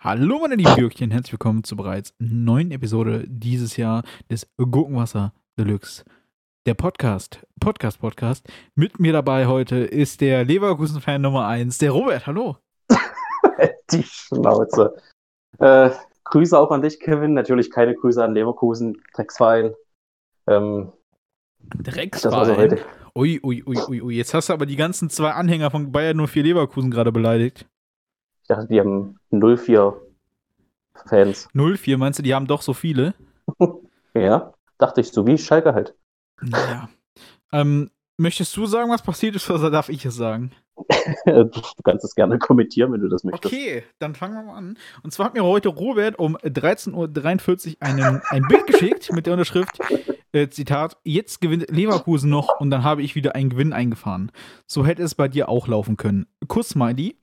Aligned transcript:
Hallo 0.00 0.38
meine 0.38 0.54
lieben 0.54 0.76
Björkchen, 0.76 1.10
herzlich 1.10 1.32
willkommen 1.32 1.64
zur 1.64 1.76
bereits 1.76 2.14
neuen 2.20 2.70
Episode 2.70 3.24
dieses 3.26 3.76
Jahr 3.76 4.04
des 4.30 4.46
Gurkenwasser 4.56 5.32
Deluxe. 5.58 6.04
Der 6.66 6.74
Podcast, 6.74 7.44
Podcast, 7.58 8.00
Podcast. 8.00 8.46
Mit 8.76 9.00
mir 9.00 9.12
dabei 9.12 9.48
heute 9.48 9.78
ist 9.78 10.20
der 10.20 10.44
Leverkusen-Fan 10.44 11.20
Nummer 11.20 11.48
1, 11.48 11.78
der 11.78 11.90
Robert. 11.90 12.28
Hallo. 12.28 12.58
Die 13.90 14.04
Schnauze. 14.04 14.94
Äh, 15.58 15.90
Grüße 16.22 16.56
auch 16.56 16.70
an 16.70 16.82
dich, 16.82 17.00
Kevin. 17.00 17.34
Natürlich 17.34 17.68
keine 17.68 17.96
Grüße 17.96 18.22
an 18.22 18.34
Leverkusen, 18.34 19.02
Drecksverein. 19.14 19.74
Ähm, 20.46 20.92
Drecksverein. 21.74 22.78
Ui, 23.16 23.40
ui, 23.42 23.64
ui, 23.66 23.78
ui, 23.88 24.02
ui. 24.02 24.14
Jetzt 24.14 24.32
hast 24.32 24.48
du 24.48 24.52
aber 24.52 24.66
die 24.66 24.76
ganzen 24.76 25.10
zwei 25.10 25.32
Anhänger 25.32 25.72
von 25.72 25.90
Bayern 25.90 26.24
04 26.24 26.44
Leverkusen 26.44 26.92
gerade 26.92 27.10
beleidigt. 27.10 27.66
Ich 28.48 28.56
dachte, 28.56 28.68
die 28.68 28.80
haben 28.80 29.18
04 29.30 30.00
Fans. 31.06 31.48
04, 31.52 31.98
meinst 31.98 32.18
du, 32.18 32.22
die 32.22 32.34
haben 32.34 32.46
doch 32.46 32.62
so 32.62 32.72
viele? 32.72 33.14
Ja, 34.14 34.52
dachte 34.78 35.02
ich, 35.02 35.12
so 35.12 35.26
wie 35.26 35.36
Schalke 35.38 35.74
halt. 35.74 35.94
Naja. 36.40 36.88
Ähm, 37.52 37.90
möchtest 38.16 38.56
du 38.56 38.66
sagen, 38.66 38.90
was 38.90 39.02
passiert 39.02 39.36
ist, 39.36 39.48
oder 39.48 39.70
darf 39.70 39.90
ich 39.90 40.04
es 40.06 40.16
sagen? 40.16 40.52
Du 41.26 41.82
kannst 41.84 42.04
es 42.04 42.14
gerne 42.14 42.38
kommentieren, 42.38 42.90
wenn 42.92 43.02
du 43.02 43.08
das 43.08 43.22
möchtest. 43.22 43.52
Okay, 43.52 43.84
dann 43.98 44.14
fangen 44.14 44.34
wir 44.34 44.42
mal 44.42 44.56
an. 44.56 44.78
Und 45.02 45.12
zwar 45.12 45.26
hat 45.26 45.34
mir 45.34 45.44
heute 45.44 45.68
Robert 45.68 46.18
um 46.18 46.36
13.43 46.38 46.94
Uhr 46.94 47.76
einen, 47.80 48.22
ein 48.30 48.42
Bild 48.48 48.66
geschickt 48.66 49.12
mit 49.12 49.26
der 49.26 49.34
Unterschrift, 49.34 49.78
äh, 50.32 50.48
Zitat, 50.48 50.96
jetzt 51.04 51.40
gewinnt 51.40 51.70
Leverkusen 51.70 52.30
noch 52.30 52.58
und 52.60 52.70
dann 52.70 52.82
habe 52.82 53.02
ich 53.02 53.14
wieder 53.14 53.34
einen 53.34 53.50
Gewinn 53.50 53.72
eingefahren. 53.74 54.32
So 54.66 54.86
hätte 54.86 55.02
es 55.02 55.14
bei 55.14 55.28
dir 55.28 55.48
auch 55.48 55.68
laufen 55.68 55.96
können. 55.96 56.26
Kuss, 56.48 56.70
Smiley. 56.70 57.16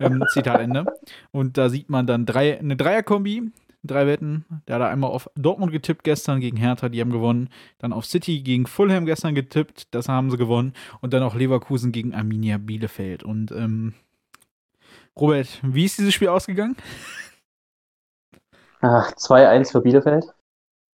Ähm, 0.00 0.24
Zitat 0.32 0.60
Ende. 0.60 0.86
Und 1.30 1.58
da 1.58 1.68
sieht 1.68 1.90
man 1.90 2.06
dann 2.06 2.26
drei, 2.26 2.58
eine 2.58 2.76
Dreierkombi, 2.76 3.52
drei 3.82 4.06
Wetten. 4.06 4.44
Der 4.66 4.76
hat 4.76 4.82
er 4.82 4.88
einmal 4.88 5.10
auf 5.10 5.30
Dortmund 5.36 5.72
getippt 5.72 6.04
gestern 6.04 6.40
gegen 6.40 6.56
Hertha, 6.56 6.88
die 6.88 7.00
haben 7.00 7.12
gewonnen. 7.12 7.48
Dann 7.78 7.92
auf 7.92 8.04
City 8.04 8.40
gegen 8.40 8.66
Fulham 8.66 9.06
gestern 9.06 9.34
getippt, 9.34 9.94
das 9.94 10.08
haben 10.08 10.30
sie 10.30 10.36
gewonnen. 10.36 10.72
Und 11.00 11.12
dann 11.12 11.22
auch 11.22 11.34
Leverkusen 11.34 11.92
gegen 11.92 12.14
Arminia 12.14 12.58
Bielefeld. 12.58 13.22
Und 13.22 13.52
ähm, 13.52 13.94
Robert, 15.18 15.48
wie 15.62 15.84
ist 15.84 15.98
dieses 15.98 16.14
Spiel 16.14 16.28
ausgegangen? 16.28 16.76
Ach, 18.80 19.12
2-1 19.12 19.72
für 19.72 19.80
Bielefeld. 19.80 20.26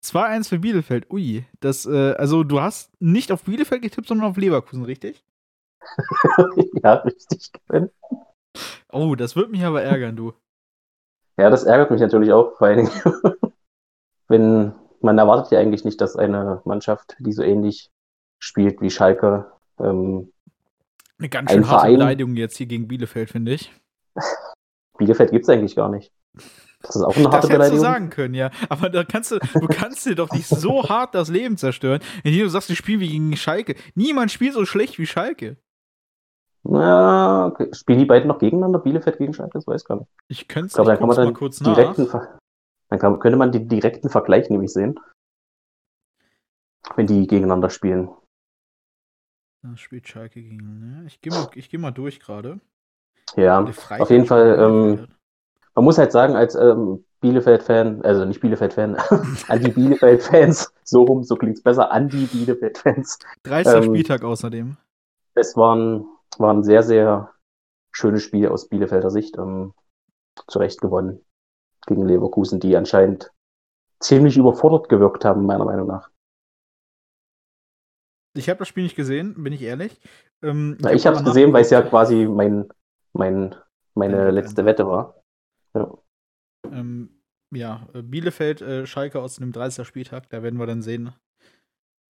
2-1 0.04 0.48
für 0.48 0.58
Bielefeld. 0.58 1.10
Ui, 1.10 1.44
das, 1.60 1.86
äh, 1.86 2.12
also 2.12 2.44
du 2.44 2.60
hast 2.60 2.90
nicht 3.00 3.32
auf 3.32 3.44
Bielefeld 3.44 3.82
getippt, 3.82 4.08
sondern 4.08 4.28
auf 4.28 4.36
Leverkusen, 4.36 4.84
richtig? 4.84 5.24
ja, 6.82 6.94
richtig, 6.94 7.50
Kevin. 7.52 7.90
Oh, 8.92 9.14
das 9.14 9.36
wird 9.36 9.50
mich 9.50 9.62
aber 9.64 9.82
ärgern, 9.82 10.16
du. 10.16 10.32
Ja, 11.36 11.48
das 11.50 11.64
ärgert 11.64 11.90
mich 11.90 12.00
natürlich 12.00 12.32
auch, 12.32 12.56
vor 12.58 12.74
Dingen, 12.74 12.90
wenn 14.28 14.72
man 15.00 15.18
erwartet 15.18 15.52
ja 15.52 15.58
eigentlich 15.60 15.84
nicht, 15.84 16.00
dass 16.00 16.16
eine 16.16 16.60
Mannschaft, 16.64 17.16
die 17.18 17.32
so 17.32 17.42
ähnlich 17.42 17.90
spielt 18.38 18.80
wie 18.80 18.90
Schalke, 18.90 19.50
ähm, 19.78 20.32
Eine 21.18 21.28
ganz 21.28 21.50
schön 21.50 21.66
harte 21.68 21.80
Verein- 21.86 21.98
Beleidigung 21.98 22.36
jetzt 22.36 22.56
hier 22.56 22.66
gegen 22.66 22.88
Bielefeld, 22.88 23.30
finde 23.30 23.52
ich. 23.52 23.72
Bielefeld 24.98 25.30
gibt 25.30 25.44
es 25.44 25.48
eigentlich 25.48 25.76
gar 25.76 25.88
nicht. 25.88 26.12
Das 26.82 26.96
ist 26.96 27.02
auch 27.02 27.16
eine 27.16 27.24
Das 27.30 27.32
harte 27.32 27.36
hättest 27.36 27.52
du 27.52 27.56
Beleidigung. 27.56 27.80
sagen 27.80 28.10
können, 28.10 28.34
ja. 28.34 28.50
Aber 28.68 28.90
da 28.90 29.04
kannst 29.04 29.30
du, 29.32 29.38
du 29.38 29.66
kannst 29.68 30.04
dir 30.06 30.14
doch 30.14 30.30
nicht 30.32 30.46
so 30.46 30.88
hart 30.88 31.14
das 31.14 31.28
Leben 31.30 31.56
zerstören, 31.56 32.00
indem 32.24 32.42
du 32.42 32.48
sagst, 32.50 32.68
du 32.68 32.74
spielst 32.76 33.00
wie 33.00 33.08
gegen 33.08 33.36
Schalke. 33.36 33.76
Niemand 33.94 34.30
spielt 34.30 34.52
so 34.54 34.66
schlecht 34.66 34.98
wie 34.98 35.06
Schalke. 35.06 35.56
Ja, 36.64 37.46
okay. 37.46 37.68
Spielen 37.72 38.00
die 38.00 38.04
beiden 38.04 38.28
noch 38.28 38.38
gegeneinander? 38.38 38.78
Bielefeld 38.78 39.18
gegen 39.18 39.32
Schalke? 39.32 39.52
Das 39.54 39.66
weiß 39.66 39.82
ich 39.82 39.88
gar 39.88 39.96
nicht. 39.96 40.10
Ich 40.28 40.48
könnte 40.48 40.74
kann 40.74 40.98
guck's 40.98 41.16
mal 41.16 41.32
kurz 41.32 41.60
nach. 41.60 41.74
direkten 41.74 42.06
Ver 42.06 42.38
dann 42.90 42.98
kann, 42.98 43.18
könnte 43.20 43.38
man 43.38 43.52
den 43.52 43.68
direkten 43.68 44.10
Vergleich 44.10 44.50
nämlich 44.50 44.72
sehen. 44.72 44.98
Wenn 46.96 47.06
die 47.06 47.26
gegeneinander 47.26 47.70
spielen. 47.70 48.10
Da 49.62 49.76
spielt 49.76 50.08
Schalke 50.08 50.42
gegen, 50.42 50.78
ne? 50.80 51.04
Ich 51.06 51.20
gehe 51.20 51.32
mal, 51.32 51.48
ich 51.54 51.70
geh 51.70 51.78
mal 51.78 51.92
durch 51.92 52.18
gerade. 52.18 52.60
Ja, 53.36 53.60
auf 53.62 54.10
jeden 54.10 54.26
Fall, 54.26 54.58
ähm, 54.58 55.06
man 55.74 55.84
muss 55.84 55.98
halt 55.98 56.10
sagen, 56.10 56.34
als 56.34 56.56
ähm, 56.56 57.04
Bielefeld-Fan, 57.20 58.02
also 58.02 58.24
nicht 58.24 58.40
Bielefeld-Fan, 58.40 58.96
an 59.48 59.62
die 59.62 59.70
Bielefeld-Fans, 59.70 60.72
so 60.82 61.04
rum, 61.04 61.22
so 61.22 61.36
klingt's 61.36 61.62
besser, 61.62 61.92
an 61.92 62.08
die 62.08 62.24
Bielefeld-Fans. 62.24 63.18
30. 63.44 63.74
ähm, 63.74 63.82
Spieltag 63.84 64.24
außerdem. 64.24 64.76
Es 65.34 65.56
war 65.56 65.76
ein, 65.76 66.06
war 66.38 66.52
ein 66.52 66.64
sehr, 66.64 66.82
sehr 66.82 67.32
schönes 67.92 68.22
Spiel 68.22 68.48
aus 68.48 68.68
Bielefelder 68.68 69.10
Sicht. 69.10 69.36
Ähm, 69.36 69.74
zu 70.46 70.58
Recht 70.58 70.80
gewonnen 70.80 71.24
gegen 71.86 72.06
Leverkusen, 72.06 72.60
die 72.60 72.76
anscheinend 72.76 73.32
ziemlich 74.00 74.36
überfordert 74.36 74.88
gewirkt 74.88 75.24
haben, 75.24 75.46
meiner 75.46 75.64
Meinung 75.64 75.86
nach. 75.86 76.10
Ich 78.34 78.48
habe 78.48 78.58
das 78.58 78.68
Spiel 78.68 78.84
nicht 78.84 78.96
gesehen, 78.96 79.42
bin 79.42 79.52
ich 79.52 79.62
ehrlich. 79.62 79.98
Ähm, 80.42 80.76
Na, 80.80 80.92
ich 80.92 81.06
hab 81.06 81.14
habe 81.14 81.24
es 81.24 81.34
gesehen, 81.34 81.52
weil 81.52 81.62
es 81.62 81.70
ja 81.70 81.82
quasi 81.82 82.26
mein, 82.26 82.68
mein, 83.12 83.54
meine 83.94 84.16
Ja, 84.16 84.30
letzte 84.30 84.64
Wette 84.64 84.86
war. 84.86 85.16
Ja. 85.74 85.92
Ähm, 86.70 87.22
ja, 87.52 87.88
äh, 87.92 88.02
Bielefeld, 88.02 88.62
äh, 88.62 88.86
Schalke 88.86 89.20
aus 89.20 89.36
dem 89.36 89.52
30. 89.52 89.86
Spieltag, 89.86 90.30
da 90.30 90.42
werden 90.42 90.58
wir 90.58 90.66
dann 90.66 90.82
sehen, 90.82 91.12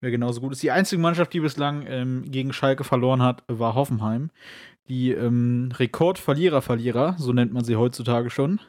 wer 0.02 0.12
genauso 0.12 0.42
gut 0.42 0.54
ist. 0.54 0.64
Die 0.64 0.72
einzige 0.72 1.02
Mannschaft, 1.02 1.34
die 1.34 1.40
bislang 1.40 1.86
ähm, 1.88 2.26
gegen 2.30 2.54
Schalke 2.54 2.84
verloren 2.84 3.22
hat, 3.22 3.44
war 3.48 3.76
Hoffenheim. 3.76 4.30
Die 4.90 5.12
ähm, 5.12 5.70
Rekordverlierer-Verlierer, 5.74 7.16
so 7.18 7.34
nennt 7.34 7.54
man 7.54 7.64
sie 7.64 7.76
heutzutage 7.76 8.30
schon. 8.30 8.60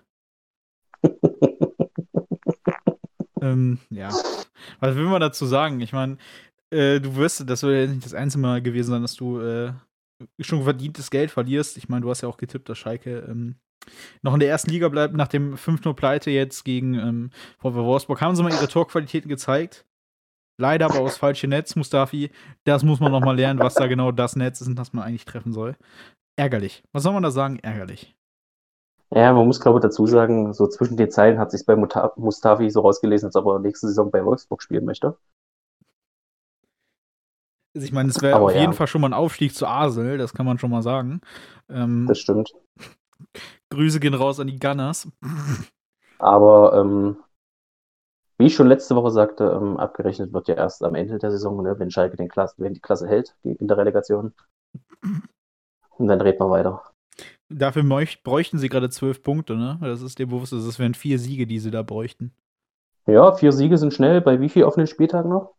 ähm, 3.41 3.79
ja. 3.91 4.11
Was 4.81 4.97
will 4.97 5.05
man 5.05 5.21
dazu 5.21 5.47
sagen? 5.47 5.81
Ich 5.81 5.93
meine, 5.93 6.19
äh, 6.71 7.01
du 7.01 7.17
wirst, 7.17 7.49
das 7.49 7.63
wird 7.63 7.89
ja 7.89 7.95
nicht 7.95 8.05
das 8.05 8.15
einzige 8.15 8.43
Mal 8.43 8.63
gewesen 8.63 8.91
sein, 8.91 9.03
dass 9.03 9.15
du 9.15 9.41
äh, 9.41 9.73
schon 10.41 10.65
verdientes 10.65 11.11
Geld 11.11 11.31
verlierst. 11.31 11.77
Ich 11.77 11.89
meine, 11.89 12.03
du 12.03 12.11
hast 12.11 12.23
ja 12.23 12.29
auch 12.29 12.37
getippt, 12.37 12.69
dass 12.69 12.79
Schalke 12.79 13.27
ähm, 13.29 13.57
noch 14.23 14.35
in 14.35 14.41
der 14.41 14.49
ersten 14.49 14.71
Liga 14.71 14.89
bleibt, 14.89 15.15
nach 15.15 15.29
dem 15.29 15.55
5-0-Pleite 15.55 16.31
jetzt 16.31 16.65
gegen 16.65 16.95
ähm, 16.95 17.31
VfL 17.59 17.85
Wolfsburg. 17.85 18.21
Haben 18.21 18.37
sie 18.37 18.43
mal 18.43 18.53
ihre 18.53 18.69
Torqualitäten 18.69 19.29
gezeigt. 19.29 19.87
Leider 20.61 20.87
aber 20.87 21.01
aus 21.01 21.17
falschem 21.17 21.51
Netz, 21.51 21.77
Mustafi. 21.77 22.31
Das 22.65 22.83
muss 22.83 23.01
man 23.01 23.13
noch 23.13 23.21
mal 23.21 23.37
lernen, 23.37 23.61
was 23.61 23.75
da 23.75 23.87
genau 23.87 24.11
das 24.11 24.37
Netz 24.37 24.61
ist, 24.61 24.77
das 24.77 24.93
man 24.93 25.05
eigentlich 25.05 25.25
treffen 25.25 25.53
soll. 25.53 25.77
Ärgerlich. 26.37 26.83
Was 26.93 27.05
soll 27.05 27.13
man 27.13 27.23
da 27.23 27.31
sagen? 27.31 27.59
Ärgerlich. 27.61 28.17
Ja, 29.11 29.33
man 29.33 29.47
muss, 29.47 29.61
glaube 29.61 29.79
ich, 29.79 29.83
dazu 29.83 30.07
sagen, 30.07 30.53
so 30.53 30.67
zwischen 30.67 30.97
den 30.97 31.11
Zeilen 31.11 31.39
hat 31.39 31.51
sich 31.51 31.65
bei 31.65 31.77
Mustafi 31.77 32.71
so 32.71 32.81
rausgelesen, 32.81 33.27
als 33.29 33.37
ob 33.37 33.47
er 33.47 33.59
nächste 33.59 33.87
Saison 33.87 34.11
bei 34.11 34.25
Wolfsburg 34.25 34.63
spielen 34.63 34.85
möchte. 34.85 35.17
Also 37.75 37.87
ich 37.87 37.93
meine, 37.93 38.11
es 38.11 38.21
wäre 38.21 38.41
auf 38.41 38.53
ja. 38.53 38.61
jeden 38.61 38.73
Fall 38.73 38.87
schon 38.87 39.01
mal 39.01 39.09
ein 39.09 39.15
Aufstieg 39.15 39.55
zu 39.55 39.67
Arsenal, 39.67 40.19
das 40.19 40.35
kann 40.35 40.45
man 40.45 40.59
schon 40.59 40.71
mal 40.71 40.83
sagen. 40.83 41.21
Ähm, 41.71 42.07
Das 42.07 42.19
stimmt. 42.19 42.53
Grüße 43.71 44.01
gehen 44.01 44.15
raus 44.15 44.41
an 44.41 44.49
die 44.49 44.59
Gunners. 44.59 45.09
Aber 46.19 46.75
ähm, 46.75 47.17
wie 48.39 48.47
ich 48.47 48.55
schon 48.55 48.69
letzte 48.69 48.95
Woche 48.95 49.11
sagte, 49.11 49.45
ähm, 49.45 49.77
abgerechnet 49.77 50.33
wird 50.33 50.49
ja 50.49 50.55
erst 50.55 50.85
am 50.85 50.95
Ende 50.95 51.19
der 51.19 51.33
Saison, 51.33 51.61
ne, 51.63 51.79
wenn 51.79 51.91
Schalke 51.91 52.17
den 52.17 52.29
Klasse, 52.29 52.55
wenn 52.59 52.75
die 52.75 52.81
Klasse 52.81 53.09
hält 53.09 53.35
in 53.43 53.67
der 53.67 53.77
Relegation. 53.77 54.33
Und 55.91 56.07
dann 56.07 56.21
reden 56.21 56.39
wir 56.39 56.51
weiter. 56.51 56.83
Dafür 57.49 57.83
bräuchten 58.23 58.59
sie 58.59 58.69
gerade 58.69 58.91
zwölf 58.91 59.23
Punkte, 59.23 59.57
ne? 59.57 59.79
Das 59.81 60.03
ist 60.03 60.19
dir 60.19 60.29
bewusst, 60.29 60.53
das 60.53 60.79
wären 60.79 60.95
vier 60.95 61.19
Siege, 61.19 61.47
die 61.47 61.59
sie 61.59 61.71
da 61.71 61.83
bräuchten. 61.83 62.33
Ja, 63.07 63.33
vier 63.33 63.53
Siege 63.53 63.79
sind 63.79 63.95
schnell. 63.95 64.21
Bei 64.21 64.41
wie 64.41 64.51
viel 64.51 64.65
offenen 64.65 64.87
Spieltagen 64.87 65.31
noch? 65.31 65.55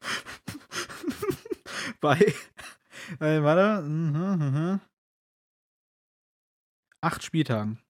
Bei, 2.00 2.18
äh, 3.18 3.42
warte, 3.42 3.82
mhm, 3.82 4.12
mhm. 4.12 4.80
acht 7.00 7.22
Spieltagen. 7.22 7.83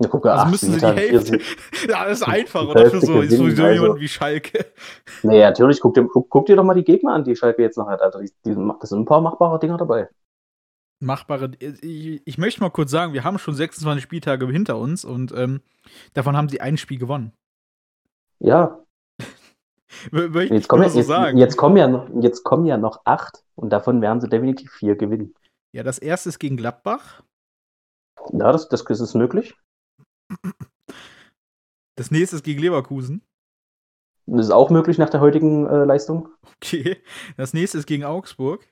Na, 0.00 0.08
guck, 0.08 0.24
Also 0.24 0.42
acht 0.44 0.50
müssen 0.50 0.72
sie 0.72 0.80
die 0.80 0.86
Hälfte. 0.86 1.40
Ja, 1.86 2.06
das 2.06 2.22
ist 2.22 2.28
einfach, 2.28 2.66
oder? 2.66 2.90
Für 2.90 3.00
so, 3.00 3.12
gewinnen, 3.14 3.30
sowieso 3.30 3.64
also. 3.64 3.82
jemanden 3.82 4.00
wie 4.00 4.08
Schalke. 4.08 4.66
Nee, 5.22 5.40
natürlich, 5.40 5.80
guck 5.80 5.92
dir, 5.92 6.04
guck, 6.04 6.30
guck 6.30 6.46
dir 6.46 6.56
doch 6.56 6.64
mal 6.64 6.74
die 6.74 6.84
Gegner 6.84 7.12
an, 7.12 7.24
die 7.24 7.36
Schalke 7.36 7.60
jetzt 7.60 7.76
noch 7.76 7.86
hat. 7.86 8.00
Also, 8.00 8.20
die, 8.20 8.32
die, 8.46 8.72
das 8.80 8.88
sind 8.88 9.00
ein 9.00 9.04
paar 9.04 9.20
machbare 9.20 9.58
Dinger 9.58 9.76
dabei. 9.76 10.08
Machbare. 11.00 11.50
Ich, 11.58 12.22
ich 12.24 12.38
möchte 12.38 12.62
mal 12.62 12.70
kurz 12.70 12.90
sagen, 12.90 13.12
wir 13.12 13.24
haben 13.24 13.38
schon 13.38 13.54
26 13.54 14.02
Spieltage 14.02 14.46
hinter 14.46 14.78
uns 14.78 15.04
und 15.04 15.32
ähm, 15.36 15.60
davon 16.14 16.34
haben 16.34 16.48
sie 16.48 16.62
ein 16.62 16.78
Spiel 16.78 16.98
gewonnen. 16.98 17.32
Ja, 18.38 18.80
Möchte 20.10 20.54
jetzt 20.54 20.68
kommen, 20.68 20.84
ja, 20.84 20.88
so 20.88 20.98
jetzt, 20.98 21.08
sagen. 21.08 21.36
jetzt, 21.36 21.56
kommen 21.56 21.76
ja 21.76 21.88
noch, 21.88 22.08
jetzt 22.22 22.42
kommen 22.42 22.64
ja 22.64 22.78
noch 22.78 23.02
acht 23.04 23.44
und 23.54 23.70
davon 23.70 24.00
werden 24.00 24.20
sie 24.20 24.28
definitiv 24.28 24.72
vier 24.72 24.96
gewinnen. 24.96 25.34
Ja, 25.72 25.82
das 25.82 25.98
erste 25.98 26.30
ist 26.30 26.38
gegen 26.38 26.56
Gladbach. 26.56 27.22
Ja, 28.32 28.52
das, 28.52 28.68
das 28.68 28.82
ist 28.88 29.14
möglich. 29.14 29.54
Das 31.96 32.10
nächste 32.10 32.36
ist 32.36 32.44
gegen 32.44 32.60
Leverkusen. 32.60 33.22
Das 34.26 34.46
ist 34.46 34.52
auch 34.52 34.70
möglich 34.70 34.96
nach 34.98 35.10
der 35.10 35.20
heutigen 35.20 35.66
äh, 35.66 35.84
Leistung. 35.84 36.28
Okay. 36.56 37.02
Das 37.36 37.52
nächste 37.52 37.78
ist 37.78 37.86
gegen 37.86 38.04
Augsburg. 38.04 38.66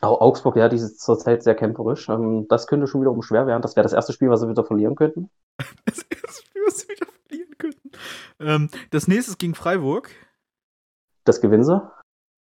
Au- 0.00 0.20
Augsburg, 0.20 0.56
ja, 0.56 0.68
die 0.68 0.76
ist 0.76 1.00
zurzeit 1.00 1.42
sehr 1.42 1.54
kämpferisch. 1.54 2.08
Ähm, 2.08 2.46
das 2.48 2.66
könnte 2.66 2.86
schon 2.86 3.02
wiederum 3.02 3.22
schwer 3.22 3.46
werden. 3.46 3.62
Das 3.62 3.76
wäre 3.76 3.82
das 3.82 3.92
erste 3.92 4.12
Spiel, 4.12 4.30
was 4.30 4.40
sie 4.40 4.48
wieder 4.48 4.64
verlieren 4.64 4.94
könnten. 4.94 5.30
Das 5.84 5.98
erste 6.08 6.42
Spiel, 6.46 6.62
was 6.66 6.78
sie 6.78 6.88
wieder 6.88 7.06
verlieren 7.28 7.58
könnten. 7.58 7.90
Ähm, 8.40 8.70
das 8.90 9.06
nächste 9.06 9.32
ist 9.32 9.38
gegen 9.38 9.54
Freiburg. 9.54 10.10
Das 11.24 11.40
gewinnen 11.40 11.64
sie. 11.64 11.80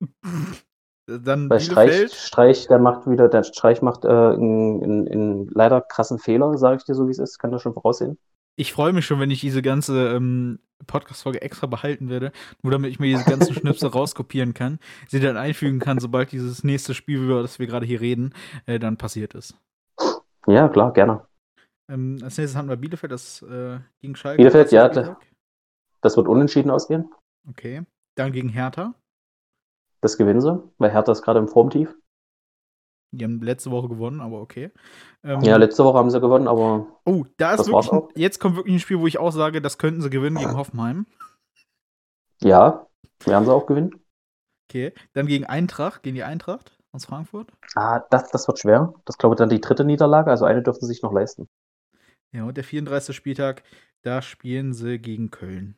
Dann 1.08 1.49
Weil 1.49 1.60
Streich, 1.60 1.88
Bielefeld. 1.88 2.12
Streich, 2.12 2.66
der 2.69 2.78
macht 2.78 3.08
wieder, 3.08 3.28
der 3.28 3.43
Streich 3.43 3.81
macht 3.81 4.05
äh, 4.05 4.08
einen 4.08 5.49
leider 5.50 5.81
krassen 5.81 6.19
Fehler, 6.19 6.58
sage 6.58 6.76
ich 6.76 6.84
dir 6.84 6.94
so, 6.94 7.06
wie 7.06 7.12
es 7.12 7.19
ist. 7.19 7.38
Kann 7.38 7.50
das 7.50 7.62
schon 7.62 7.72
voraussehen. 7.72 8.19
Ich 8.56 8.75
freue 8.75 8.93
mich 8.93 9.06
schon, 9.06 9.19
wenn 9.19 9.31
ich 9.31 9.40
diese 9.40 9.62
ganze 9.62 10.08
ähm, 10.08 10.58
Podcast-Folge 10.87 11.40
extra 11.40 11.66
behalten 11.66 12.10
werde, 12.10 12.31
nur 12.62 12.72
damit 12.72 12.90
ich 12.90 12.99
mir 12.99 13.06
diese 13.06 13.25
ganzen 13.25 13.55
Schnipsel 13.58 13.88
rauskopieren 13.88 14.52
kann, 14.52 14.81
sie 15.06 15.20
dann 15.20 15.38
einfügen 15.38 15.78
kann, 15.78 15.99
sobald 15.99 16.31
dieses 16.32 16.62
nächste 16.62 16.93
Spiel, 16.93 17.22
über 17.22 17.40
das 17.40 17.58
wir 17.58 17.66
gerade 17.66 17.87
hier 17.87 18.02
reden, 18.02 18.34
äh, 18.66 18.78
dann 18.78 18.99
passiert 18.99 19.34
ist. 19.34 19.56
Ja, 20.46 20.69
klar, 20.69 20.93
gerne. 20.93 21.22
Ähm, 21.90 22.19
als 22.22 22.37
nächstes 22.37 22.56
haben 22.56 22.69
wir 22.69 22.76
Bielefeld, 22.76 23.12
das 23.12 23.40
äh, 23.43 23.78
gegen 24.02 24.14
Schalke. 24.14 24.37
Bielefeld, 24.37 24.72
ja, 24.72 24.90
Spieltag. 24.90 25.16
Das 26.02 26.19
wird 26.19 26.28
unentschieden 26.28 26.70
ausgehen. 26.70 27.11
Okay. 27.49 27.82
Dann 28.14 28.32
gegen 28.32 28.50
Hertha. 28.50 28.94
Das 30.00 30.16
gewinnen 30.16 30.40
sie, 30.40 30.62
weil 30.78 30.90
Hertha 30.90 31.12
ist 31.12 31.22
gerade 31.22 31.38
im 31.38 31.48
Formtief. 31.48 31.94
Die 33.10 33.24
haben 33.24 33.40
letzte 33.40 33.70
Woche 33.70 33.88
gewonnen, 33.88 34.20
aber 34.20 34.40
okay. 34.40 34.70
Ähm, 35.24 35.40
Ja, 35.42 35.56
letzte 35.56 35.82
Woche 35.84 35.96
haben 35.98 36.10
sie 36.10 36.20
gewonnen, 36.20 36.46
aber 36.46 36.86
oh, 37.06 37.24
da 37.38 37.54
ist 37.54 37.66
wirklich, 37.66 37.90
auch. 37.90 38.10
jetzt 38.14 38.38
kommt 38.38 38.56
wirklich 38.56 38.76
ein 38.76 38.80
Spiel, 38.80 39.00
wo 39.00 39.06
ich 39.06 39.18
auch 39.18 39.30
sage, 39.32 39.62
das 39.62 39.78
könnten 39.78 40.02
sie 40.02 40.10
gewinnen 40.10 40.36
gegen 40.36 40.56
Hoffenheim. 40.56 41.06
ja, 42.42 42.86
werden 43.24 43.44
sie 43.44 43.52
auch 43.52 43.66
gewinnen. 43.66 44.04
Okay. 44.68 44.92
Dann 45.14 45.26
gegen 45.26 45.46
Eintracht, 45.46 46.02
gegen 46.02 46.16
die 46.16 46.22
Eintracht 46.24 46.78
aus 46.92 47.06
Frankfurt. 47.06 47.52
Ah, 47.74 48.00
das, 48.10 48.30
das 48.30 48.46
wird 48.46 48.58
schwer. 48.58 48.92
Das 49.06 49.16
glaube 49.18 49.34
ich 49.34 49.38
dann 49.38 49.48
die 49.48 49.60
dritte 49.60 49.84
Niederlage, 49.84 50.30
also 50.30 50.44
eine 50.44 50.62
dürfen 50.62 50.80
sie 50.80 50.86
sich 50.86 51.02
noch 51.02 51.12
leisten. 51.12 51.48
Ja, 52.32 52.44
und 52.44 52.56
der 52.56 52.64
34. 52.64 53.16
Spieltag, 53.16 53.62
da 54.02 54.20
spielen 54.22 54.74
sie 54.74 54.98
gegen 54.98 55.30
Köln. 55.30 55.76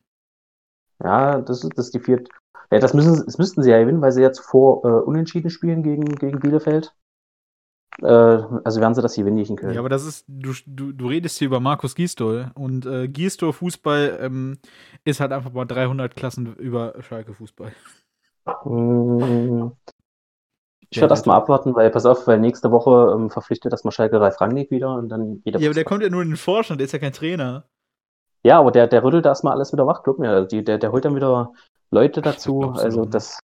Ja, 1.03 1.41
das 1.41 1.63
ist, 1.63 1.77
das 1.77 1.87
ist 1.87 1.93
die 1.93 1.99
vierte. 1.99 2.31
Ja, 2.71 2.79
das, 2.79 2.93
müssen, 2.93 3.25
das 3.25 3.37
müssten 3.37 3.63
sie 3.63 3.69
ja 3.71 3.79
gewinnen, 3.79 4.01
weil 4.01 4.11
sie 4.11 4.21
ja 4.21 4.31
zuvor 4.31 4.85
äh, 4.85 5.03
unentschieden 5.03 5.49
spielen 5.49 5.83
gegen, 5.83 6.05
gegen 6.05 6.39
Bielefeld. 6.39 6.93
Äh, 8.01 8.05
also 8.05 8.79
werden 8.79 8.95
sie 8.95 9.01
das 9.01 9.15
hier 9.15 9.25
gewinnen 9.25 9.55
können. 9.57 9.73
Ja, 9.73 9.79
aber 9.79 9.89
das 9.89 10.05
ist, 10.05 10.25
du, 10.27 10.53
du, 10.65 10.91
du 10.93 11.07
redest 11.07 11.37
hier 11.37 11.47
über 11.47 11.59
Markus 11.59 11.95
Gisdol 11.95 12.51
und 12.55 12.85
äh, 12.85 13.07
Gisdol 13.07 13.51
Fußball 13.51 14.19
ähm, 14.21 14.57
ist 15.03 15.19
halt 15.19 15.33
einfach 15.33 15.51
mal 15.51 15.65
300 15.65 16.15
Klassen 16.15 16.55
über 16.55 16.95
Schalke 17.01 17.33
Fußball. 17.33 17.73
Mm, 18.65 19.71
Ich 20.89 20.99
werde 20.99 21.13
erst 21.13 21.27
mal 21.27 21.35
abwarten, 21.35 21.75
weil, 21.75 21.89
pass 21.89 22.05
auf, 22.05 22.25
weil 22.27 22.39
nächste 22.39 22.71
Woche 22.71 23.13
ähm, 23.13 23.29
verpflichtet 23.29 23.71
das 23.73 23.83
mal 23.83 23.91
Schalke 23.91 24.19
Ralf 24.19 24.39
Rangnick 24.39 24.71
wieder 24.71 24.95
und 24.95 25.09
dann 25.09 25.41
jeder 25.43 25.59
Ja, 25.59 25.67
aber 25.67 25.75
der 25.75 25.83
kommt 25.83 26.03
ja 26.03 26.09
nur 26.09 26.21
in 26.21 26.29
den 26.29 26.37
Vorstand, 26.37 26.79
der 26.79 26.85
ist 26.85 26.91
ja 26.93 26.99
kein 26.99 27.13
Trainer. 27.13 27.65
Ja, 28.43 28.59
aber 28.59 28.71
der, 28.71 28.87
der 28.87 29.03
rüttelt 29.03 29.25
erstmal 29.25 29.53
alles 29.53 29.71
wieder 29.71 29.85
wach, 29.87 30.03
glaub 30.03 30.17
mir. 30.19 30.45
Die, 30.45 30.63
der, 30.63 30.77
der 30.77 30.91
holt 30.91 31.05
dann 31.05 31.15
wieder 31.15 31.53
Leute 31.91 32.21
dazu. 32.21 32.73
Also 32.75 33.05
das. 33.05 33.39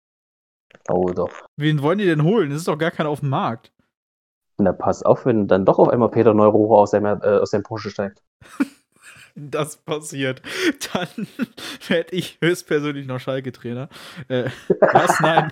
Oh 0.89 1.11
doch. 1.15 1.31
Wen 1.59 1.83
wollen 1.83 1.99
die 1.99 2.07
denn 2.07 2.23
holen? 2.23 2.51
Das 2.51 2.59
ist 2.61 2.69
doch 2.69 2.79
gar 2.79 2.91
keiner 2.91 3.09
auf 3.11 3.21
dem 3.21 3.29
Markt. 3.31 3.71
Na, 4.59 4.73
pass 4.73 5.03
auf, 5.03 5.27
wenn 5.27 5.49
dann 5.49 5.67
doch 5.67 5.79
auf 5.79 5.89
einmal 5.89 6.11
Peter 6.11 6.33
Neururer 6.33 6.79
aus 6.79 6.93
seinem, 6.93 7.21
äh, 7.23 7.39
aus 7.39 7.51
seinem 7.51 7.63
Porsche 7.63 7.91
steigt. 7.91 8.23
Das 9.39 9.77
passiert. 9.77 10.41
Dann 10.95 11.09
werde 11.89 12.17
ich 12.17 12.39
höchstpersönlich 12.41 13.07
noch 13.07 13.21
Schalke-Trainer. 13.21 13.91
Äh, 14.29 14.45
was? 14.81 15.21
Nein. 15.21 15.51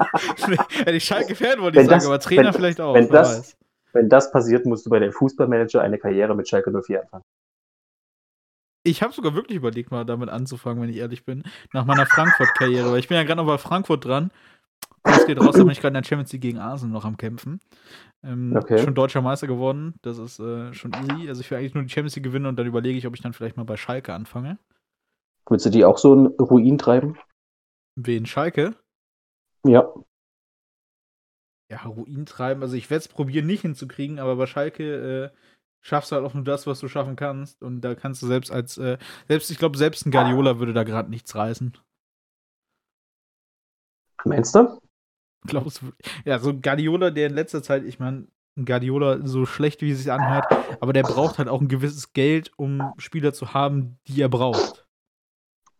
Hätte 0.70 0.92
ich 0.92 1.04
Schalke-Fan, 1.04 1.60
wollte 1.60 1.76
ich 1.78 1.82
Wenn 1.82 1.88
sagen, 1.90 1.98
das- 2.00 2.06
aber 2.06 2.18
Trainer 2.18 2.44
wenn- 2.46 2.52
vielleicht 2.54 2.80
auch. 2.80 2.94
wenn 2.94 3.10
das- 3.10 3.38
weiß. 3.40 3.56
Wenn 3.92 4.08
das 4.08 4.32
passiert, 4.32 4.64
musst 4.64 4.86
du 4.86 4.90
bei 4.90 5.00
dem 5.00 5.12
Fußballmanager 5.12 5.82
eine 5.82 5.98
Karriere 5.98 6.34
mit 6.34 6.48
Schalke 6.48 6.70
04 6.72 7.02
anfangen. 7.02 7.24
Ich 8.86 9.02
habe 9.02 9.12
sogar 9.12 9.34
wirklich 9.34 9.56
überlegt, 9.56 9.90
mal 9.90 10.04
damit 10.04 10.28
anzufangen, 10.28 10.82
wenn 10.82 10.90
ich 10.90 10.96
ehrlich 10.96 11.24
bin, 11.24 11.42
nach 11.72 11.86
meiner 11.86 12.06
Frankfurt-Karriere, 12.06 12.92
weil 12.92 12.98
ich 12.98 13.08
bin 13.08 13.16
ja 13.16 13.22
gerade 13.24 13.36
noch 13.42 13.46
bei 13.46 13.58
Frankfurt 13.58 14.04
dran. 14.04 14.30
Das 15.02 15.26
geht 15.26 15.38
raus, 15.40 15.54
da 15.56 15.62
bin 15.62 15.72
ich 15.72 15.80
gerade 15.80 15.96
in 15.96 16.02
der 16.02 16.08
Champions 16.08 16.32
League 16.32 16.42
gegen 16.42 16.58
Arsenal 16.58 16.92
noch 16.92 17.04
am 17.04 17.16
Kämpfen. 17.16 17.60
Ähm, 18.22 18.54
Okay. 18.56 18.78
Schon 18.78 18.94
deutscher 18.94 19.22
Meister 19.22 19.46
geworden, 19.46 19.94
das 20.02 20.18
ist 20.18 20.38
äh, 20.38 20.72
schon 20.74 20.92
easy. 20.92 21.28
Also 21.28 21.40
ich 21.40 21.50
will 21.50 21.58
eigentlich 21.58 21.74
nur 21.74 21.82
die 21.82 21.90
Champions 21.90 22.16
League 22.16 22.24
gewinnen 22.24 22.46
und 22.46 22.56
dann 22.56 22.66
überlege 22.66 22.98
ich, 22.98 23.06
ob 23.06 23.14
ich 23.14 23.22
dann 23.22 23.32
vielleicht 23.32 23.56
mal 23.56 23.64
bei 23.64 23.76
Schalke 23.76 24.12
anfange. 24.12 24.58
Willst 25.48 25.66
du 25.66 25.70
die 25.70 25.84
auch 25.84 25.98
so 25.98 26.12
in 26.14 26.26
Ruin 26.26 26.78
treiben? 26.78 27.18
Wen? 27.96 28.26
Schalke? 28.26 28.74
Ja. 29.66 29.92
Ja, 31.70 31.82
Ruin 31.84 32.26
treiben. 32.26 32.62
Also 32.62 32.76
ich 32.76 32.90
werde 32.90 33.00
es 33.00 33.08
probieren, 33.08 33.46
nicht 33.46 33.62
hinzukriegen, 33.62 34.18
aber 34.18 34.36
bei 34.36 34.46
Schalke 34.46 35.32
äh, 35.32 35.36
schaffst 35.84 36.10
du 36.10 36.16
halt 36.16 36.24
auch 36.24 36.34
nur 36.34 36.44
das, 36.44 36.66
was 36.66 36.80
du 36.80 36.88
schaffen 36.88 37.14
kannst. 37.14 37.62
Und 37.62 37.82
da 37.82 37.94
kannst 37.94 38.22
du 38.22 38.26
selbst 38.26 38.50
als, 38.50 38.78
äh, 38.78 38.98
selbst, 39.28 39.50
ich 39.50 39.58
glaube, 39.58 39.78
selbst 39.78 40.04
ein 40.06 40.10
Guardiola 40.10 40.58
würde 40.58 40.72
da 40.72 40.82
gerade 40.82 41.10
nichts 41.10 41.34
reißen. 41.36 41.76
Meinst 44.24 44.54
du? 44.54 44.80
Glaubst 45.46 45.82
du? 45.82 45.92
Ja, 46.24 46.38
so 46.38 46.50
ein 46.50 46.62
Guardiola, 46.62 47.10
der 47.10 47.26
in 47.26 47.34
letzter 47.34 47.62
Zeit, 47.62 47.84
ich 47.84 47.98
meine, 47.98 48.26
ein 48.56 48.64
Guardiola, 48.64 49.26
so 49.26 49.44
schlecht 49.44 49.82
wie 49.82 49.90
es 49.90 49.98
sich 49.98 50.10
anhört, 50.10 50.46
aber 50.80 50.94
der 50.94 51.02
braucht 51.02 51.36
halt 51.36 51.48
auch 51.48 51.60
ein 51.60 51.68
gewisses 51.68 52.14
Geld, 52.14 52.50
um 52.56 52.94
Spieler 52.96 53.34
zu 53.34 53.52
haben, 53.52 53.98
die 54.06 54.22
er 54.22 54.30
braucht. 54.30 54.86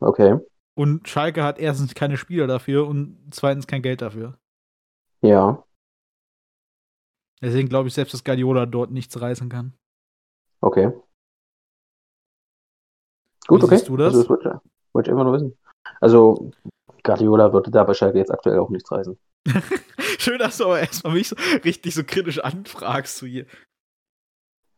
Okay. 0.01 0.39
Und 0.75 1.09
Schalke 1.09 1.43
hat 1.43 1.59
erstens 1.59 1.95
keine 1.95 2.19
Spieler 2.19 2.47
dafür 2.47 2.87
und 2.87 3.29
zweitens 3.31 3.67
kein 3.67 3.81
Geld 3.81 4.03
dafür. 4.03 4.39
Ja. 5.23 5.65
Deswegen 7.41 7.69
glaube 7.69 7.89
ich 7.89 7.95
selbst, 7.95 8.13
dass 8.13 8.25
Guardiola 8.25 8.67
dort 8.67 8.91
nichts 8.91 9.19
reißen 9.19 9.49
kann. 9.49 9.73
Okay. 10.65 10.93
Gut, 13.47 13.61
Wie 13.61 13.65
okay. 13.67 13.77
siehst 13.77 13.89
du 13.91 13.97
das? 13.99 14.07
Also, 14.07 14.21
das 14.23 14.31
wollte, 14.31 14.61
wollte 14.95 15.11
ich 15.11 15.13
immer 15.13 15.25
nur 15.25 15.35
wissen. 15.35 15.59
Also, 16.01 16.51
Guardiola 17.03 17.53
würde 17.53 17.71
da 17.71 17.85
bei 17.85 17.93
Schalke 17.93 18.17
jetzt 18.17 18.31
aktuell 18.31 18.59
auch 18.59 18.71
nichts 18.71 18.91
reißen. 18.91 19.19
Schön, 20.19 20.39
dass 20.39 20.57
du 20.57 20.65
aber 20.65 20.81
erstmal 20.81 21.13
mich 21.13 21.29
so 21.29 21.37
richtig 21.65 21.95
so 21.95 22.03
kritisch 22.03 22.39
anfragst 22.39 23.19
zu 23.19 23.27
hier. 23.27 23.45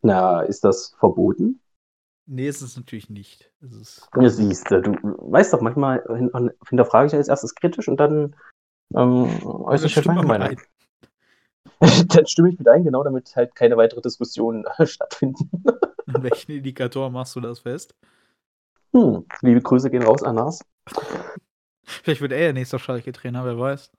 Na, 0.02 0.40
ist 0.42 0.64
das 0.64 0.96
verboten? 0.98 1.60
Nee, 2.28 2.48
ist 2.48 2.62
es 2.62 2.76
natürlich 2.76 3.08
nicht. 3.08 3.52
Es 3.60 3.72
ist, 3.72 4.08
Ja, 4.20 4.28
siehst 4.28 4.68
du, 4.68 4.82
du 4.82 4.92
weißt 5.30 5.52
doch, 5.52 5.60
manchmal 5.60 6.02
hin- 6.08 6.50
hinterfrage 6.68 7.06
ich 7.06 7.14
als 7.14 7.28
erstes 7.28 7.54
kritisch 7.54 7.86
und 7.86 7.98
dann 7.98 8.34
ähm, 8.96 9.22
äußere 9.46 9.86
ich 9.86 9.94
halt 9.96 10.02
Stimmt 10.04 10.16
meine 10.16 10.26
mal 10.26 10.38
Meinung. 10.38 10.60
dann 12.08 12.26
stimme 12.26 12.50
ich 12.50 12.58
mit 12.58 12.68
ein, 12.68 12.84
genau, 12.84 13.02
damit 13.04 13.34
halt 13.36 13.54
keine 13.54 13.76
weitere 13.76 14.00
Diskussionen 14.00 14.64
stattfinden. 14.84 15.50
An 16.12 16.22
welchen 16.22 16.52
Indikator 16.52 17.10
machst 17.10 17.34
du 17.36 17.40
das 17.40 17.60
fest? 17.60 17.94
Hm. 18.93 19.26
Liebe 19.43 19.60
Grüße 19.60 19.91
gehen 19.91 20.02
raus, 20.02 20.22
Anas. 20.22 20.60
Vielleicht 21.84 22.20
wird 22.20 22.32
er 22.32 22.46
ja 22.46 22.52
nächster 22.52 22.79
Schalke-Trainer, 22.79 23.44
wer 23.44 23.58
weiß. 23.58 23.91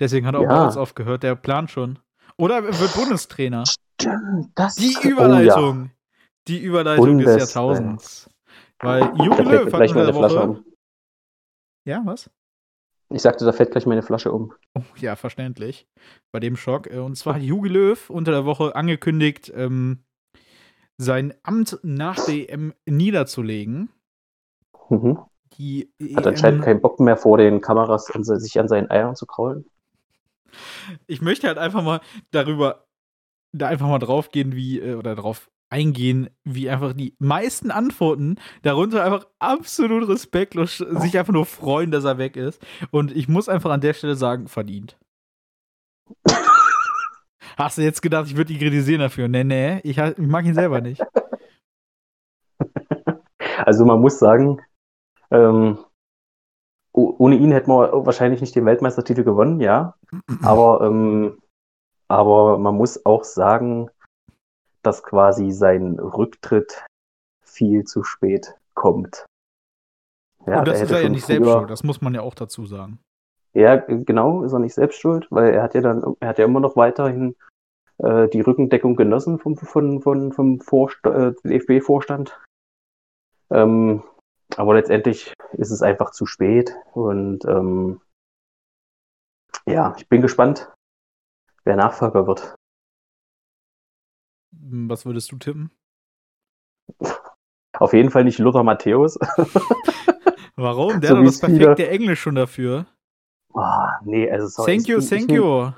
Deswegen 0.00 0.26
hat 0.26 0.34
er 0.34 0.40
auch 0.40 0.44
Ja. 0.44 0.58
bei 0.60 0.64
uns 0.66 0.76
aufgehört, 0.76 1.22
der 1.22 1.34
plant 1.36 1.70
schon. 1.70 1.98
Oder 2.36 2.56
er 2.56 2.78
wird 2.80 2.94
Bundestrainer. 2.94 3.64
Stimmt, 3.66 4.50
das 4.54 4.74
Die 4.76 4.94
Oh, 4.96 5.02
ja. 5.04 5.10
Überleitung. 5.10 5.90
Die 6.48 6.58
Überleitung 6.58 7.18
des 7.18 7.24
Bundes- 7.26 7.54
Jahrtausends. 7.54 8.30
Weil 8.80 9.02
Jogi 9.24 9.42
Löw 9.42 9.72
hat 9.72 9.72
meine 9.72 10.04
der 10.06 10.14
Woche. 10.14 10.64
Ja, 11.86 12.02
was? 12.04 12.28
Ich 13.08 13.22
sagte, 13.22 13.44
da 13.44 13.52
fällt 13.52 13.70
gleich 13.70 13.86
meine 13.86 14.02
Flasche 14.02 14.32
um. 14.32 14.52
Oh, 14.74 14.82
ja, 14.96 15.14
verständlich. 15.16 15.86
Bei 16.32 16.40
dem 16.40 16.56
Schock. 16.56 16.88
Äh, 16.92 16.98
Und 16.98 17.16
zwar 17.16 17.36
hat 17.36 17.42
Jogi 17.42 17.68
Löw 17.68 18.10
unter 18.10 18.32
der 18.32 18.44
Woche 18.44 18.74
angekündigt, 18.74 19.52
ähm, 19.54 20.04
sein 20.98 21.34
Amt 21.42 21.78
nach 21.82 22.26
EM 22.28 22.72
niederzulegen. 22.86 23.90
Mhm. 24.88 25.18
Die 25.58 25.92
Hat 26.14 26.26
anscheinend 26.26 26.60
EM, 26.60 26.64
keinen 26.64 26.80
Bock 26.80 27.00
mehr 27.00 27.16
vor 27.16 27.38
den 27.38 27.60
Kameras 27.60 28.10
an, 28.10 28.24
sich 28.24 28.58
an 28.58 28.68
seinen 28.68 28.90
Eiern 28.90 29.14
zu 29.14 29.26
kraulen. 29.26 29.66
ich 31.06 31.22
möchte 31.22 31.46
halt 31.46 31.58
einfach 31.58 31.82
mal 31.82 32.00
darüber, 32.30 32.86
da 33.52 33.68
einfach 33.68 33.88
mal 33.88 33.98
drauf 33.98 34.30
gehen, 34.30 34.54
wie, 34.54 34.80
äh, 34.80 34.94
oder 34.94 35.14
drauf 35.14 35.50
eingehen, 35.70 36.30
wie 36.44 36.70
einfach 36.70 36.92
die 36.92 37.14
meisten 37.18 37.70
Antworten 37.70 38.36
darunter 38.62 39.04
einfach 39.04 39.26
absolut 39.38 40.08
respektlos 40.08 40.78
sich 40.78 41.18
einfach 41.18 41.32
nur 41.32 41.46
freuen, 41.46 41.90
dass 41.90 42.04
er 42.04 42.18
weg 42.18 42.36
ist. 42.36 42.64
Und 42.90 43.14
ich 43.14 43.28
muss 43.28 43.48
einfach 43.48 43.70
an 43.70 43.80
der 43.80 43.94
Stelle 43.94 44.14
sagen, 44.16 44.48
verdient. 44.48 44.98
Hast 47.56 47.78
du 47.78 47.82
jetzt 47.82 48.02
gedacht, 48.02 48.26
ich 48.26 48.36
würde 48.36 48.52
ihn 48.52 48.58
kritisieren 48.58 49.00
dafür? 49.00 49.28
Nee, 49.28 49.44
nee, 49.44 49.80
ich, 49.82 49.98
ich 49.98 50.18
mag 50.18 50.44
ihn 50.44 50.54
selber 50.54 50.80
nicht. 50.80 51.02
Also 53.64 53.84
man 53.84 54.00
muss 54.00 54.18
sagen, 54.18 54.60
ähm, 55.30 55.78
oh- 56.92 57.14
ohne 57.18 57.36
ihn 57.36 57.52
hätten 57.52 57.70
wir 57.70 58.06
wahrscheinlich 58.06 58.40
nicht 58.40 58.54
den 58.54 58.66
Weltmeistertitel 58.66 59.24
gewonnen, 59.24 59.60
ja. 59.60 59.94
Aber, 60.42 60.82
ähm, 60.86 61.38
aber 62.08 62.58
man 62.58 62.76
muss 62.76 63.04
auch 63.06 63.24
sagen, 63.24 63.90
dass 64.86 65.02
quasi 65.02 65.50
sein 65.50 65.98
Rücktritt 65.98 66.84
viel 67.44 67.84
zu 67.84 68.04
spät 68.04 68.54
kommt. 68.74 69.26
Und 70.38 70.68
das 70.68 70.80
ist 70.80 70.92
er 70.92 71.02
ja 71.02 71.08
nicht 71.08 71.26
selbst 71.26 71.50
schuld, 71.50 71.70
das 71.70 71.82
muss 71.82 72.00
man 72.00 72.14
ja 72.14 72.20
auch 72.20 72.34
dazu 72.34 72.66
sagen. 72.66 73.00
Ja, 73.52 73.76
genau, 73.76 74.42
ist 74.44 74.52
er 74.52 74.58
nicht 74.58 74.74
selbst 74.74 75.00
schuld, 75.00 75.26
weil 75.30 75.54
er 75.54 75.62
hat 75.62 75.74
ja 75.74 75.80
dann, 75.80 76.16
er 76.20 76.28
hat 76.28 76.38
ja 76.38 76.44
immer 76.44 76.60
noch 76.60 76.76
weiterhin 76.76 77.34
äh, 77.98 78.28
die 78.28 78.42
Rückendeckung 78.42 78.96
genossen 78.96 79.38
vom, 79.38 79.56
von, 79.56 80.02
von, 80.02 80.32
vom 80.32 80.60
Vorst 80.60 81.04
äh, 81.06 81.32
DFB-Vorstand. 81.42 82.38
Ähm, 83.50 84.02
aber 84.56 84.74
letztendlich 84.74 85.32
ist 85.52 85.70
es 85.70 85.82
einfach 85.82 86.10
zu 86.10 86.26
spät 86.26 86.76
und 86.92 87.44
ähm, 87.46 88.00
ja, 89.66 89.94
ich 89.96 90.08
bin 90.08 90.20
gespannt, 90.22 90.70
wer 91.64 91.76
Nachfolger 91.76 92.26
wird. 92.26 92.55
Was 94.68 95.06
würdest 95.06 95.30
du 95.30 95.36
tippen? 95.36 95.70
Auf 97.78 97.92
jeden 97.92 98.10
Fall 98.10 98.24
nicht 98.24 98.38
Lothar 98.38 98.64
Matthäus. 98.64 99.18
Warum? 100.56 101.00
Der 101.00 101.10
so 101.10 101.16
hat 101.16 101.22
doch 101.22 101.26
das 101.26 101.40
perfekte 101.40 101.76
viele... 101.76 101.88
Englisch 101.88 102.20
schon 102.20 102.34
dafür. 102.34 102.86
Oh, 103.52 103.62
nee, 104.04 104.30
also 104.30 104.48
sorry. 104.48 104.76
Thank 104.76 104.88
you, 104.88 105.00
thank 105.00 105.30
you. 105.30 105.70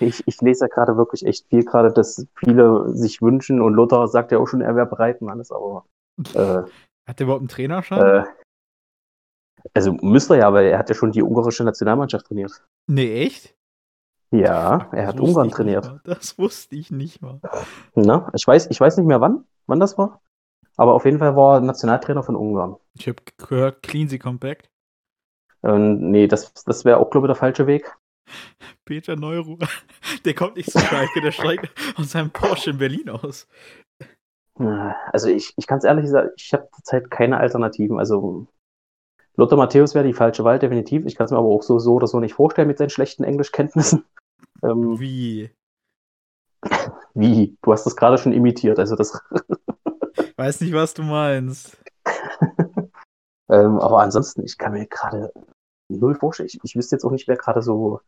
Ich, 0.00 0.26
ich 0.26 0.40
lese 0.40 0.64
ja 0.64 0.68
gerade 0.68 0.96
wirklich 0.96 1.26
echt 1.26 1.46
viel, 1.48 1.64
gerade, 1.64 1.92
dass 1.92 2.26
viele 2.36 2.94
sich 2.94 3.20
wünschen 3.20 3.60
und 3.60 3.74
Lothar 3.74 4.08
sagt 4.08 4.32
ja 4.32 4.38
auch 4.38 4.46
schon, 4.46 4.62
er 4.62 4.74
wäre 4.74 4.86
bereit 4.86 5.20
und 5.20 5.28
alles, 5.28 5.52
aber. 5.52 5.84
Äh, 6.34 6.62
hat 7.06 7.18
der 7.18 7.24
überhaupt 7.24 7.42
einen 7.42 7.48
Trainerschein? 7.48 8.00
Äh, 8.00 8.24
also 9.74 9.92
müsste 9.92 10.34
er 10.34 10.40
ja, 10.40 10.52
weil 10.52 10.66
er 10.66 10.78
hat 10.78 10.88
ja 10.88 10.94
schon 10.94 11.12
die 11.12 11.22
ungarische 11.22 11.64
Nationalmannschaft 11.64 12.26
trainiert. 12.26 12.64
Nee, 12.86 13.24
echt? 13.24 13.54
Ja, 14.32 14.88
er 14.92 15.08
hat 15.08 15.18
Ungarn 15.18 15.50
trainiert. 15.50 16.00
Das 16.04 16.38
wusste 16.38 16.76
ich 16.76 16.90
nicht 16.90 17.20
mal. 17.20 17.40
Na, 17.94 18.30
ich 18.34 18.46
weiß, 18.46 18.68
ich 18.70 18.80
weiß 18.80 18.96
nicht 18.96 19.06
mehr 19.06 19.20
wann, 19.20 19.44
wann 19.66 19.80
das 19.80 19.98
war. 19.98 20.20
Aber 20.76 20.94
auf 20.94 21.04
jeden 21.04 21.18
Fall 21.18 21.36
war 21.36 21.56
er 21.56 21.60
Nationaltrainer 21.60 22.22
von 22.22 22.36
Ungarn. 22.36 22.76
Ich 22.94 23.08
habe 23.08 23.18
gehört, 23.36 23.82
Cleansy 23.82 24.18
Compact. 24.18 24.70
Ähm, 25.62 26.10
nee, 26.10 26.26
das, 26.26 26.54
das 26.64 26.84
wäre 26.84 26.98
auch, 26.98 27.10
glaube 27.10 27.26
ich, 27.26 27.30
der 27.30 27.36
falsche 27.36 27.66
Weg. 27.66 27.96
Peter 28.84 29.16
Neuruhr. 29.16 29.58
Der 30.24 30.34
kommt 30.34 30.56
nicht 30.56 30.70
zu 30.70 30.78
Schalke, 30.78 31.20
der 31.22 31.32
steigt 31.32 31.70
aus 31.96 32.10
seinem 32.10 32.30
Porsche 32.30 32.70
in 32.70 32.78
Berlin 32.78 33.08
aus. 33.08 33.48
Also 34.56 35.28
ich, 35.28 35.54
ich 35.56 35.66
kann 35.66 35.78
es 35.78 35.84
ehrlich 35.84 36.08
sagen, 36.08 36.30
ich 36.36 36.52
habe 36.52 36.68
zurzeit 36.74 37.10
keine 37.10 37.38
Alternativen. 37.38 37.98
Also 37.98 38.46
Lothar 39.36 39.56
Matthäus 39.56 39.94
wäre 39.94 40.06
die 40.06 40.12
falsche 40.12 40.44
Wahl, 40.44 40.58
definitiv. 40.58 41.06
Ich 41.06 41.14
kann 41.14 41.24
es 41.24 41.30
mir 41.30 41.38
aber 41.38 41.48
auch 41.48 41.62
so, 41.62 41.78
so 41.78 41.94
oder 41.94 42.06
so 42.06 42.20
nicht 42.20 42.34
vorstellen 42.34 42.68
mit 42.68 42.76
seinen 42.76 42.90
schlechten 42.90 43.24
Englischkenntnissen. 43.24 44.04
Ähm, 44.62 44.98
Wie? 44.98 45.50
Wie? 47.14 47.56
Du 47.62 47.72
hast 47.72 47.84
das 47.84 47.96
gerade 47.96 48.18
schon 48.18 48.32
imitiert, 48.32 48.78
also 48.78 48.96
das. 48.96 49.20
Weiß 50.36 50.60
nicht, 50.60 50.72
was 50.72 50.94
du 50.94 51.02
meinst. 51.02 51.82
ähm, 53.50 53.78
aber 53.78 54.00
ansonsten, 54.00 54.44
ich 54.44 54.56
kann 54.56 54.72
mir 54.72 54.86
gerade 54.86 55.32
null 55.88 56.14
vorstellen. 56.14 56.48
Ich, 56.48 56.58
ich 56.62 56.76
wüsste 56.76 56.96
jetzt 56.96 57.04
auch 57.04 57.10
nicht, 57.10 57.28
wer 57.28 57.36
gerade 57.36 57.62
so, 57.62 58.00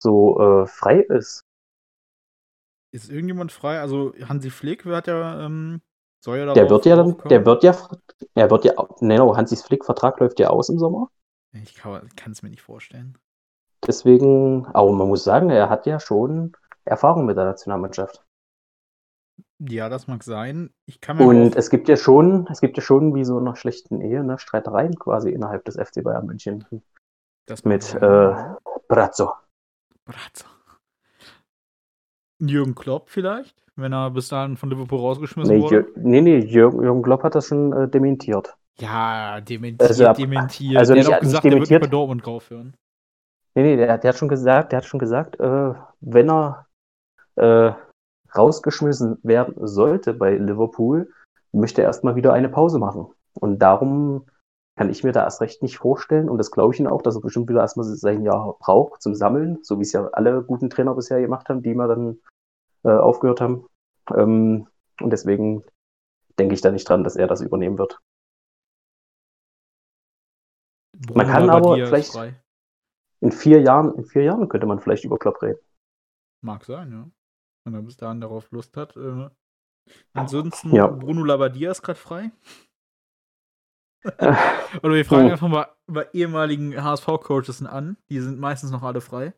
so 0.00 0.38
äh, 0.40 0.66
frei 0.66 1.00
ist. 1.00 1.44
Ist 2.94 3.10
irgendjemand 3.10 3.52
frei? 3.52 3.80
Also 3.80 4.12
Hansi 4.28 4.50
Flick 4.50 4.84
hat 4.84 5.06
ja 5.06 5.46
ähm, 5.46 5.80
soll 6.22 6.38
ja 6.38 6.54
der 6.54 6.70
wird 6.70 6.86
ja 6.86 6.94
dann, 6.94 7.18
der 7.28 7.44
wird 7.44 7.64
ja, 7.64 7.76
er 8.34 8.50
wird 8.50 8.64
ja, 8.64 8.74
nee, 9.00 9.16
no, 9.16 9.36
Hansis 9.36 9.62
Flick-Vertrag 9.62 10.20
läuft 10.20 10.38
ja 10.38 10.50
aus 10.50 10.68
im 10.68 10.78
Sommer. 10.78 11.10
Ich 11.52 11.74
kann 11.74 12.32
es 12.32 12.42
mir 12.42 12.50
nicht 12.50 12.62
vorstellen. 12.62 13.18
Deswegen, 13.86 14.66
aber 14.66 14.92
man 14.92 15.08
muss 15.08 15.24
sagen, 15.24 15.50
er 15.50 15.68
hat 15.68 15.86
ja 15.86 15.98
schon 15.98 16.56
Erfahrung 16.84 17.26
mit 17.26 17.36
der 17.36 17.44
Nationalmannschaft. 17.44 18.24
Ja, 19.58 19.88
das 19.88 20.08
mag 20.08 20.22
sein. 20.24 20.70
Ich 20.86 21.00
kann 21.00 21.16
mir 21.16 21.24
Und 21.24 21.56
es 21.56 21.70
gibt 21.70 21.88
ja 21.88 21.96
schon, 21.96 22.48
es 22.50 22.60
gibt 22.60 22.76
ja 22.76 22.82
schon 22.82 23.14
wie 23.14 23.24
so 23.24 23.38
einer 23.38 23.54
schlechten 23.54 24.00
Ehe, 24.00 24.24
ne, 24.24 24.38
Streitereien 24.38 24.98
quasi 24.98 25.30
innerhalb 25.30 25.64
des 25.64 25.76
FC 25.76 26.02
Bayern 26.02 26.26
München. 26.26 26.64
Das 27.46 27.64
mit 27.64 27.94
äh, 27.94 28.34
Brazzo. 28.88 29.32
Brazzo. 30.04 30.46
Jürgen 32.40 32.74
Klopp 32.74 33.08
vielleicht? 33.08 33.62
wenn 33.76 33.92
er 33.92 34.10
bis 34.10 34.28
dahin 34.28 34.56
von 34.56 34.70
Liverpool 34.70 34.98
rausgeschmissen 34.98 35.56
nee, 35.56 35.62
wurde? 35.62 35.76
Jür 35.76 35.92
nee, 35.96 36.20
nee, 36.20 36.38
Jürgen, 36.38 36.82
Jürgen 36.82 37.02
Klopp 37.02 37.22
hat 37.22 37.34
das 37.34 37.48
schon 37.48 37.72
äh, 37.72 37.88
dementiert. 37.88 38.54
Ja, 38.78 39.40
dementiert, 39.40 39.88
also, 39.88 40.12
dementiert. 40.12 40.76
Also 40.78 40.94
der 40.94 41.02
nicht, 41.02 41.12
hat 41.12 41.18
auch 41.18 41.22
gesagt, 41.22 41.44
dementiert. 41.44 41.70
er 41.70 41.74
wird 41.74 41.82
bei 41.82 41.88
Dortmund 41.88 42.26
draufhören. 42.26 42.74
Nee, 43.54 43.62
nee, 43.62 43.76
der, 43.76 43.98
der, 43.98 44.08
hat 44.08 44.16
schon 44.16 44.28
gesagt, 44.28 44.72
der 44.72 44.78
hat 44.78 44.84
schon 44.86 45.00
gesagt, 45.00 45.38
äh, 45.38 45.74
wenn 46.00 46.30
er 46.30 46.66
äh, 47.36 47.72
rausgeschmissen 48.34 49.18
werden 49.22 49.54
sollte 49.66 50.14
bei 50.14 50.36
Liverpool, 50.36 51.10
möchte 51.52 51.82
er 51.82 51.88
erstmal 51.88 52.16
wieder 52.16 52.32
eine 52.32 52.48
Pause 52.48 52.78
machen. 52.78 53.12
Und 53.34 53.58
darum 53.58 54.26
kann 54.76 54.88
ich 54.88 55.04
mir 55.04 55.12
da 55.12 55.24
erst 55.24 55.40
recht 55.42 55.62
nicht 55.62 55.78
vorstellen. 55.78 56.30
Und 56.30 56.38
das 56.38 56.50
glaube 56.50 56.72
ich 56.72 56.80
ihm 56.80 56.86
auch, 56.86 57.02
dass 57.02 57.16
er 57.16 57.20
bestimmt 57.20 57.48
wieder 57.48 57.60
erstmal 57.60 57.84
sein 57.84 58.22
Jahr 58.22 58.56
braucht 58.58 59.02
zum 59.02 59.14
Sammeln, 59.14 59.58
so 59.62 59.78
wie 59.78 59.82
es 59.82 59.92
ja 59.92 60.08
alle 60.12 60.42
guten 60.42 60.70
Trainer 60.70 60.94
bisher 60.94 61.20
gemacht 61.20 61.48
haben, 61.48 61.62
die 61.62 61.70
immer 61.70 61.88
dann 61.88 62.18
äh, 62.84 62.90
aufgehört 62.90 63.40
haben. 63.40 63.66
Ähm, 64.14 64.66
und 65.00 65.10
deswegen 65.10 65.64
denke 66.38 66.54
ich 66.54 66.62
da 66.62 66.70
nicht 66.70 66.88
dran, 66.88 67.04
dass 67.04 67.16
er 67.16 67.26
das 67.26 67.42
übernehmen 67.42 67.78
wird. 67.78 67.98
Man 71.14 71.26
kann 71.26 71.50
aber 71.50 71.74
vielleicht 71.74 72.16
in 73.22 73.30
vier 73.30 73.60
Jahren, 73.60 73.94
in 73.94 74.04
vier 74.04 74.24
Jahren 74.24 74.48
könnte 74.48 74.66
man 74.66 74.80
vielleicht 74.80 75.04
über 75.04 75.16
Klopp 75.16 75.40
reden. 75.42 75.60
Mag 76.42 76.64
sein, 76.64 76.90
ja. 76.90 77.08
Wenn 77.64 77.74
er 77.74 77.82
bis 77.82 77.96
dahin 77.96 78.20
darauf 78.20 78.50
Lust 78.50 78.76
hat. 78.76 78.96
Äh, 78.96 79.28
ansonsten, 80.12 80.74
ja. 80.74 80.88
Bruno 80.88 81.22
Labbadia 81.22 81.70
ist 81.70 81.82
gerade 81.82 81.98
frei. 81.98 82.32
Oder 84.82 84.94
wir 84.94 85.04
fragen 85.04 85.26
hm. 85.26 85.32
einfach 85.32 85.48
mal 85.48 85.68
bei 85.86 86.08
ehemaligen 86.12 86.82
HSV-Coaches 86.82 87.64
an. 87.64 87.96
Die 88.10 88.18
sind 88.18 88.40
meistens 88.40 88.72
noch 88.72 88.82
alle 88.82 89.00
frei. 89.00 89.32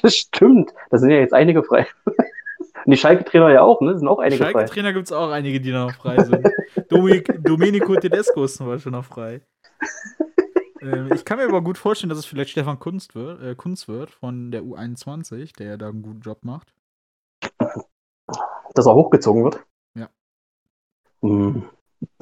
Das 0.00 0.16
stimmt. 0.16 0.72
Da 0.90 0.96
sind 0.96 1.10
ja 1.10 1.18
jetzt 1.18 1.34
einige 1.34 1.62
frei. 1.62 1.86
Und 2.06 2.16
die 2.86 2.96
Schalke-Trainer 2.96 3.50
ja 3.50 3.60
auch, 3.60 3.82
ne? 3.82 3.98
Sind 3.98 4.08
auch 4.08 4.18
einige 4.18 4.38
Schalke 4.38 4.52
frei. 4.52 4.60
Schalke-Trainer 4.60 4.92
gibt 4.94 5.06
es 5.06 5.12
auch 5.12 5.30
einige, 5.30 5.60
die 5.60 5.72
noch 5.72 5.92
frei 5.92 6.24
sind. 6.24 6.48
Domenico 6.88 7.96
Tedesco 7.96 8.44
ist 8.44 8.56
zum 8.56 8.66
Beispiel 8.66 8.92
noch 8.92 9.04
frei. 9.04 9.42
Ähm, 10.84 11.12
ich 11.12 11.24
kann 11.24 11.38
mir 11.38 11.44
aber 11.44 11.62
gut 11.62 11.78
vorstellen, 11.78 12.10
dass 12.10 12.18
es 12.18 12.26
vielleicht 12.26 12.50
Stefan 12.50 12.78
Kunst 12.78 13.14
wird, 13.14 13.42
äh, 13.42 13.54
Kunst 13.54 13.88
wird 13.88 14.10
von 14.10 14.50
der 14.50 14.62
U21, 14.62 15.56
der 15.56 15.76
da 15.78 15.88
einen 15.88 16.02
guten 16.02 16.20
Job 16.20 16.44
macht. 16.44 16.72
Dass 18.74 18.86
er 18.86 18.94
hochgezogen 18.94 19.44
wird? 19.44 19.64
Ja. 19.94 20.08
Hm. 21.22 21.64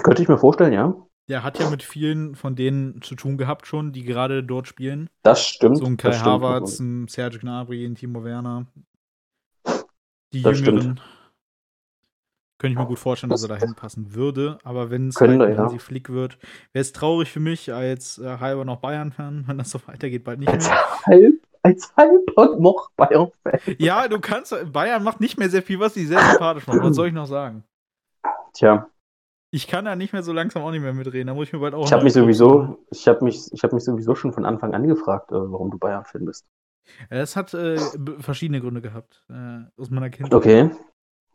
Könnte 0.02 0.23
ich 0.23 0.28
mir 0.28 0.38
vorstellen, 0.38 0.73
ja. 0.73 0.95
Der 1.28 1.45
hat 1.45 1.59
ja 1.59 1.71
mit 1.71 1.83
vielen 1.83 2.35
von 2.35 2.57
denen 2.57 3.00
zu 3.00 3.14
tun 3.14 3.38
gehabt 3.38 3.66
schon, 3.66 3.92
die 3.92 4.02
gerade 4.02 4.42
dort 4.42 4.66
spielen. 4.66 5.09
Das 5.23 5.47
stimmt. 5.47 5.78
So 5.78 5.85
ein 5.85 5.97
Kai 5.97 6.12
Havertz, 6.12 6.81
ein 6.81 7.09
Serge 7.09 7.38
Gnabry, 7.38 7.85
ein 7.85 7.95
Timo 7.95 8.25
Werner. 8.25 8.66
Die 10.33 10.42
das 10.42 10.59
Jüngeren. 10.59 10.81
Stimmt. 10.81 11.02
Könnte 12.62 12.75
ich 12.75 12.78
mir 12.78 12.87
gut 12.87 13.00
vorstellen, 13.00 13.31
dass 13.31 13.42
er 13.42 13.49
da 13.49 13.57
hinpassen 13.57 14.14
würde. 14.14 14.57
Aber 14.62 14.88
wenn 14.88 15.09
es 15.09 15.21
halt 15.21 15.40
ja. 15.40 15.57
Hansi 15.57 15.81
Flick 15.81 16.11
wird, 16.11 16.38
wäre 16.73 16.83
es 16.83 16.92
traurig 16.92 17.28
für 17.28 17.40
mich 17.40 17.73
als 17.73 18.19
äh, 18.19 18.38
halber 18.38 18.64
noch 18.64 18.76
Bayern-Fan, 18.76 19.42
wenn 19.49 19.59
das 19.59 19.71
so 19.71 19.81
weitergeht, 19.87 20.23
bald 20.23 20.38
nicht 20.38 20.49
als 20.49 20.69
mehr. 20.69 20.78
Halb, 21.07 21.35
als 21.64 21.92
halber 21.97 22.57
noch 22.61 22.92
Bayern-Fan. 22.97 23.59
Ja, 23.78 24.07
du 24.07 24.21
kannst, 24.21 24.54
Bayern 24.73 25.02
macht 25.02 25.21
nicht 25.21 25.40
mehr 25.40 25.50
sehr 25.50 25.64
viel, 25.64 25.81
was 25.81 25.95
sie 25.95 26.07
sehr 26.07 26.21
sympathisch 26.21 26.69
macht. 26.69 26.78
Was 26.85 26.95
soll 26.95 27.09
ich 27.09 27.12
noch 27.12 27.26
sagen? 27.26 27.64
Tja. 28.52 28.87
Ich 29.50 29.66
kann 29.66 29.85
da 29.85 29.97
nicht 29.97 30.12
mehr 30.12 30.23
so 30.23 30.33
langsam 30.33 30.62
auch 30.62 30.71
nicht 30.71 30.83
mehr 30.83 30.95
mitreden. 30.95 31.26
Da 31.26 31.35
muss 31.35 31.49
ich 31.49 31.52
mir 31.52 31.59
bald 31.59 31.75
auch. 31.75 31.85
Ich 31.85 31.92
habe 31.92 32.04
mich 32.04 32.12
sowieso, 32.12 32.78
ich 32.92 33.09
habe 33.09 33.25
mich, 33.25 33.52
ich 33.52 33.64
habe 33.64 33.75
mich 33.75 33.83
sowieso 33.83 34.14
schon 34.14 34.33
von 34.33 34.45
Anfang 34.45 34.73
an 34.73 34.87
gefragt, 34.87 35.33
äh, 35.33 35.35
warum 35.35 35.73
du 35.73 35.78
Bayern-Fan 35.78 36.25
bist. 36.25 36.47
Es 37.11 37.35
hat 37.35 37.54
äh, 37.54 37.76
verschiedene 38.21 38.61
Gründe 38.61 38.83
gehabt 38.83 39.25
äh, 39.28 39.81
aus 39.81 39.90
meiner 39.90 40.11
Kindheit. 40.11 40.35
Okay. 40.35 40.71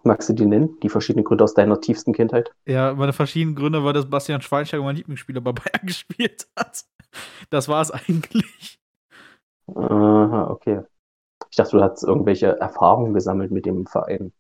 Magst 0.04 0.30
du 0.30 0.34
die 0.34 0.46
nennen? 0.46 0.80
Die 0.82 0.90
verschiedenen 0.90 1.26
Gründe 1.26 1.44
aus 1.44 1.54
deiner 1.54 1.82
tiefsten 1.82 2.14
Kindheit? 2.14 2.52
Ja, 2.66 2.94
meine 2.94 3.14
verschiedenen 3.14 3.56
Gründe 3.56 3.84
war, 3.84 3.94
dass 3.94 4.10
Bastian 4.10 4.42
Schweinsteiger 4.42 4.84
mein 4.84 4.96
Lieblingsspieler 4.96 5.42
bei 5.42 5.52
Bayern 5.52 5.82
gespielt 5.86 6.48
hat. 6.56 6.86
Das 7.50 7.68
war 7.68 7.82
es 7.82 7.92
eigentlich. 7.92 8.80
Aha, 9.68 10.50
okay. 10.50 10.82
Ich 11.50 11.58
dachte, 11.58 11.78
du 11.78 11.84
hast 11.84 12.04
irgendwelche 12.04 12.60
Erfahrungen 12.60 13.14
gesammelt 13.14 13.52
mit 13.52 13.66
dem 13.66 13.86
Verein. 13.86 14.34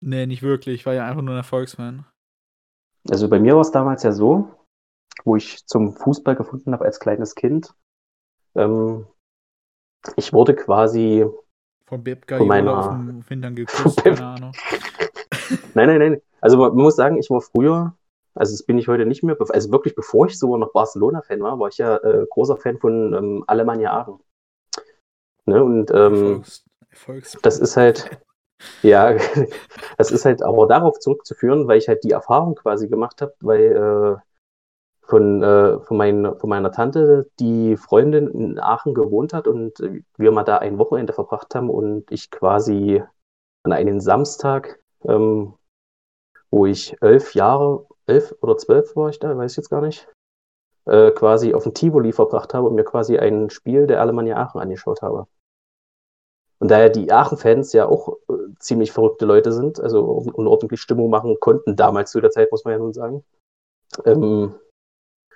Nee, 0.00 0.26
nicht 0.26 0.42
wirklich. 0.42 0.80
Ich 0.80 0.86
war 0.86 0.94
ja 0.94 1.06
einfach 1.06 1.22
nur 1.22 1.34
ein 1.34 1.38
Erfolgsfan. 1.38 2.04
Also 3.10 3.28
bei 3.28 3.38
mir 3.38 3.54
war 3.54 3.62
es 3.62 3.70
damals 3.70 4.02
ja 4.02 4.12
so, 4.12 4.50
wo 5.24 5.36
ich 5.36 5.66
zum 5.66 5.94
Fußball 5.94 6.36
gefunden 6.36 6.72
habe 6.72 6.84
als 6.84 7.00
kleines 7.00 7.34
Kind. 7.34 7.74
Ähm, 8.54 9.06
ich 10.16 10.32
wurde 10.32 10.54
quasi 10.54 11.26
von 11.86 12.02
Beb 12.02 12.24
von 12.28 12.46
meiner... 12.46 12.78
auf 12.78 12.88
dem 12.88 13.22
Hintern 13.28 13.54
geküsst, 13.54 14.02
keine 14.02 14.24
Ahnung. 14.24 14.52
nein, 15.74 15.88
nein, 15.88 15.98
nein. 15.98 16.22
Also 16.40 16.58
man 16.58 16.74
muss 16.74 16.96
sagen, 16.96 17.18
ich 17.18 17.30
war 17.30 17.40
früher, 17.40 17.94
also 18.34 18.52
das 18.52 18.64
bin 18.64 18.78
ich 18.78 18.88
heute 18.88 19.06
nicht 19.06 19.22
mehr, 19.22 19.36
also 19.38 19.70
wirklich 19.70 19.94
bevor 19.94 20.26
ich 20.26 20.38
sogar 20.38 20.58
noch 20.58 20.72
Barcelona-Fan 20.72 21.40
war, 21.40 21.58
war 21.58 21.68
ich 21.68 21.78
ja 21.78 21.96
äh, 21.96 22.26
großer 22.28 22.56
Fan 22.56 22.78
von 22.78 23.14
ähm, 23.14 23.44
Alemannia 23.46 23.92
Aachen. 23.92 24.20
Ne, 25.46 25.62
und 25.62 25.90
ähm, 25.90 26.42
Erfolgs 26.42 26.64
Erfolgs 26.90 27.36
das 27.42 27.58
ist 27.58 27.76
halt, 27.76 28.10
ja, 28.82 29.16
das 29.98 30.10
ist 30.10 30.24
halt 30.24 30.42
aber 30.42 30.66
darauf 30.66 30.98
zurückzuführen, 31.00 31.66
weil 31.68 31.78
ich 31.78 31.88
halt 31.88 32.04
die 32.04 32.12
Erfahrung 32.12 32.54
quasi 32.54 32.88
gemacht 32.88 33.20
habe, 33.20 33.34
weil 33.40 34.20
äh, 34.20 34.20
von, 35.14 35.44
äh, 35.44 35.78
von, 35.78 35.96
mein, 35.96 36.36
von 36.40 36.50
meiner 36.50 36.72
Tante, 36.72 37.30
die 37.38 37.76
Freundin 37.76 38.26
in 38.26 38.58
Aachen 38.58 38.94
gewohnt 38.94 39.32
hat 39.32 39.46
und 39.46 39.78
wir 40.16 40.32
mal 40.32 40.42
da 40.42 40.58
ein 40.58 40.76
Wochenende 40.76 41.12
verbracht 41.12 41.54
haben 41.54 41.70
und 41.70 42.10
ich 42.10 42.32
quasi 42.32 43.00
an 43.62 43.72
einem 43.72 44.00
Samstag, 44.00 44.80
ähm, 45.04 45.54
wo 46.50 46.66
ich 46.66 47.00
elf 47.00 47.32
Jahre, 47.34 47.86
elf 48.06 48.34
oder 48.40 48.56
zwölf 48.56 48.96
war 48.96 49.08
ich 49.08 49.20
da, 49.20 49.36
weiß 49.36 49.52
ich 49.52 49.56
jetzt 49.56 49.70
gar 49.70 49.82
nicht, 49.82 50.08
äh, 50.86 51.12
quasi 51.12 51.54
auf 51.54 51.62
dem 51.62 51.74
Tivoli 51.74 52.10
verbracht 52.10 52.52
habe 52.52 52.66
und 52.66 52.74
mir 52.74 52.84
quasi 52.84 53.16
ein 53.16 53.50
Spiel 53.50 53.86
der 53.86 54.00
Alemannia 54.00 54.36
Aachen 54.36 54.60
angeschaut 54.60 55.00
habe. 55.00 55.28
Und 56.58 56.72
daher 56.72 56.90
die 56.90 57.12
Aachen-Fans 57.12 57.72
ja 57.72 57.86
auch 57.86 58.16
äh, 58.28 58.32
ziemlich 58.58 58.90
verrückte 58.90 59.26
Leute 59.26 59.52
sind, 59.52 59.78
also 59.78 60.02
unordentlich 60.02 60.80
Stimmung 60.80 61.08
machen 61.08 61.38
konnten, 61.38 61.76
damals 61.76 62.10
zu 62.10 62.20
der 62.20 62.32
Zeit, 62.32 62.50
muss 62.50 62.64
man 62.64 62.72
ja 62.72 62.78
nun 62.78 62.92
sagen, 62.92 63.22
ähm, 64.04 64.56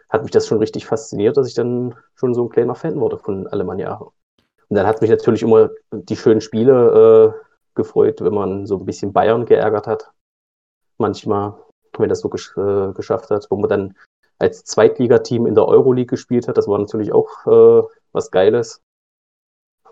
hat 0.08 0.22
mich 0.22 0.30
das 0.30 0.46
schon 0.46 0.58
richtig 0.58 0.86
fasziniert, 0.86 1.36
dass 1.36 1.48
ich 1.48 1.54
dann 1.54 1.94
schon 2.14 2.34
so 2.34 2.44
ein 2.44 2.48
kleiner 2.48 2.74
Fan 2.74 3.00
wurde 3.00 3.18
von 3.18 3.46
Alemannia. 3.46 3.94
Und 3.96 4.76
dann 4.76 4.86
hat 4.86 5.00
mich 5.00 5.10
natürlich 5.10 5.42
immer 5.42 5.70
die 5.92 6.16
schönen 6.16 6.40
Spiele 6.40 7.34
äh, 7.34 7.48
gefreut, 7.74 8.20
wenn 8.20 8.34
man 8.34 8.66
so 8.66 8.78
ein 8.78 8.84
bisschen 8.84 9.12
Bayern 9.12 9.46
geärgert 9.46 9.86
hat. 9.86 10.12
Manchmal, 10.98 11.54
wenn 11.96 12.08
das 12.08 12.20
so 12.20 12.28
gesch 12.28 12.56
äh, 12.56 12.92
geschafft 12.92 13.30
hat, 13.30 13.46
wo 13.50 13.56
man 13.56 13.70
dann 13.70 13.94
als 14.38 14.64
Zweitligateam 14.64 15.46
in 15.46 15.54
der 15.54 15.66
Euroleague 15.66 16.06
gespielt 16.06 16.48
hat. 16.48 16.56
Das 16.56 16.68
war 16.68 16.78
natürlich 16.78 17.12
auch 17.12 17.46
äh, 17.46 17.86
was 18.12 18.30
Geiles. 18.30 18.82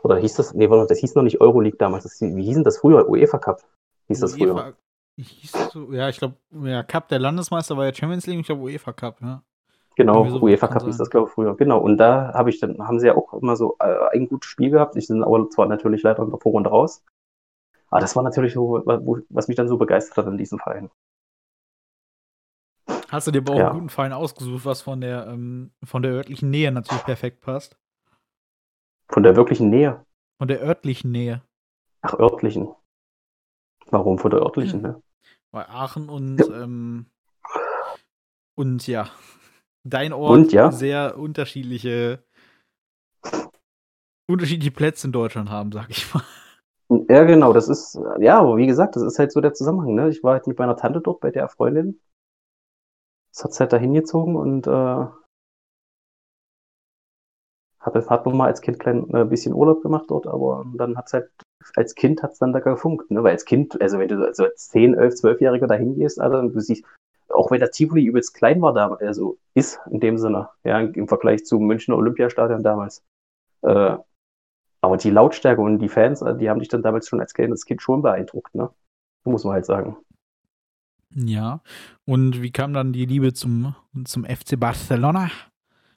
Oder 0.02 0.16
hieß 0.16 0.34
das, 0.34 0.54
nee, 0.54 0.68
das 0.68 0.98
hieß 0.98 1.14
noch 1.14 1.22
nicht 1.22 1.40
Euroleague 1.40 1.78
damals. 1.78 2.04
Das, 2.04 2.20
wie 2.20 2.44
hieß 2.44 2.54
denn 2.54 2.64
das 2.64 2.78
früher? 2.78 3.08
UEFA 3.08 3.38
Cup 3.38 3.62
hieß 4.08 4.20
das 4.20 4.36
früher. 4.36 4.74
Hieß? 5.18 5.52
Ja, 5.90 6.08
ich 6.08 6.18
glaube, 6.18 6.36
ja, 6.62 6.82
Cup 6.82 7.08
der 7.08 7.18
Landesmeister 7.18 7.76
war 7.76 7.86
ja 7.86 7.94
Champions 7.94 8.26
League, 8.26 8.40
ich 8.40 8.46
glaube 8.46 8.62
UEFA 8.62 8.92
Cup, 8.92 9.20
ja. 9.20 9.42
Genau, 9.96 10.28
so 10.28 10.40
UEFA 10.40 10.68
Cup 10.68 10.84
hieß 10.84 10.98
das, 10.98 11.08
glaube 11.08 11.28
ich, 11.28 11.32
früher. 11.32 11.56
Genau, 11.56 11.78
und 11.78 11.96
da 11.96 12.34
habe 12.34 12.50
ich 12.50 12.60
dann, 12.60 12.86
haben 12.86 13.00
sie 13.00 13.06
ja 13.06 13.16
auch 13.16 13.32
immer 13.32 13.56
so 13.56 13.76
äh, 13.80 14.10
ein 14.12 14.28
gutes 14.28 14.50
Spiel 14.50 14.70
gehabt. 14.70 14.94
Ich 14.94 15.08
bin 15.08 15.24
aber 15.24 15.48
zwar 15.48 15.66
natürlich 15.66 16.02
leider 16.02 16.22
in 16.22 16.30
der 16.30 16.38
Vorrunde 16.38 16.68
raus. 16.68 17.02
Aber 17.88 18.00
das 18.00 18.14
war 18.14 18.22
natürlich 18.22 18.52
so, 18.52 18.82
was 18.84 19.48
mich 19.48 19.56
dann 19.56 19.68
so 19.68 19.78
begeistert 19.78 20.18
hat 20.18 20.26
an 20.26 20.36
diesem 20.36 20.58
Verein. 20.58 20.90
Hast 23.08 23.26
du 23.26 23.30
dir 23.30 23.38
aber 23.38 23.54
auch 23.54 23.58
ja. 23.58 23.70
einen 23.70 23.78
guten 23.78 23.88
Verein 23.88 24.12
ausgesucht, 24.12 24.66
was 24.66 24.82
von 24.82 25.00
der, 25.00 25.28
ähm, 25.28 25.70
von 25.82 26.02
der 26.02 26.12
örtlichen 26.12 26.50
Nähe 26.50 26.70
natürlich 26.72 27.04
perfekt 27.04 27.40
passt? 27.40 27.78
Von 29.08 29.22
der 29.22 29.34
wirklichen 29.34 29.70
Nähe? 29.70 30.04
Von 30.38 30.48
der 30.48 30.60
örtlichen 30.60 31.10
Nähe. 31.10 31.42
Ach, 32.02 32.18
örtlichen. 32.18 32.68
Warum 33.86 34.18
von 34.18 34.30
der 34.30 34.40
örtlichen, 34.40 34.82
hm. 34.82 34.90
ne? 34.90 35.02
Weil 35.52 35.66
Aachen 35.66 36.10
und, 36.10 36.40
ähm, 36.50 37.06
und 38.56 38.86
ja, 38.86 39.08
dein 39.88 40.12
Ort 40.12 40.38
und, 40.38 40.52
ja? 40.52 40.72
sehr 40.72 41.18
unterschiedliche, 41.18 42.22
unterschiedliche 44.28 44.72
Plätze 44.72 45.08
in 45.08 45.12
Deutschland 45.12 45.50
haben, 45.50 45.72
sag 45.72 45.90
ich 45.90 46.12
mal. 46.14 46.22
Ja, 47.08 47.24
genau, 47.24 47.52
das 47.52 47.68
ist, 47.68 47.98
ja, 48.20 48.38
aber 48.38 48.56
wie 48.56 48.66
gesagt, 48.66 48.94
das 48.94 49.02
ist 49.02 49.18
halt 49.18 49.32
so 49.32 49.40
der 49.40 49.54
Zusammenhang, 49.54 49.94
ne? 49.94 50.08
Ich 50.08 50.22
war 50.22 50.34
halt 50.34 50.46
mit 50.46 50.58
meiner 50.58 50.76
Tante 50.76 51.00
dort 51.00 51.20
bei 51.20 51.32
der 51.32 51.48
Freundin 51.48 52.00
das 53.36 53.44
hat 53.44 53.50
es 53.50 53.60
halt 53.60 53.72
da 53.74 53.76
hingezogen 53.76 54.34
und 54.34 54.66
äh, 54.66 55.06
hat, 57.80 57.94
hat 57.94 58.26
man 58.26 58.36
mal 58.36 58.46
als 58.46 58.62
Kind 58.62 58.78
klein, 58.78 59.06
ein 59.12 59.14
äh, 59.14 59.24
bisschen 59.26 59.52
Urlaub 59.52 59.82
gemacht 59.82 60.06
dort, 60.08 60.26
aber 60.26 60.64
dann 60.74 60.96
hat 60.96 61.08
es 61.08 61.12
halt, 61.12 61.30
als 61.74 61.94
Kind 61.94 62.22
hat 62.22 62.32
es 62.32 62.38
dann 62.38 62.54
da 62.54 62.60
gefunkt, 62.60 63.10
ne? 63.10 63.22
Weil 63.22 63.32
als 63.32 63.44
Kind, 63.44 63.80
also 63.80 63.98
wenn 63.98 64.08
du 64.08 64.26
also 64.26 64.44
als 64.44 64.68
10, 64.68 64.94
11, 64.94 65.14
12-Jähriger 65.14 65.66
da 65.66 65.74
hingehst, 65.74 66.18
Alter, 66.18 66.40
und 66.40 66.54
du 66.54 66.60
siehst, 66.60 66.84
auch 67.28 67.50
wenn 67.50 67.60
der 67.60 67.70
Tivoli 67.70 68.04
übelst 68.04 68.34
klein 68.34 68.60
war 68.62 69.00
also 69.00 69.38
ist 69.54 69.80
in 69.90 70.00
dem 70.00 70.18
Sinne, 70.18 70.48
ja, 70.64 70.80
im 70.80 71.08
Vergleich 71.08 71.44
zum 71.44 71.66
Münchner 71.66 71.96
Olympiastadion 71.96 72.62
damals. 72.62 73.02
Äh, 73.62 73.96
aber 74.80 74.96
die 74.96 75.10
Lautstärke 75.10 75.60
und 75.60 75.78
die 75.78 75.88
Fans, 75.88 76.22
äh, 76.22 76.36
die 76.36 76.48
haben 76.48 76.60
dich 76.60 76.68
dann 76.68 76.82
damals 76.82 77.08
schon 77.08 77.20
als 77.20 77.34
kleines 77.34 77.64
Kind 77.64 77.82
schon 77.82 78.02
beeindruckt, 78.02 78.54
ne? 78.54 78.70
Muss 79.24 79.44
man 79.44 79.54
halt 79.54 79.66
sagen. 79.66 79.96
Ja. 81.14 81.60
Und 82.04 82.42
wie 82.42 82.52
kam 82.52 82.72
dann 82.72 82.92
die 82.92 83.06
Liebe 83.06 83.32
zum, 83.32 83.74
zum 84.04 84.24
FC 84.24 84.58
Barcelona? 84.58 85.30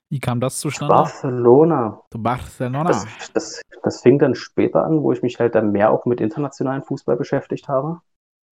Wie 0.10 0.20
kam 0.20 0.39
das 0.39 0.60
zustande? 0.60 0.94
Barcelona. 0.94 2.02
Zu 2.12 2.24
Barcelona. 2.24 2.86
Das, 2.86 3.06
das, 3.34 3.62
das 3.84 4.02
fing 4.02 4.18
dann 4.18 4.34
später 4.34 4.84
an, 4.84 5.04
wo 5.04 5.12
ich 5.12 5.22
mich 5.22 5.39
halt 5.39 5.54
dann 5.54 5.72
mehr 5.72 5.92
auch 5.92 6.06
mit 6.06 6.20
internationalen 6.20 6.82
Fußball 6.82 7.15
beschäftigt 7.15 7.68
habe. 7.68 8.02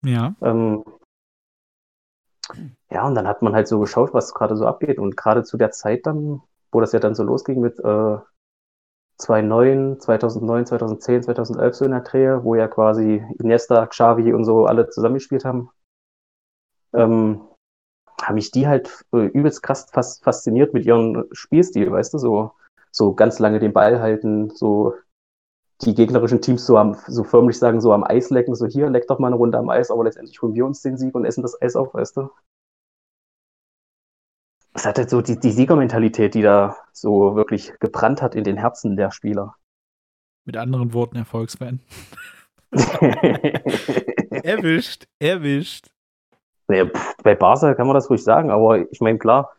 Ja. 0.06 0.36
Ähm, 0.42 0.84
ja, 2.90 3.06
und 3.06 3.16
dann 3.16 3.28
hat 3.28 3.42
man 3.42 3.54
halt 3.54 3.68
so 3.68 3.80
geschaut, 3.80 4.14
was 4.14 4.34
gerade 4.34 4.56
so 4.56 4.66
abgeht. 4.66 5.00
Und 5.00 5.18
gerade 5.18 5.44
zu 5.44 5.58
der 5.58 5.72
Zeit 5.72 6.06
dann, 6.06 6.42
wo 6.72 6.80
das 6.80 6.92
ja 6.92 7.00
dann 7.00 7.16
so 7.16 7.24
losging 7.24 7.60
mit 7.60 7.80
äh, 7.80 8.18
2009, 9.18 10.00
2009, 10.00 10.66
2010, 10.68 11.24
2011 11.24 11.76
so 11.76 11.86
in 11.86 11.92
der 11.92 12.02
Dreh, 12.02 12.44
wo 12.44 12.56
ja 12.56 12.68
quasi 12.68 13.24
Iniesta, 13.40 13.86
Xavi 13.88 14.34
und 14.34 14.46
so 14.46 14.66
alle 14.66 14.90
zusammengespielt 14.90 15.44
haben, 15.44 15.70
ähm, 16.94 17.42
haben 18.22 18.36
mich 18.36 18.52
die 18.52 18.68
halt 18.68 19.06
äh, 19.14 19.26
übelst 19.26 19.64
krass 19.64 19.90
fas 19.92 20.20
fasziniert 20.20 20.74
mit 20.74 20.86
ihrem 20.86 21.26
Spielstil, 21.32 21.92
weißt 21.92 22.14
du, 22.14 22.18
so, 22.18 22.52
so 22.92 23.14
ganz 23.14 23.40
lange 23.40 23.60
den 23.60 23.74
Ball 23.74 24.00
halten, 24.02 24.50
so 24.52 24.94
die 25.82 25.94
gegnerischen 25.94 26.42
Teams 26.42 26.66
so 26.66 26.78
am, 26.78 26.98
so 27.08 27.24
förmlich 27.24 27.60
sagen, 27.60 27.82
so 27.82 27.94
am 27.94 28.04
Eis 28.04 28.30
lecken, 28.30 28.56
so 28.56 28.66
hier, 28.66 28.90
leck 28.90 29.08
doch 29.08 29.20
mal 29.20 29.28
eine 29.28 29.36
Runde 29.36 29.58
am 29.58 29.70
Eis, 29.70 29.92
aber 29.92 30.04
letztendlich 30.04 30.42
holen 30.42 30.56
wir 30.56 30.66
uns 30.66 30.82
den 30.82 30.98
Sieg 30.98 31.14
und 31.14 31.26
essen 31.26 31.44
das 31.44 31.62
Eis 31.62 31.76
auf, 31.76 31.94
weißt 31.94 32.18
du? 32.18 32.30
Es 34.74 34.86
hat 34.86 34.98
halt 34.98 35.10
so 35.10 35.22
die, 35.22 35.40
die 35.40 35.52
Siegermentalität, 35.52 36.36
die 36.36 36.42
da 36.42 36.78
so 36.94 37.36
wirklich 37.36 37.74
gebrannt 37.80 38.22
hat 38.22 38.36
in 38.36 38.44
den 38.44 38.58
Herzen 38.58 38.96
der 38.96 39.12
Spieler. 39.12 39.56
Mit 40.46 40.58
anderen 40.58 40.94
Worten, 40.94 41.18
Erfolgsfan. 41.18 41.80
erwischt, 44.44 45.08
erwischt. 45.20 45.90
Pff, 46.70 47.18
bei 47.24 47.36
Barca 47.36 47.74
kann 47.76 47.88
man 47.88 47.96
das 47.96 48.10
ruhig 48.10 48.24
sagen, 48.24 48.52
aber 48.52 48.92
ich 48.92 49.00
meine, 49.00 49.18
klar, 49.18 49.56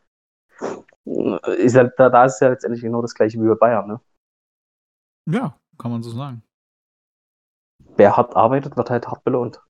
ist 1.04 1.74
ja, 1.74 1.84
da, 1.84 2.10
da 2.10 2.24
ist 2.26 2.40
ja 2.40 2.48
letztendlich 2.48 2.82
genau 2.82 3.02
das 3.02 3.14
gleiche 3.14 3.40
wie 3.40 3.48
bei 3.48 3.54
Bayern, 3.54 3.86
ne? 3.88 4.00
Ja, 5.30 5.58
kann 5.78 5.90
man 5.90 6.02
so 6.02 6.10
sagen. 6.10 6.42
Wer 7.96 8.16
hart 8.16 8.36
arbeitet, 8.36 8.76
wird 8.76 8.90
halt 8.90 9.06
hart 9.08 9.24
belohnt. 9.24 9.60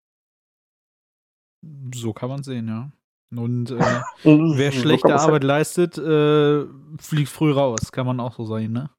So 1.94 2.12
kann 2.12 2.28
man 2.28 2.42
sehen, 2.42 2.68
ja. 2.68 2.90
Und 3.36 3.70
äh, 3.70 3.78
wer 4.24 4.72
schlechte 4.72 5.14
Arbeit 5.14 5.30
halt 5.30 5.44
leistet, 5.44 5.98
äh, 5.98 6.66
fliegt 6.98 7.28
früh 7.28 7.52
raus, 7.52 7.92
kann 7.92 8.06
man 8.06 8.20
auch 8.20 8.34
so 8.34 8.44
sagen, 8.44 8.72
ne? 8.72 8.90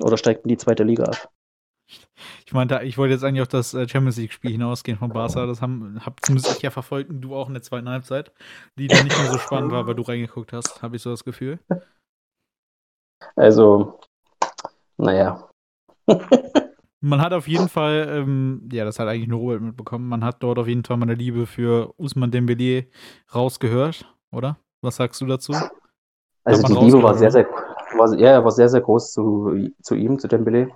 Oder 0.00 0.16
steigt 0.16 0.44
in 0.44 0.48
die 0.48 0.56
zweite 0.56 0.84
Liga 0.84 1.04
ab. 1.04 1.30
Ich 2.46 2.52
meinte, 2.54 2.80
ich 2.84 2.96
wollte 2.96 3.14
jetzt 3.14 3.24
eigentlich 3.24 3.42
auf 3.42 3.48
das 3.48 3.74
äh, 3.74 3.88
Champions 3.88 4.16
League-Spiel 4.16 4.52
hinausgehen 4.52 4.98
von 4.98 5.10
Barca. 5.10 5.46
Das 5.46 5.60
haben, 5.60 5.98
hab 6.04 6.24
zumindest 6.24 6.56
ich 6.56 6.62
ja 6.62 6.70
verfolgt 6.70 7.10
und 7.10 7.20
du 7.20 7.34
auch 7.34 7.48
in 7.48 7.54
der 7.54 7.62
zweiten 7.62 7.88
Halbzeit, 7.88 8.32
die 8.78 8.86
dann 8.86 9.04
nicht 9.04 9.18
mehr 9.18 9.30
so 9.30 9.38
spannend 9.38 9.72
war, 9.72 9.86
weil 9.86 9.94
du 9.94 10.02
reingeguckt 10.02 10.52
hast, 10.52 10.82
habe 10.82 10.96
ich 10.96 11.02
so 11.02 11.10
das 11.10 11.24
Gefühl. 11.24 11.58
Also, 13.36 14.00
naja. 14.96 15.48
Man 17.00 17.20
hat 17.20 17.32
auf 17.32 17.48
jeden 17.48 17.68
Fall, 17.68 18.06
ähm, 18.08 18.68
ja, 18.72 18.84
das 18.84 18.98
hat 18.98 19.08
eigentlich 19.08 19.28
nur 19.28 19.40
Robert 19.40 19.60
mitbekommen, 19.60 20.08
man 20.08 20.24
hat 20.24 20.42
dort 20.42 20.58
auf 20.58 20.68
jeden 20.68 20.84
Fall 20.84 20.96
meine 20.96 21.14
Liebe 21.14 21.46
für 21.46 21.92
Usman 21.98 22.30
Dembele 22.30 22.86
rausgehört, 23.34 24.12
oder? 24.30 24.56
Was 24.82 24.96
sagst 24.96 25.20
du 25.20 25.26
dazu? 25.26 25.54
Also 26.44 26.66
die 26.66 26.84
Liebe 26.84 27.02
war 27.02 27.14
sehr, 27.14 27.30
sehr, 27.30 27.46
war, 27.96 28.12
ja, 28.14 28.42
war 28.42 28.50
sehr, 28.50 28.68
sehr 28.68 28.80
groß 28.80 29.12
zu, 29.12 29.70
zu 29.80 29.94
ihm, 29.94 30.18
zu 30.18 30.28
Dembele. 30.28 30.70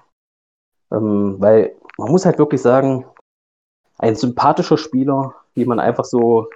Ähm, 0.93 1.37
weil 1.39 1.75
man 1.99 2.11
muss 2.11 2.25
halt 2.25 2.39
wirklich 2.39 2.63
sagen, 2.63 3.05
ein 3.99 4.15
sympathischer 4.15 4.79
Spieler, 4.79 5.35
wie 5.55 5.65
man 5.65 5.81
einfach 5.81 6.05
so 6.05 6.49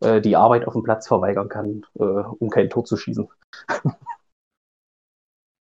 äh, 0.00 0.20
die 0.20 0.36
Arbeit 0.36 0.66
auf 0.66 0.74
dem 0.74 0.82
Platz 0.82 1.08
verweigern 1.08 1.48
kann, 1.48 1.84
äh, 1.98 2.02
um 2.02 2.50
kein 2.50 2.70
Tor 2.70 2.84
zu 2.84 2.96
schießen. 2.96 3.28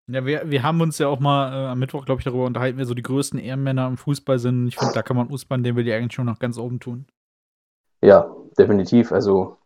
Ja, 0.09 0.25
wir, 0.25 0.49
wir 0.49 0.63
haben 0.63 0.81
uns 0.81 0.99
ja 0.99 1.09
auch 1.09 1.19
mal 1.19 1.53
äh, 1.53 1.67
am 1.69 1.81
Mittwoch, 1.81 2.05
glaube 2.05 2.21
ich, 2.21 2.25
darüber 2.25 2.45
unterhalten, 2.45 2.79
wer 2.79 2.87
so 2.87 2.95
die 2.95 3.03
größten 3.03 3.41
Ehrenmänner 3.41 3.89
im 3.89 3.97
Fußball 3.97 4.39
sind. 4.39 4.69
Ich 4.69 4.77
finde, 4.77 4.95
da 4.95 5.03
kann 5.03 5.17
man 5.17 5.29
Usman, 5.29 5.65
den 5.65 5.75
wir 5.77 5.83
die 5.83 5.93
eigentlich 5.93 6.13
schon 6.13 6.27
noch 6.27 6.39
ganz 6.39 6.59
oben 6.59 6.79
tun. 6.79 7.07
Ja, 8.03 8.33
definitiv. 8.57 9.11
Also 9.11 9.57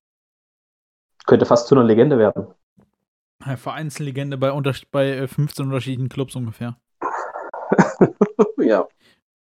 könnte 1.27 1.45
fast 1.45 1.69
zu 1.69 1.75
einer 1.75 1.85
Legende 1.85 2.19
werden. 2.19 2.47
Ja, 3.45 3.57
Vereinslegende 3.57 4.39
bei, 4.39 4.51
bei 4.91 5.29
15 5.29 5.63
äh, 5.63 5.69
unterschiedlichen 5.69 6.09
Clubs 6.09 6.35
ungefähr. 6.35 6.77
ja. 8.59 8.89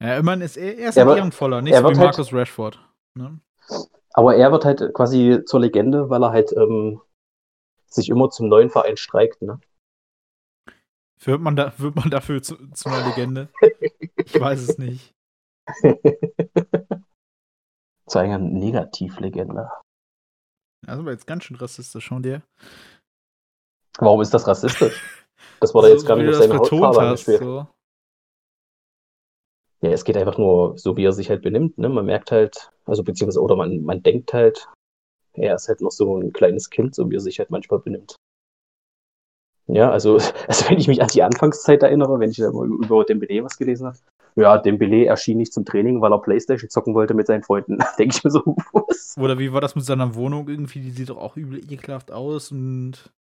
Ja, 0.01 0.17
immerhin 0.17 0.41
ist 0.41 0.57
er, 0.57 0.77
er 0.77 0.89
ist 0.89 0.97
er 0.97 1.09
ein 1.09 1.17
ehrenvoller, 1.17 1.61
nicht 1.61 1.75
so 1.75 1.81
wie 1.81 1.87
halt 1.87 1.97
Marcus 1.97 2.31
halt, 2.31 2.33
Rashford. 2.33 2.79
Ne? 3.15 3.39
Aber 4.13 4.35
er 4.35 4.51
wird 4.51 4.65
halt 4.65 4.93
quasi 4.93 5.43
zur 5.45 5.61
Legende, 5.61 6.09
weil 6.09 6.23
er 6.23 6.31
halt 6.31 6.51
ähm, 6.53 7.01
sich 7.87 8.09
immer 8.09 8.29
zum 8.29 8.49
neuen 8.49 8.69
Verein 8.69 8.97
streikt, 8.97 9.41
ne? 9.41 9.59
Wird 11.23 11.41
man, 11.41 11.55
da, 11.55 11.73
wird 11.79 11.95
man 11.95 12.09
dafür 12.09 12.41
zu, 12.41 12.55
zu 12.71 12.89
einer 12.89 13.07
Legende? 13.09 13.49
ich 14.17 14.39
weiß 14.39 14.61
es 14.61 14.77
nicht. 14.77 15.13
zu 18.07 18.19
einer 18.19 18.39
Negativlegende. 18.39 19.69
Ist 20.81 20.89
aber 20.89 21.11
jetzt 21.11 21.27
ganz 21.27 21.43
schön 21.43 21.57
rassistisch 21.57 22.05
schon 22.05 22.23
dir. 22.23 22.41
Warum 23.99 24.21
ist 24.21 24.33
das 24.33 24.47
rassistisch? 24.47 25.15
Das 25.61 25.73
wurde 25.73 25.89
jetzt 25.89 26.05
gar 26.05 26.17
nicht 26.17 26.29
auf 26.29 26.35
seine 26.35 26.57
Hautfarbe 26.57 27.01
angespielt. 27.01 27.39
So. 27.39 27.67
Ja, 29.81 29.89
es 29.91 30.03
geht 30.03 30.17
einfach 30.17 30.37
nur 30.37 30.77
so, 30.77 30.97
wie 30.97 31.05
er 31.05 31.13
sich 31.13 31.29
halt 31.29 31.41
benimmt. 31.41 31.77
Ne? 31.77 31.87
Man 31.89 32.05
merkt 32.05 32.31
halt, 32.31 32.71
also 32.85 33.03
beziehungsweise, 33.03 33.41
oder 33.41 33.55
man, 33.55 33.81
man 33.83 34.03
denkt 34.03 34.33
halt, 34.33 34.69
er 35.33 35.55
ist 35.55 35.67
halt 35.67 35.81
noch 35.81 35.91
so 35.91 36.17
ein 36.17 36.33
kleines 36.33 36.69
Kind, 36.69 36.95
so 36.95 37.09
wie 37.09 37.15
er 37.15 37.21
sich 37.21 37.39
halt 37.39 37.49
manchmal 37.49 37.79
benimmt. 37.79 38.15
Ja, 39.71 39.91
also, 39.91 40.15
also 40.47 40.69
wenn 40.69 40.79
ich 40.79 40.87
mich 40.87 41.01
an 41.01 41.09
die 41.09 41.23
Anfangszeit 41.23 41.83
erinnere, 41.83 42.19
wenn 42.19 42.31
ich 42.31 42.39
über, 42.39 42.63
über 42.63 43.05
Dembele 43.05 43.43
was 43.43 43.57
gelesen 43.57 43.87
habe, 43.87 43.97
ja, 44.35 44.57
Dembele 44.57 45.05
erschien 45.05 45.37
nicht 45.37 45.53
zum 45.53 45.65
Training, 45.65 46.01
weil 46.01 46.11
er 46.11 46.21
Playstation 46.21 46.69
zocken 46.69 46.93
wollte 46.93 47.13
mit 47.13 47.27
seinen 47.27 47.43
Freunden. 47.43 47.77
denke 47.97 48.15
ich 48.15 48.23
mir 48.23 48.31
so, 48.31 48.41
was? 48.73 49.15
Oder 49.17 49.37
wie 49.37 49.53
war 49.53 49.61
das 49.61 49.75
mit 49.75 49.85
seiner 49.85 50.15
Wohnung 50.15 50.47
irgendwie? 50.47 50.79
Die 50.79 50.91
sieht 50.91 51.09
doch 51.09 51.17
auch 51.17 51.37
übel 51.37 51.59
ekelhaft 51.71 52.11
aus 52.11 52.51
und 52.51 53.11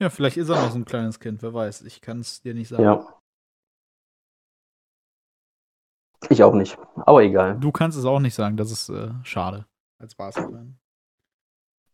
ja, 0.00 0.10
vielleicht 0.10 0.36
ist 0.36 0.48
er 0.48 0.56
noch 0.56 0.70
so 0.70 0.78
ein 0.78 0.84
kleines 0.84 1.20
Kind, 1.20 1.42
wer 1.42 1.54
weiß. 1.54 1.82
Ich 1.82 2.00
kann 2.00 2.18
es 2.18 2.42
dir 2.42 2.52
nicht 2.52 2.68
sagen. 2.68 2.82
Ja. 2.82 3.06
Ich 6.30 6.42
auch 6.42 6.54
nicht, 6.54 6.78
aber 6.96 7.22
egal. 7.22 7.58
Du 7.60 7.70
kannst 7.70 7.98
es 7.98 8.04
auch 8.04 8.18
nicht 8.18 8.34
sagen, 8.34 8.56
das 8.56 8.72
ist 8.72 8.88
äh, 8.88 9.10
schade 9.22 9.66
als 10.00 10.14
Basketball. 10.14 10.66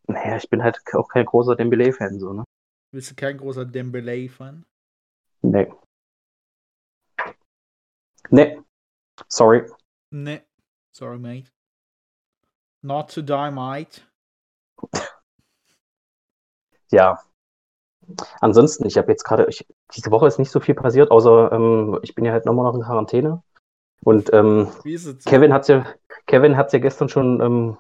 Naja, 0.06 0.36
ich 0.36 0.48
bin 0.48 0.62
halt 0.62 0.80
auch 0.94 1.08
kein 1.08 1.26
großer 1.26 1.56
Dembele-Fan, 1.56 2.18
so, 2.18 2.32
ne? 2.32 2.44
Bist 2.92 3.10
du 3.10 3.14
kein 3.14 3.38
großer 3.38 3.64
Dembele-Fan? 3.64 4.64
Nee. 5.42 5.72
Nee. 8.30 8.60
Sorry. 9.28 9.64
Nee. 10.10 10.42
Sorry, 10.92 11.18
mate. 11.18 11.50
Not 12.82 13.10
to 13.14 13.22
die, 13.22 13.50
mate. 13.52 14.02
ja. 16.90 17.20
Ansonsten, 18.40 18.86
ich 18.86 18.98
habe 18.98 19.12
jetzt 19.12 19.22
gerade, 19.22 19.48
diese 19.94 20.10
Woche 20.10 20.26
ist 20.26 20.38
nicht 20.38 20.50
so 20.50 20.58
viel 20.58 20.74
passiert, 20.74 21.12
außer 21.12 21.52
ähm, 21.52 22.00
ich 22.02 22.16
bin 22.16 22.24
ja 22.24 22.32
halt 22.32 22.44
nochmal 22.44 22.64
noch 22.64 22.74
in 22.74 22.82
Quarantäne. 22.82 23.42
Und 24.02 24.32
ähm, 24.32 24.68
Kevin 25.26 25.52
hat 25.52 25.68
ja, 25.68 25.86
Kevin 26.26 26.56
hat's 26.56 26.72
ja 26.72 26.80
gestern 26.80 27.08
schon, 27.08 27.40
ähm, 27.40 27.76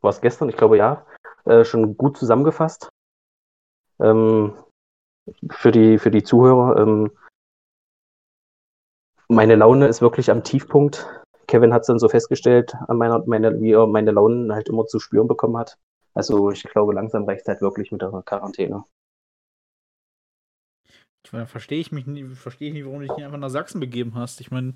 war 0.00 0.10
es 0.10 0.20
gestern? 0.20 0.48
Ich 0.48 0.56
glaube 0.56 0.78
ja, 0.78 1.06
äh, 1.44 1.64
schon 1.64 1.96
gut 1.96 2.16
zusammengefasst. 2.16 2.88
Ähm, 4.02 4.52
für 5.50 5.70
die, 5.70 5.98
für 5.98 6.10
die 6.10 6.22
Zuhörer. 6.22 6.80
Ähm, 6.80 7.12
meine 9.28 9.54
Laune 9.54 9.86
ist 9.86 10.02
wirklich 10.02 10.30
am 10.30 10.44
Tiefpunkt. 10.44 11.08
Kevin 11.46 11.72
hat 11.72 11.82
es 11.82 11.86
dann 11.86 11.98
so 11.98 12.08
festgestellt, 12.08 12.74
meiner, 12.88 13.24
meine, 13.26 13.60
wie 13.60 13.72
er 13.72 13.86
meine 13.86 14.10
Launen 14.10 14.52
halt 14.52 14.68
immer 14.68 14.86
zu 14.86 14.98
spüren 14.98 15.28
bekommen 15.28 15.56
hat. 15.56 15.78
Also 16.14 16.50
ich 16.50 16.62
glaube, 16.64 16.92
langsam 16.92 17.24
reicht 17.24 17.42
es 17.42 17.48
halt 17.48 17.60
wirklich 17.62 17.92
mit 17.92 18.02
der 18.02 18.10
Quarantäne. 18.24 18.84
Ich 21.24 21.32
meine, 21.32 21.46
verstehe 21.46 21.78
ich 21.78 21.92
mich 21.92 22.06
nicht, 22.06 22.36
verstehe 22.36 22.68
ich 22.68 22.74
nicht, 22.74 22.84
warum 22.84 23.00
du 23.00 23.06
dich 23.06 23.16
nicht 23.16 23.24
einfach 23.24 23.38
nach 23.38 23.48
Sachsen 23.48 23.80
begeben 23.80 24.14
hast. 24.16 24.40
Ich 24.40 24.50
meine, 24.50 24.74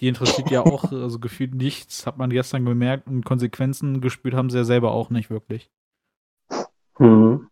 die 0.00 0.08
interessiert 0.08 0.50
ja 0.50 0.62
auch, 0.62 0.84
also 0.92 1.18
gefühlt 1.18 1.54
nichts, 1.54 2.06
hat 2.06 2.18
man 2.18 2.30
gestern 2.30 2.64
gemerkt 2.64 3.08
und 3.08 3.24
Konsequenzen 3.24 4.00
gespürt 4.00 4.34
haben 4.34 4.48
sie 4.48 4.58
ja 4.58 4.64
selber 4.64 4.92
auch 4.92 5.10
nicht 5.10 5.28
wirklich. 5.28 5.70
Mhm. 6.98 7.50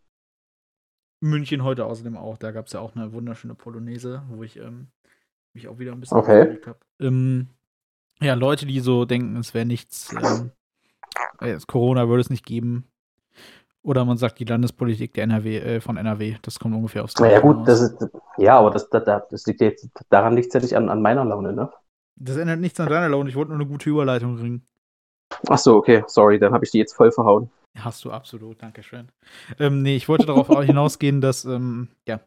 München 1.21 1.65
heute 1.65 1.87
außerdem 1.87 2.17
auch, 2.17 2.37
da 2.39 2.51
gab 2.51 2.67
es 2.67 2.73
ja 2.73 2.81
auch 2.81 2.95
eine 2.95 3.13
wunderschöne 3.13 3.55
Polonaise, 3.55 4.23
wo 4.29 4.43
ich 4.43 4.59
ähm, 4.59 4.89
mich 5.55 5.69
auch 5.69 5.79
wieder 5.79 5.93
ein 5.93 6.01
bisschen 6.01 6.19
okay. 6.19 6.61
habe. 6.67 6.79
Ähm, 7.01 7.49
ja, 8.21 8.35
Leute, 8.35 8.67
die 8.67 8.81
so 8.81 9.05
denken, 9.05 9.37
es 9.37 9.55
wäre 9.55 9.67
nichts, 9.67 10.13
ähm, 10.13 10.51
äh, 11.41 11.59
Corona 11.67 12.09
würde 12.09 12.21
es 12.21 12.31
nicht 12.31 12.45
geben, 12.45 12.87
oder 13.87 14.05
man 14.05 14.17
sagt 14.17 14.41
die 14.41 14.45
Landespolitik 14.45 15.15
der 15.15 15.25
NRW, 15.25 15.59
äh, 15.59 15.81
von 15.81 15.97
NRW. 15.97 16.35
Das 16.43 16.59
kommt 16.59 16.75
ungefähr 16.75 17.05
aufs 17.05 17.15
Gleiche. 17.15 17.35
Ja, 17.35 17.41
gut, 17.41 17.69
das 17.69 17.81
ist, 17.81 18.05
ja, 18.37 18.59
aber 18.59 18.73
das, 18.73 18.91
das, 18.91 19.05
das 19.31 19.47
liegt 19.47 19.61
jetzt, 19.61 19.89
daran 20.09 20.35
liegt 20.35 20.49
es 20.49 20.55
ja 20.55 20.61
nicht 20.61 20.77
an, 20.77 20.89
an 20.89 21.01
meiner 21.01 21.25
Laune, 21.25 21.53
ne? 21.53 21.71
Das 22.17 22.37
ändert 22.37 22.59
nichts 22.59 22.81
an 22.81 22.89
deiner 22.89 23.09
Laune. 23.09 23.29
Ich 23.29 23.37
wollte 23.37 23.53
nur 23.53 23.61
eine 23.61 23.69
gute 23.69 23.89
Überleitung 23.89 24.37
bringen. 24.37 24.67
Ach 25.49 25.59
so, 25.59 25.77
okay, 25.77 26.03
sorry, 26.09 26.41
dann 26.41 26.53
habe 26.53 26.65
ich 26.65 26.73
die 26.73 26.79
jetzt 26.79 26.95
voll 26.95 27.13
verhauen. 27.13 27.49
Hast 27.79 28.05
du 28.05 28.11
absolut, 28.11 28.63
danke 28.63 28.83
schön. 28.83 29.09
Ähm, 29.59 29.83
nee, 29.83 29.97
ich 29.97 30.09
wollte 30.09 30.27
darauf 30.27 30.49
hinausgehen, 30.65 31.21
dass, 31.21 31.45
ähm, 31.45 31.89
ja, 32.07 32.21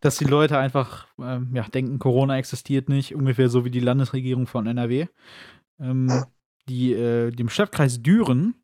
dass 0.00 0.18
die 0.18 0.24
Leute 0.24 0.58
einfach 0.58 1.08
ähm, 1.18 1.50
ja, 1.54 1.62
denken, 1.64 1.98
Corona 1.98 2.38
existiert 2.38 2.88
nicht, 2.88 3.14
ungefähr 3.14 3.48
so 3.48 3.64
wie 3.64 3.70
die 3.70 3.80
Landesregierung 3.80 4.46
von 4.46 4.66
NRW. 4.66 5.06
Ähm, 5.80 6.24
die 6.68 6.92
äh, 6.92 7.30
dem 7.30 7.48
Stadtkreis 7.48 8.02
Düren 8.02 8.54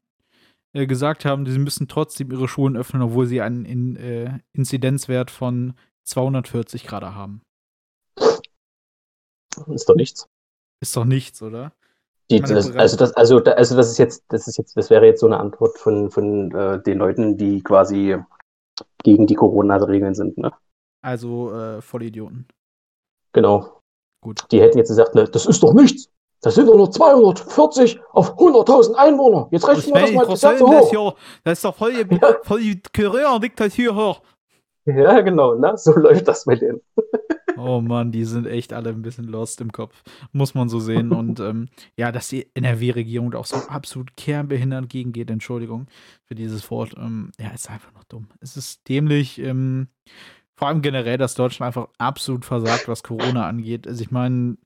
äh, 0.73 0.87
gesagt 0.87 1.25
haben, 1.25 1.47
sie 1.47 1.59
müssen 1.59 1.89
trotzdem 1.89 2.31
ihre 2.31 2.49
Schulen 2.49 2.77
öffnen, 2.77 3.03
obwohl 3.03 3.27
sie 3.27 3.41
einen 3.41 3.65
in, 3.65 3.97
äh, 3.97 4.39
Inzidenzwert 4.53 5.31
von 5.31 5.75
240 6.05 6.87
Grad 6.87 7.03
haben. 7.03 7.43
Ist 9.67 9.89
doch 9.89 9.97
nichts. 9.97 10.29
Ist 10.81 10.97
doch 10.97 11.05
nichts, 11.05 11.43
oder? 11.43 11.73
Die, 12.31 12.41
das, 12.41 12.71
also, 12.77 12.97
das, 12.97 13.13
also, 13.15 13.39
also 13.43 13.77
das 13.77 13.91
ist 13.91 13.99
jetzt, 13.99 14.25
das 14.29 14.47
ist 14.47 14.57
jetzt, 14.57 14.77
das 14.77 14.89
wäre 14.89 15.05
jetzt 15.05 15.21
so 15.21 15.27
eine 15.27 15.41
Antwort 15.41 15.79
von, 15.79 16.11
von 16.11 16.53
äh, 16.53 16.81
den 16.81 16.99
Leuten, 16.99 17.37
die 17.37 17.61
quasi 17.63 18.17
gegen 19.03 19.27
die 19.27 19.35
Corona-Regeln 19.35 20.15
sind, 20.15 20.39
ne? 20.39 20.53
Also 21.03 21.53
äh, 21.53 21.81
Vollidioten. 21.81 22.47
Genau. 23.33 23.81
Gut. 24.23 24.45
Die 24.53 24.61
hätten 24.61 24.79
jetzt 24.79 24.89
gesagt, 24.89 25.15
ne, 25.15 25.25
das 25.25 25.47
ist 25.47 25.63
doch 25.63 25.73
nichts. 25.73 26.11
Das 26.43 26.55
sind 26.55 26.69
doch 26.69 26.77
nur 26.77 26.91
240 26.91 28.01
auf 28.13 28.39
100.000 28.39 28.95
Einwohner. 28.95 29.49
Jetzt 29.51 29.69
rechnen 29.69 29.95
wir 29.95 30.01
das 30.01 30.13
mal 30.13 30.27
das 30.27 30.41
Ganze 30.41 30.67
hoch. 30.67 30.91
Hier, 30.91 31.15
das 31.45 31.59
ist 31.59 31.65
doch 31.65 31.75
voll, 31.75 31.93
ja. 32.11 32.37
voll 32.43 32.61
die 32.61 33.91
hoch. 33.91 34.23
Ja, 34.87 35.21
genau, 35.21 35.55
ne? 35.55 35.77
so 35.77 35.93
läuft 35.97 36.29
das 36.29 36.47
mit 36.47 36.63
denen. 36.63 36.81
Oh 37.57 37.81
Mann, 37.81 38.13
die 38.13 38.25
sind 38.25 38.47
echt 38.47 38.73
alle 38.73 38.91
ein 38.91 39.03
bisschen 39.03 39.27
lost 39.27 39.61
im 39.61 39.73
Kopf. 39.73 40.03
Muss 40.33 40.55
man 40.55 40.69
so 40.69 40.81
sehen. 40.81 41.13
Und 41.21 41.41
ähm, 41.41 41.69
ja, 41.97 42.13
dass 42.13 42.29
die 42.29 42.47
NRW-Regierung 42.55 43.31
da 43.31 43.39
auch 43.39 43.47
so 43.47 43.57
absolut 43.57 44.17
kernbehindert 44.17 44.89
gegengeht, 44.89 45.31
Entschuldigung 45.31 45.87
für 46.25 46.35
dieses 46.35 46.71
Wort, 46.71 46.95
ähm, 46.97 47.33
ja, 47.39 47.51
ist 47.51 47.71
einfach 47.71 47.93
noch 47.93 48.05
dumm. 48.05 48.29
Es 48.41 48.57
ist 48.57 48.89
dämlich. 48.89 49.39
Ähm, 49.39 49.89
vor 50.55 50.69
allem 50.69 50.83
generell, 50.83 51.17
dass 51.17 51.35
Deutschland 51.35 51.69
einfach 51.69 51.89
absolut 51.97 52.45
versagt, 52.45 52.87
was 52.87 53.03
Corona 53.03 53.49
angeht. 53.49 53.87
Also 53.89 54.03
ich 54.03 54.11
meine, 54.11 54.59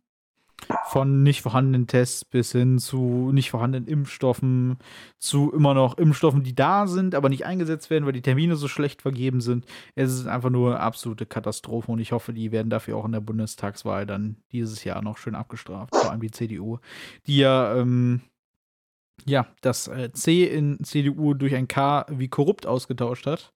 von 0.86 1.22
nicht 1.22 1.42
vorhandenen 1.42 1.86
Tests 1.86 2.24
bis 2.24 2.52
hin 2.52 2.78
zu 2.78 3.30
nicht 3.32 3.50
vorhandenen 3.50 3.88
Impfstoffen, 3.88 4.78
zu 5.18 5.52
immer 5.52 5.74
noch 5.74 5.98
Impfstoffen, 5.98 6.42
die 6.42 6.54
da 6.54 6.86
sind, 6.86 7.14
aber 7.14 7.28
nicht 7.28 7.46
eingesetzt 7.46 7.90
werden, 7.90 8.06
weil 8.06 8.12
die 8.12 8.22
Termine 8.22 8.56
so 8.56 8.68
schlecht 8.68 9.02
vergeben 9.02 9.40
sind. 9.40 9.66
Es 9.94 10.12
ist 10.12 10.26
einfach 10.26 10.50
nur 10.50 10.70
eine 10.70 10.80
absolute 10.80 11.26
Katastrophe 11.26 11.90
und 11.90 11.98
ich 11.98 12.12
hoffe, 12.12 12.32
die 12.32 12.52
werden 12.52 12.70
dafür 12.70 12.96
auch 12.96 13.04
in 13.04 13.12
der 13.12 13.20
Bundestagswahl 13.20 14.06
dann 14.06 14.36
dieses 14.52 14.84
Jahr 14.84 15.02
noch 15.02 15.18
schön 15.18 15.34
abgestraft, 15.34 15.94
vor 15.94 16.10
allem 16.10 16.20
die 16.20 16.30
CDU, 16.30 16.78
die 17.26 17.38
ja, 17.38 17.76
ähm, 17.76 18.22
ja, 19.26 19.46
das 19.60 19.88
äh, 19.88 20.12
C 20.12 20.44
in 20.44 20.82
CDU 20.82 21.34
durch 21.34 21.54
ein 21.54 21.68
K 21.68 22.06
wie 22.10 22.28
korrupt 22.28 22.66
ausgetauscht 22.66 23.26
hat. 23.26 23.53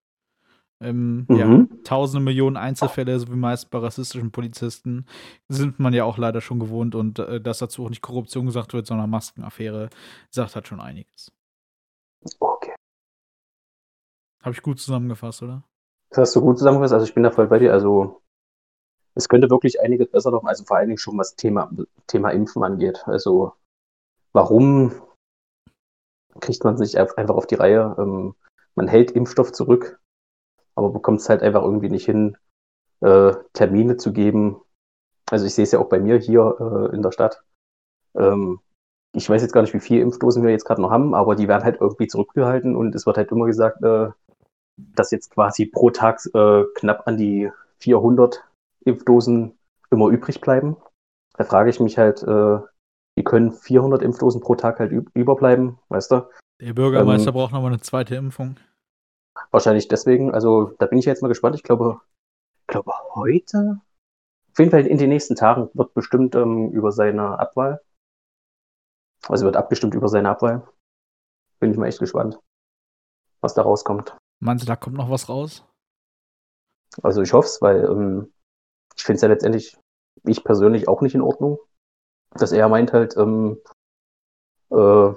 Ähm, 0.81 1.27
mhm. 1.29 1.37
ja, 1.37 1.79
tausende 1.83 2.25
Millionen 2.25 2.57
Einzelfälle, 2.57 3.19
so 3.19 3.29
wie 3.29 3.37
meist 3.37 3.71
bei 3.71 3.79
rassistischen 3.79 4.31
Polizisten, 4.31 5.07
sind 5.49 5.81
man 5.81 5.93
ja 5.93 6.05
auch 6.05 6.19
leider 6.19 6.41
schon 6.41 6.61
gewohnt 6.61 6.95
und 6.95 7.19
äh, 7.19 7.41
dass 7.41 7.59
dazu 7.59 7.85
auch 7.85 7.91
nicht 7.91 8.03
Korruption 8.03 8.47
gesagt 8.47 8.73
wird, 8.75 8.87
sondern 8.87 9.11
Maskenaffäre, 9.11 9.91
sagt 10.31 10.55
halt 10.55 10.69
schon 10.69 10.81
einiges. 10.81 11.33
Okay. 12.39 12.75
Habe 14.43 14.55
ich 14.55 14.63
gut 14.63 14.79
zusammengefasst, 14.79 15.43
oder? 15.43 15.65
Das 16.11 16.19
hast 16.19 16.37
du 16.37 16.41
gut 16.41 16.59
zusammengefasst, 16.59 16.95
also 16.95 17.07
ich 17.07 17.15
bin 17.15 17.25
da 17.25 17.31
voll 17.31 17.49
bei 17.49 17.59
dir. 17.59 17.73
Also 17.73 18.23
es 19.15 19.29
könnte 19.29 19.51
wirklich 19.51 19.81
einiges 19.81 20.09
besser 20.11 20.31
laufen, 20.31 20.47
also 20.47 20.65
vor 20.65 20.77
allen 20.77 20.89
Dingen 20.89 20.99
schon 20.99 21.19
was 21.19 21.35
Thema, 21.35 21.71
Thema 22.07 22.31
Impfen 22.31 22.63
angeht. 22.63 23.03
Also 23.07 23.53
warum 24.33 24.93
kriegt 26.41 26.63
man 26.63 26.77
sich 26.77 26.97
einfach 26.99 27.35
auf 27.35 27.49
die 27.49 27.57
Reihe? 27.57 27.97
Ähm, 27.99 28.37
man 28.77 28.87
hält 28.87 29.11
Impfstoff 29.11 29.51
zurück, 29.51 30.01
aber 30.79 30.91
bekommt 30.91 31.21
es 31.21 31.29
halt 31.29 31.43
einfach 31.43 31.63
irgendwie 31.63 31.91
nicht 31.91 32.07
hin, 32.07 32.37
äh, 33.01 33.33
Termine 33.53 33.97
zu 33.97 34.13
geben. 34.13 34.61
Also 35.31 35.45
ich 35.45 35.55
sehe 35.55 35.65
es 35.65 35.73
ja 35.73 35.81
auch 35.81 35.89
bei 35.89 35.99
mir 35.99 36.17
hier 36.19 36.57
äh, 36.61 36.95
in 36.95 37.03
der 37.03 37.13
Stadt. 37.13 37.43
Ähm, 38.17 38.61
ich 39.13 39.29
weiß 39.29 39.43
jetzt 39.43 39.53
gar 39.53 39.63
nicht, 39.63 39.75
wie 39.75 39.81
viele 39.81 40.03
Impfdosen 40.03 40.43
wir 40.43 40.51
jetzt 40.51 40.65
gerade 40.65 40.81
noch 40.81 40.91
haben, 40.91 41.15
aber 41.15 41.35
die 41.35 41.49
werden 41.49 41.65
halt 41.65 41.81
irgendwie 41.81 42.07
zurückgehalten 42.07 42.77
und 42.77 42.95
es 42.95 43.07
wird 43.07 43.17
halt 43.17 43.31
immer 43.33 43.47
gesagt, 43.47 43.83
äh, 43.83 44.09
dass 44.77 45.11
jetzt 45.11 45.31
quasi 45.31 45.67
pro 45.67 45.91
Tag 45.91 46.21
äh, 46.35 46.65
knapp 46.77 47.07
an 47.07 47.17
die 47.17 47.51
400 47.81 48.45
Impfdosen 48.85 49.59
immer 49.91 50.09
übrig 50.09 50.41
bleiben. 50.41 50.77
Da 51.37 51.45
frage 51.45 51.71
ich 51.71 51.81
mich 51.81 51.99
halt, 51.99 52.23
äh, 52.23 52.59
wie 53.17 53.25
können 53.25 53.51
400 53.51 54.03
Impfdosen 54.03 54.41
pro 54.41 54.55
Tag 54.55 54.79
halt 54.79 54.93
überbleiben, 55.15 55.79
weißt 55.89 56.13
du? 56.13 56.29
Der 56.61 56.73
Bürgermeister 56.73 57.29
ähm, 57.29 57.35
braucht 57.35 57.53
nochmal 57.53 57.73
eine 57.73 57.81
zweite 57.81 58.15
Impfung. 58.15 58.57
Wahrscheinlich 59.51 59.89
deswegen, 59.89 60.33
also 60.33 60.75
da 60.79 60.87
bin 60.87 60.99
ich 60.99 61.07
jetzt 61.07 61.23
mal 61.23 61.29
gespannt. 61.29 61.57
Ich 61.57 61.63
glaube, 61.63 62.01
glaube 62.67 62.93
heute, 63.15 63.81
auf 64.53 64.59
jeden 64.59 64.71
Fall 64.71 64.87
in 64.87 64.99
den 64.99 65.09
nächsten 65.09 65.37
Tagen 65.37 65.71
wird 65.75 65.95
bestimmt 65.95 66.35
ähm, 66.35 66.71
über 66.71 66.93
seine 66.93 67.39
Abwahl, 67.39 67.81
also 69.27 69.45
wird 69.45 69.57
abgestimmt 69.57 69.95
über 69.95 70.09
seine 70.09 70.31
Abwahl. 70.31 70.69
Bin 71.61 71.73
ich 71.73 71.77
mal 71.79 71.87
echt 71.87 71.99
gespannt, 71.99 72.39
was 73.41 73.55
da 73.55 73.63
rauskommt. 73.63 74.17
Meinst 74.41 74.63
du, 74.63 74.67
da 74.67 74.77
kommt 74.77 74.97
noch 74.97 75.11
was 75.11 75.29
raus? 75.29 75.65
Also 77.03 77.23
ich 77.23 77.33
hoffe 77.33 77.49
es, 77.49 77.61
weil 77.63 77.85
ähm, 77.85 78.33
ich 78.97 79.05
finde 79.05 79.17
es 79.17 79.23
ja 79.23 79.29
letztendlich, 79.29 79.77
ich 80.25 80.45
persönlich 80.45 80.89
auch 80.89 81.01
nicht 81.01 81.15
in 81.15 81.23
Ordnung, 81.23 81.59
dass 82.31 82.53
er 82.53 82.69
meint 82.69 82.93
halt, 82.93 83.17
ähm, 83.17 83.61
äh, 84.71 85.13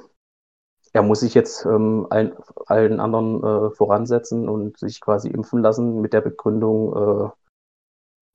er 0.94 1.04
muss 1.04 1.22
sich 1.22 1.34
jetzt 1.34 1.66
ähm, 1.66 2.08
allen, 2.10 2.36
allen 2.66 3.00
anderen 3.00 3.44
äh, 3.44 3.72
voransetzen 3.72 4.50
und 4.50 4.78
sich 4.78 5.00
quasi 5.00 5.30
impfen 5.30 5.62
lassen 5.62 6.02
mit 6.02 6.14
der 6.14 6.22
Begründung, 6.22 6.94
äh, 6.96 7.30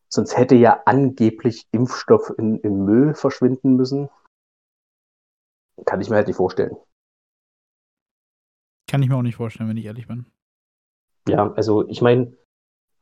sonst 0.09 0.37
hätte 0.37 0.55
ja 0.55 0.83
angeblich 0.87 1.66
Impfstoff 1.73 2.33
in, 2.38 2.59
im 2.61 2.85
Müll 2.85 3.14
verschwinden 3.14 3.77
müssen. 3.77 4.09
Kann 5.85 6.01
ich 6.01 6.09
mir 6.09 6.16
halt 6.16 6.29
nicht 6.29 6.37
vorstellen. 6.37 6.77
Kann 8.88 9.03
ich 9.03 9.09
mir 9.09 9.16
auch 9.16 9.23
nicht 9.23 9.37
vorstellen, 9.37 9.69
wenn 9.69 9.77
ich 9.77 9.85
ehrlich 9.85 10.07
bin. 10.07 10.27
Ja, 11.29 11.53
also 11.53 11.87
ich 11.88 12.01
meine, 12.01 12.33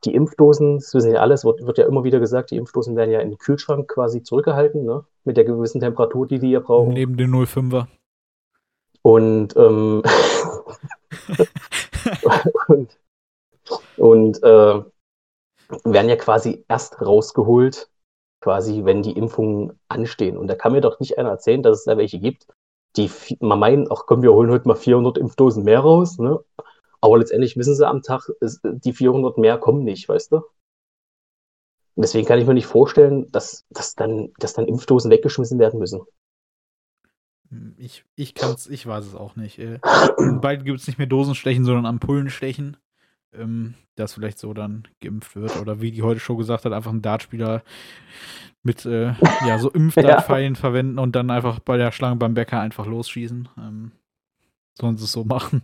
die 0.03 0.13
Impfdosen, 0.13 0.75
das 0.77 0.93
wissen 0.93 1.13
ja 1.13 1.21
alles, 1.21 1.45
wird, 1.45 1.65
wird 1.65 1.77
ja 1.77 1.85
immer 1.85 2.03
wieder 2.03 2.19
gesagt, 2.19 2.51
die 2.51 2.57
Impfdosen 2.57 2.95
werden 2.95 3.11
ja 3.11 3.21
in 3.21 3.29
den 3.29 3.37
Kühlschrank 3.37 3.87
quasi 3.87 4.23
zurückgehalten, 4.23 4.83
ne? 4.83 5.05
Mit 5.23 5.37
der 5.37 5.45
gewissen 5.45 5.79
Temperatur, 5.79 6.27
die 6.27 6.39
die 6.39 6.51
ja 6.51 6.59
brauchen. 6.59 6.93
Neben 6.93 7.15
den 7.17 7.31
05er. 7.31 7.87
Und, 9.05 9.55
ähm, 9.55 10.01
und, 12.67 12.97
und 13.97 14.41
äh, 14.41 14.81
werden 15.83 16.09
ja 16.09 16.15
quasi 16.15 16.65
erst 16.67 16.99
rausgeholt, 16.99 17.91
quasi, 18.41 18.83
wenn 18.83 19.03
die 19.03 19.15
Impfungen 19.15 19.79
anstehen. 19.89 20.37
Und 20.37 20.47
da 20.47 20.55
kann 20.55 20.71
mir 20.71 20.81
doch 20.81 20.99
nicht 20.99 21.19
einer 21.19 21.29
erzählen, 21.29 21.61
dass 21.61 21.77
es 21.77 21.83
da 21.83 21.97
welche 21.97 22.17
gibt, 22.17 22.47
die 22.97 23.11
man 23.41 23.59
meinen, 23.59 23.85
ach 23.91 24.05
komm, 24.07 24.23
wir 24.23 24.33
holen 24.33 24.49
heute 24.49 24.67
mal 24.67 24.73
400 24.73 25.19
Impfdosen 25.19 25.63
mehr 25.63 25.81
raus, 25.81 26.17
ne? 26.17 26.39
Aber 26.99 27.19
letztendlich 27.19 27.55
wissen 27.57 27.75
sie 27.75 27.87
am 27.87 28.01
Tag, 28.01 28.31
die 28.41 28.93
400 28.93 29.37
mehr 29.37 29.59
kommen 29.59 29.83
nicht, 29.83 30.09
weißt 30.09 30.31
du? 30.31 30.37
Und 30.37 32.01
deswegen 32.01 32.25
kann 32.25 32.39
ich 32.39 32.47
mir 32.47 32.55
nicht 32.55 32.65
vorstellen, 32.65 33.31
dass, 33.31 33.65
dass, 33.69 33.93
dann, 33.93 34.33
dass 34.39 34.53
dann 34.53 34.65
Impfdosen 34.65 35.11
weggeschmissen 35.11 35.59
werden 35.59 35.79
müssen. 35.79 36.01
Ich, 37.77 38.03
ich 38.15 38.33
kann's, 38.33 38.67
ich 38.67 38.85
weiß 38.85 39.05
es 39.05 39.15
auch 39.15 39.35
nicht. 39.35 39.59
Äh. 39.59 39.79
Bald 40.41 40.65
gibt 40.65 40.79
es 40.79 40.87
nicht 40.87 40.97
mehr 40.97 41.07
Dosenstechen, 41.07 41.65
sondern 41.65 41.85
Ampullenstechen. 41.85 42.77
Ähm, 43.33 43.75
das 43.95 44.13
vielleicht 44.13 44.39
so 44.39 44.53
dann 44.53 44.87
geimpft 45.01 45.35
wird. 45.35 45.57
Oder 45.57 45.81
wie 45.81 45.91
die 45.91 46.01
heute 46.01 46.19
schon 46.19 46.37
gesagt 46.37 46.65
hat, 46.65 46.73
einfach 46.73 46.91
einen 46.91 47.01
Dartspieler 47.01 47.63
mit 48.63 48.85
äh, 48.85 49.13
ja, 49.45 49.59
so 49.59 49.69
Impfdartpfeilen 49.69 50.53
ja. 50.55 50.59
verwenden 50.59 50.99
und 50.99 51.15
dann 51.15 51.29
einfach 51.29 51.59
bei 51.59 51.77
der 51.77 51.91
Schlange 51.91 52.17
beim 52.17 52.33
Bäcker 52.33 52.59
einfach 52.59 52.85
losschießen. 52.85 53.49
Ähm, 53.57 53.91
sollen 54.73 54.97
sie 54.97 55.05
es 55.05 55.11
so 55.11 55.23
machen. 55.23 55.61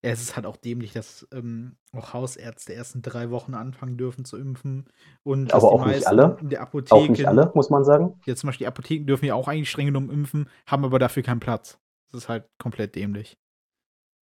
Es 0.00 0.20
ist 0.20 0.36
halt 0.36 0.46
auch 0.46 0.56
dämlich, 0.56 0.92
dass 0.92 1.26
ähm, 1.32 1.76
auch 1.92 2.12
Hausärzte 2.12 2.72
erst 2.72 2.94
in 2.94 3.02
drei 3.02 3.30
Wochen 3.30 3.54
anfangen 3.54 3.96
dürfen 3.96 4.24
zu 4.24 4.36
impfen. 4.36 4.88
Und 5.24 5.52
aber 5.52 5.72
auch 5.72 5.84
nicht 5.86 6.06
alle. 6.06 6.36
In 6.40 6.50
der 6.50 6.60
Apotheke, 6.62 6.94
auch 6.94 7.08
nicht 7.08 7.26
alle, 7.26 7.50
muss 7.54 7.68
man 7.68 7.84
sagen. 7.84 8.20
Jetzt 8.24 8.40
zum 8.40 8.48
Beispiel 8.48 8.64
die 8.64 8.68
Apotheken 8.68 9.06
dürfen 9.06 9.24
ja 9.24 9.34
auch 9.34 9.48
eigentlich 9.48 9.70
streng 9.70 9.86
genommen 9.86 10.10
impfen, 10.10 10.48
haben 10.66 10.84
aber 10.84 11.00
dafür 11.00 11.24
keinen 11.24 11.40
Platz. 11.40 11.78
Das 12.12 12.22
ist 12.22 12.28
halt 12.28 12.44
komplett 12.58 12.94
dämlich. 12.94 13.38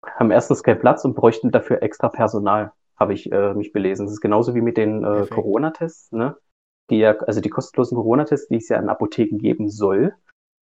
Haben 0.04 0.30
erstens 0.30 0.62
keinen 0.62 0.80
Platz 0.80 1.04
und 1.04 1.14
bräuchten 1.14 1.50
dafür 1.50 1.82
extra 1.82 2.08
Personal, 2.08 2.72
habe 2.96 3.14
ich 3.14 3.32
äh, 3.32 3.54
mich 3.54 3.72
belesen. 3.72 4.04
Das 4.06 4.12
ist 4.12 4.20
genauso 4.20 4.54
wie 4.54 4.60
mit 4.60 4.76
den 4.76 5.04
äh, 5.04 5.26
Corona-Tests, 5.26 6.12
ne? 6.12 6.36
Die 6.90 6.98
ja, 6.98 7.16
also 7.16 7.40
die 7.40 7.48
kostenlosen 7.48 7.96
Corona-Tests, 7.96 8.48
die 8.48 8.56
es 8.56 8.68
ja 8.68 8.78
in 8.78 8.88
Apotheken 8.88 9.38
geben 9.38 9.70
soll, 9.70 10.14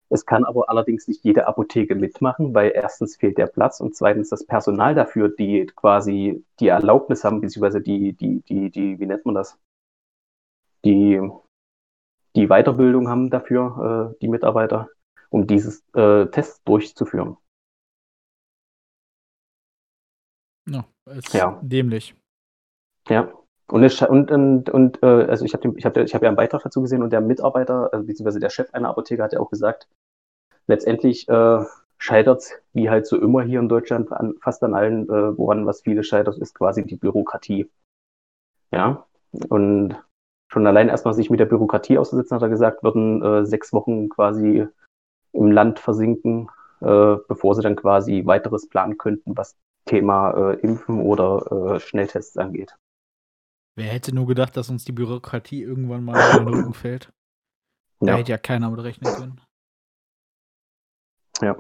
es 0.10 0.26
kann 0.26 0.46
aber 0.46 0.70
allerdings 0.70 1.08
nicht 1.08 1.24
jede 1.24 1.48
Apotheke 1.48 1.96
mitmachen, 1.96 2.54
weil 2.54 2.72
erstens 2.74 3.18
fehlt 3.18 3.38
der 3.38 3.48
Platz 3.48 3.80
und 3.82 3.96
zweitens 3.96 4.30
das 4.30 4.46
Personal 4.46 4.96
dafür, 4.96 5.30
die 5.30 5.66
quasi 5.66 6.46
die 6.60 6.68
Erlaubnis 6.68 7.24
haben, 7.24 7.42
beziehungsweise 7.42 7.82
die, 7.82 8.14
die, 8.14 8.42
die, 8.42 8.70
die, 8.70 9.00
wie 9.00 9.06
nennt 9.06 9.26
man 9.26 9.36
das? 9.36 9.58
Die, 10.86 11.20
die 12.36 12.48
Weiterbildung 12.48 13.10
haben 13.10 13.30
dafür, 13.30 14.14
äh, 14.14 14.20
die 14.22 14.30
Mitarbeiter, 14.30 14.90
um 15.30 15.46
dieses 15.46 15.84
äh, 15.94 16.28
Test 16.28 16.62
durchzuführen. 16.66 17.38
No, 20.66 20.84
ist 21.06 21.34
ja. 21.34 21.60
dämlich. 21.62 22.16
Ja. 23.10 23.37
Und, 23.70 23.84
es, 23.84 24.02
und, 24.02 24.32
und, 24.32 24.70
und 24.70 25.04
äh, 25.04 25.06
also 25.06 25.44
ich 25.44 25.54
habe 25.54 25.70
hab, 25.70 25.98
ich 25.98 26.16
hab 26.16 26.22
ja 26.22 26.30
einen 26.30 26.38
Beitrag 26.38 26.64
dazu 26.64 26.82
gesehen 26.82 27.04
und 27.04 27.12
der 27.12 27.22
Mitarbeiter, 27.22 27.92
also 27.92 28.06
beziehungsweise 28.06 28.40
der 28.40 28.50
Chef 28.50 28.74
einer 28.74 28.90
Apotheke 28.90 29.22
hat 29.22 29.34
ja 29.34 29.40
auch 29.40 29.50
gesagt, 29.50 29.90
letztendlich 30.68 31.28
äh, 31.28 31.66
scheitert 31.98 32.44
wie 32.74 32.90
halt 32.90 33.08
so 33.08 33.20
immer 33.20 33.42
hier 33.42 33.60
in 33.60 33.70
Deutschland 33.70 34.12
an 34.12 34.36
fast 34.42 34.64
an 34.64 34.74
allen, 34.74 35.10
äh, 35.10 35.38
woran 35.38 35.66
was 35.66 35.82
viele 35.82 36.04
scheitert, 36.04 36.38
ist 36.38 36.56
quasi 36.56 36.86
die 36.86 36.96
Bürokratie. 36.96 37.70
Ja, 38.72 39.06
und 39.50 39.96
schon 40.50 40.68
allein 40.68 40.90
erstmal 40.90 41.14
sich 41.14 41.30
mit 41.30 41.40
der 41.40 41.46
Bürokratie 41.46 41.98
auszusetzen, 41.98 42.36
hat 42.36 42.42
er 42.44 42.50
gesagt, 42.50 42.84
würden 42.84 43.22
äh, 43.22 43.46
sechs 43.46 43.74
Wochen 43.74 44.10
quasi 44.10 44.66
im 45.34 45.52
Land 45.52 45.80
versinken, 45.80 46.50
äh, 46.82 47.16
bevor 47.28 47.56
sie 47.56 47.62
dann 47.62 47.76
quasi 47.76 48.26
weiteres 48.26 48.70
planen 48.70 48.98
könnten, 48.98 49.36
was 49.36 49.58
Thema 49.86 50.52
äh, 50.52 50.60
Impfen 50.60 51.02
oder 51.02 51.76
äh, 51.76 51.80
Schnelltests 51.80 52.38
angeht. 52.38 52.76
Wer 53.78 53.92
hätte 53.92 54.14
nur 54.14 54.26
gedacht, 54.26 54.58
dass 54.58 54.72
uns 54.72 54.86
die 54.86 54.92
Bürokratie 54.92 55.62
irgendwann 55.62 56.04
mal 56.04 56.20
in 56.32 56.46
den 56.46 56.54
Rücken 56.54 56.74
fällt? 56.74 57.14
Da 58.00 58.14
ja. 58.14 58.18
hätte 58.18 58.32
ja 58.32 58.40
keiner 58.40 58.72
mit 58.72 58.84
rechnen 58.84 59.14
können. 59.14 59.42
Ja. 61.42 61.56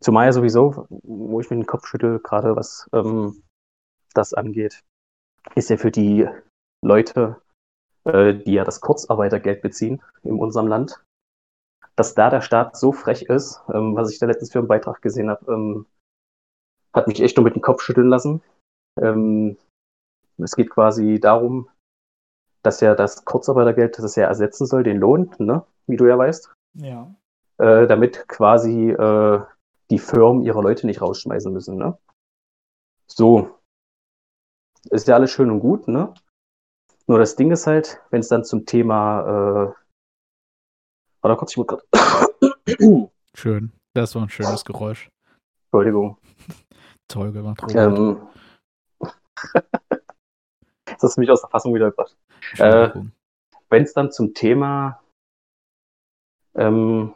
Zumal 0.00 0.26
ja 0.26 0.32
sowieso, 0.32 0.88
wo 0.88 1.40
ich 1.40 1.48
mir 1.48 1.56
den 1.56 1.66
Kopf 1.66 1.86
schüttel, 1.86 2.18
gerade 2.18 2.56
was 2.56 2.90
ähm, 2.92 3.44
das 4.14 4.34
angeht, 4.34 4.82
ist 5.54 5.70
ja 5.70 5.76
für 5.76 5.92
die 5.92 6.28
Leute, 6.84 7.40
äh, 8.02 8.34
die 8.34 8.54
ja 8.54 8.64
das 8.64 8.80
Kurzarbeitergeld 8.80 9.62
beziehen 9.62 10.02
in 10.24 10.40
unserem 10.40 10.66
Land, 10.66 11.04
dass 11.94 12.16
da 12.16 12.30
der 12.30 12.40
Staat 12.40 12.76
so 12.76 12.90
frech 12.90 13.22
ist, 13.22 13.62
ähm, 13.72 13.94
was 13.94 14.10
ich 14.10 14.18
da 14.18 14.26
letztens 14.26 14.50
für 14.50 14.58
einen 14.58 14.68
Beitrag 14.68 15.02
gesehen 15.02 15.30
habe, 15.30 15.52
ähm, 15.52 15.86
hat 16.92 17.06
mich 17.06 17.20
echt 17.20 17.36
nur 17.36 17.44
mit 17.44 17.54
dem 17.54 17.62
Kopf 17.62 17.82
schütteln 17.82 18.08
lassen. 18.08 18.42
Ähm, 19.00 19.56
es 20.44 20.56
geht 20.56 20.70
quasi 20.70 21.18
darum, 21.20 21.68
dass 22.62 22.80
ja 22.80 22.94
das 22.94 23.24
Kurzarbeitergeld, 23.24 23.96
das 23.96 24.04
es 24.04 24.16
ja 24.16 24.26
ersetzen 24.26 24.66
soll, 24.66 24.82
den 24.82 24.98
Lohn, 24.98 25.30
ne? 25.38 25.64
wie 25.86 25.96
du 25.96 26.06
ja 26.06 26.18
weißt. 26.18 26.52
Ja. 26.74 27.14
Äh, 27.58 27.86
damit 27.86 28.28
quasi 28.28 28.90
äh, 28.90 29.40
die 29.90 29.98
Firmen 29.98 30.42
ihre 30.42 30.60
Leute 30.60 30.86
nicht 30.86 31.00
rausschmeißen 31.00 31.52
müssen. 31.52 31.76
Ne? 31.76 31.96
So. 33.06 33.58
Ist 34.90 35.08
ja 35.08 35.14
alles 35.14 35.30
schön 35.30 35.50
und 35.50 35.60
gut, 35.60 35.88
ne? 35.88 36.14
Nur 37.06 37.18
das 37.18 37.36
Ding 37.36 37.50
ist 37.50 37.66
halt, 37.66 38.00
wenn 38.10 38.20
es 38.20 38.28
dann 38.28 38.44
zum 38.44 38.66
Thema. 38.66 39.20
Äh, 39.20 39.74
warte 41.22 41.36
kurz, 41.38 41.52
ich 41.52 41.56
muss 41.56 41.66
gerade. 41.66 41.82
Schön. 43.34 43.72
Das 43.94 44.14
war 44.14 44.22
ein 44.22 44.28
schönes 44.28 44.64
Geräusch. 44.64 45.08
Entschuldigung. 45.64 46.18
Toll 47.08 47.32
gemacht, 47.32 47.62
Robert. 47.62 47.98
Ähm, 47.98 48.28
du 51.14 51.20
mich 51.20 51.30
aus 51.30 51.40
der 51.40 51.50
Fassung 51.50 51.74
wieder 51.74 51.90
gebracht. 51.90 52.16
Äh, 52.58 52.90
Wenn 53.68 53.82
es 53.82 53.92
dann 53.92 54.12
zum 54.12 54.34
Thema, 54.34 55.02
ähm, 56.54 57.14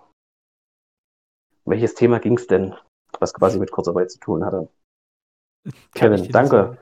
welches 1.64 1.94
Thema 1.94 2.18
ging 2.18 2.36
es 2.36 2.46
denn, 2.46 2.74
was 3.18 3.34
quasi 3.34 3.58
mit 3.58 3.70
Kurzarbeit 3.70 4.10
zu 4.10 4.18
tun 4.18 4.44
hatte? 4.44 4.68
Kevin, 5.94 6.28
danke. 6.30 6.78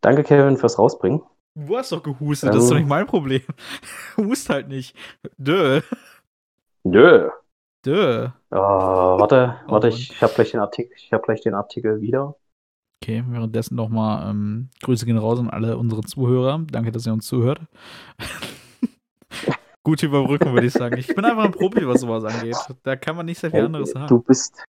Danke, 0.00 0.22
Kevin, 0.22 0.56
fürs 0.56 0.78
Rausbringen. 0.78 1.22
Du 1.56 1.76
hast 1.76 1.92
doch 1.92 2.02
gehustet, 2.02 2.48
ähm, 2.50 2.54
das 2.56 2.64
ist 2.64 2.70
doch 2.70 2.76
nicht 2.76 2.88
mein 2.88 3.06
Problem. 3.06 3.42
Hust 4.16 4.50
halt 4.50 4.68
nicht. 4.68 4.96
Dö. 5.38 5.80
Dö. 6.84 7.30
Dö. 7.86 8.28
Oh, 8.50 8.56
warte, 8.56 9.60
oh, 9.66 9.72
warte, 9.72 9.88
ich, 9.88 10.10
ich 10.10 10.22
habe 10.22 10.32
gleich 10.34 10.50
den 10.50 10.60
Artikel, 10.60 10.92
ich 10.96 11.12
habe 11.12 11.22
gleich 11.22 11.42
den 11.42 11.54
Artikel 11.54 12.00
wieder. 12.00 12.36
Okay, 13.04 13.22
währenddessen 13.28 13.74
nochmal 13.74 14.30
ähm, 14.30 14.70
Grüße 14.82 15.04
gehen 15.04 15.18
raus 15.18 15.38
an 15.38 15.50
alle 15.50 15.76
unsere 15.76 16.00
Zuhörer. 16.00 16.64
Danke, 16.70 16.90
dass 16.90 17.04
ihr 17.06 17.12
uns 17.12 17.26
zuhört. 17.26 17.60
Gute 19.84 20.06
Überbrückung, 20.06 20.54
würde 20.54 20.68
ich 20.68 20.72
sagen. 20.72 20.96
Ich 20.96 21.08
bin 21.08 21.22
einfach 21.22 21.44
ein 21.44 21.52
Profi, 21.52 21.86
was 21.86 22.00
sowas 22.00 22.24
angeht. 22.24 22.56
Da 22.82 22.96
kann 22.96 23.14
man 23.14 23.26
nicht 23.26 23.38
sehr 23.38 23.50
viel 23.50 23.60
anderes 23.60 23.90
sagen. 23.90 24.06
Du 24.06 24.22
bist, 24.22 24.64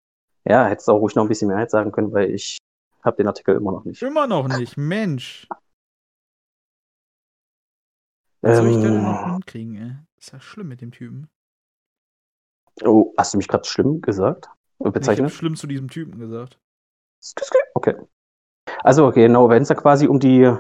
ja, 0.46 0.66
hättest 0.66 0.90
auch 0.90 1.02
ruhig 1.02 1.14
noch 1.14 1.24
ein 1.24 1.28
bisschen 1.28 1.50
mehr 1.50 1.68
sagen 1.68 1.92
können, 1.92 2.14
weil 2.14 2.30
ich 2.34 2.58
habe 3.04 3.18
den 3.18 3.28
Artikel 3.28 3.54
immer 3.54 3.74
noch 3.74 3.84
nicht. 3.84 4.02
Immer 4.02 4.28
noch 4.28 4.48
nicht, 4.48 4.78
Mensch. 4.78 5.50
Was 8.40 8.60
soll 8.60 8.68
ich 8.70 8.78
denn 8.78 8.96
ähm, 8.96 9.04
noch 9.04 9.26
hinkriegen, 9.26 9.76
ey? 9.76 9.96
Ist 10.18 10.32
ja 10.32 10.40
schlimm 10.40 10.70
mit 10.70 10.80
dem 10.80 10.94
Typen. 10.94 11.28
Oh, 12.86 13.14
hast 13.18 13.34
du 13.34 13.40
mich 13.40 13.50
gerade 13.50 13.68
schlimm 13.68 14.00
gesagt? 14.00 14.48
Bezeichnet? 14.80 15.18
Ich 15.18 15.20
habe 15.20 15.30
schlimm 15.32 15.58
zu 15.58 15.68
diesem 15.68 15.90
Typen 15.90 16.18
gesagt. 16.18 16.58
Okay. 17.74 17.96
Also 18.80 19.12
genau, 19.12 19.50
wenn 19.50 19.64
es 19.64 19.70
da 19.70 19.76
quasi 19.76 20.08
um 20.08 20.20
die 20.20 20.52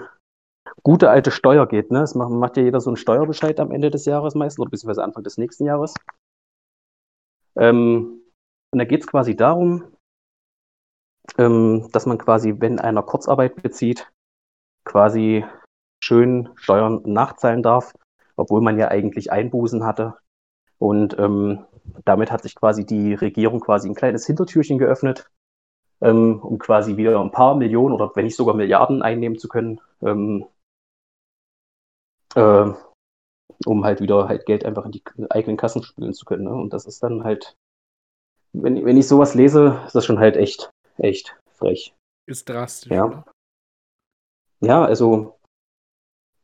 gute 0.84 1.10
alte 1.10 1.32
Steuer 1.32 1.68
geht, 1.68 1.92
ne? 1.92 2.02
Es 2.02 2.16
macht, 2.16 2.32
macht 2.32 2.58
ja 2.58 2.64
jeder 2.64 2.82
so 2.82 2.90
einen 2.90 2.98
Steuerbescheid 2.98 3.60
am 3.60 3.72
Ende 3.72 3.92
des 3.92 4.06
Jahres 4.06 4.36
meistens 4.36 4.60
oder 4.60 4.72
beziehungsweise 4.72 5.04
Anfang 5.04 5.24
des 5.24 5.38
nächsten 5.38 5.66
Jahres. 5.66 5.96
Ähm, 7.56 8.22
und 8.72 8.80
da 8.80 8.86
geht 8.86 9.02
es 9.02 9.08
quasi 9.08 9.36
darum, 9.36 9.84
ähm, 11.38 11.90
dass 11.92 12.06
man 12.06 12.18
quasi, 12.18 12.56
wenn 12.60 12.80
einer 12.80 13.04
Kurzarbeit 13.04 13.62
bezieht, 13.62 14.10
quasi 14.86 15.46
schön 16.04 16.50
Steuern 16.56 17.02
nachzahlen 17.06 17.62
darf, 17.62 17.94
obwohl 18.36 18.62
man 18.62 18.80
ja 18.80 18.88
eigentlich 18.88 19.32
Einbußen 19.32 19.86
hatte. 19.86 20.18
Und 20.80 21.18
ähm, 21.20 21.66
damit 22.06 22.32
hat 22.32 22.42
sich 22.42 22.56
quasi 22.56 22.86
die 22.86 23.14
Regierung 23.14 23.60
quasi 23.60 23.88
ein 23.88 23.96
kleines 23.96 24.26
Hintertürchen 24.26 24.80
geöffnet, 24.80 25.30
ähm, 26.02 26.40
um 26.42 26.58
quasi 26.58 26.98
wieder 26.98 27.20
ein 27.22 27.32
paar 27.32 27.56
Millionen 27.56 27.94
oder 27.94 28.12
wenn 28.16 28.26
nicht 28.26 28.36
sogar 28.36 28.56
Milliarden 28.56 29.02
einnehmen 29.02 29.38
zu 29.38 29.48
können, 29.48 29.80
ähm, 30.02 30.46
äh, 32.36 32.72
um 33.66 33.86
halt 33.86 34.02
wieder 34.02 34.28
halt 34.28 34.46
Geld 34.46 34.66
einfach 34.66 34.86
in 34.86 34.92
die 34.92 35.04
eigenen 35.30 35.58
Kassen 35.58 35.84
spülen 35.84 36.14
zu 36.14 36.26
können. 36.26 36.46
Ne? 36.46 36.54
Und 36.54 36.74
das 36.74 36.86
ist 36.86 37.04
dann 37.04 37.24
halt, 37.24 37.56
wenn, 38.54 38.84
wenn 38.84 38.98
ich 38.98 39.08
sowas 39.08 39.36
lese, 39.36 39.80
ist 39.86 39.96
das 39.96 40.06
schon 40.06 40.20
halt 40.20 40.36
echt, 40.36 40.72
echt 40.98 41.38
frech. 41.54 41.94
Ist 42.28 42.50
drastisch. 42.50 42.92
Ja. 42.92 43.06
Oder? 43.06 43.26
Ja, 44.64 44.86
also, 44.86 45.40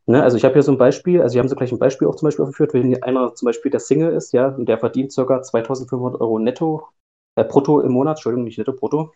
ne, 0.08 0.24
also 0.24 0.38
ich 0.38 0.44
habe 0.44 0.54
hier 0.54 0.64
so 0.64 0.72
ein 0.72 0.78
Beispiel, 0.78 1.22
also 1.22 1.36
wir 1.36 1.40
haben 1.40 1.50
so 1.50 1.56
gleich 1.56 1.72
ein 1.72 1.80
Beispiel 1.80 2.08
auch 2.08 2.16
zum 2.16 2.28
Beispiel 2.28 2.46
aufgeführt, 2.46 2.74
wenn 2.74 3.02
einer 3.04 3.36
zum 3.36 3.46
Beispiel 3.46 3.70
der 3.70 3.80
Single 3.80 4.12
ist, 4.14 4.32
ja, 4.34 4.50
und 4.50 4.68
der 4.68 4.80
verdient 4.80 5.16
ca. 5.16 5.42
2500 5.42 6.20
Euro 6.20 6.40
netto, 6.40 6.90
äh, 7.36 7.44
brutto 7.44 7.80
im 7.80 7.92
Monat, 7.92 8.18
Entschuldigung, 8.18 8.46
nicht 8.46 8.58
netto, 8.58 8.74
brutto, 8.74 9.14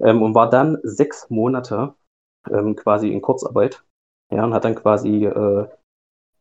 ähm, 0.00 0.22
und 0.22 0.34
war 0.34 0.50
dann 0.50 0.78
sechs 0.82 1.30
Monate 1.30 1.94
ähm, 2.50 2.76
quasi 2.76 3.12
in 3.12 3.22
Kurzarbeit, 3.22 3.84
ja, 4.30 4.44
und 4.44 4.54
hat 4.54 4.64
dann 4.64 4.74
quasi, 4.74 5.24
äh, 5.24 5.68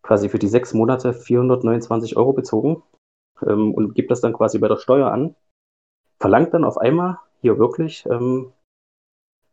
quasi 0.01 0.29
für 0.29 0.39
die 0.39 0.47
sechs 0.47 0.73
Monate 0.73 1.13
429 1.13 2.17
Euro 2.17 2.33
bezogen 2.33 2.81
ähm, 3.45 3.73
und 3.73 3.93
gibt 3.95 4.11
das 4.11 4.21
dann 4.21 4.33
quasi 4.33 4.59
bei 4.59 4.67
der 4.67 4.77
Steuer 4.77 5.11
an, 5.11 5.35
verlangt 6.19 6.53
dann 6.53 6.63
auf 6.63 6.77
einmal 6.77 7.17
hier 7.41 7.59
wirklich, 7.59 8.05
ähm, 8.05 8.53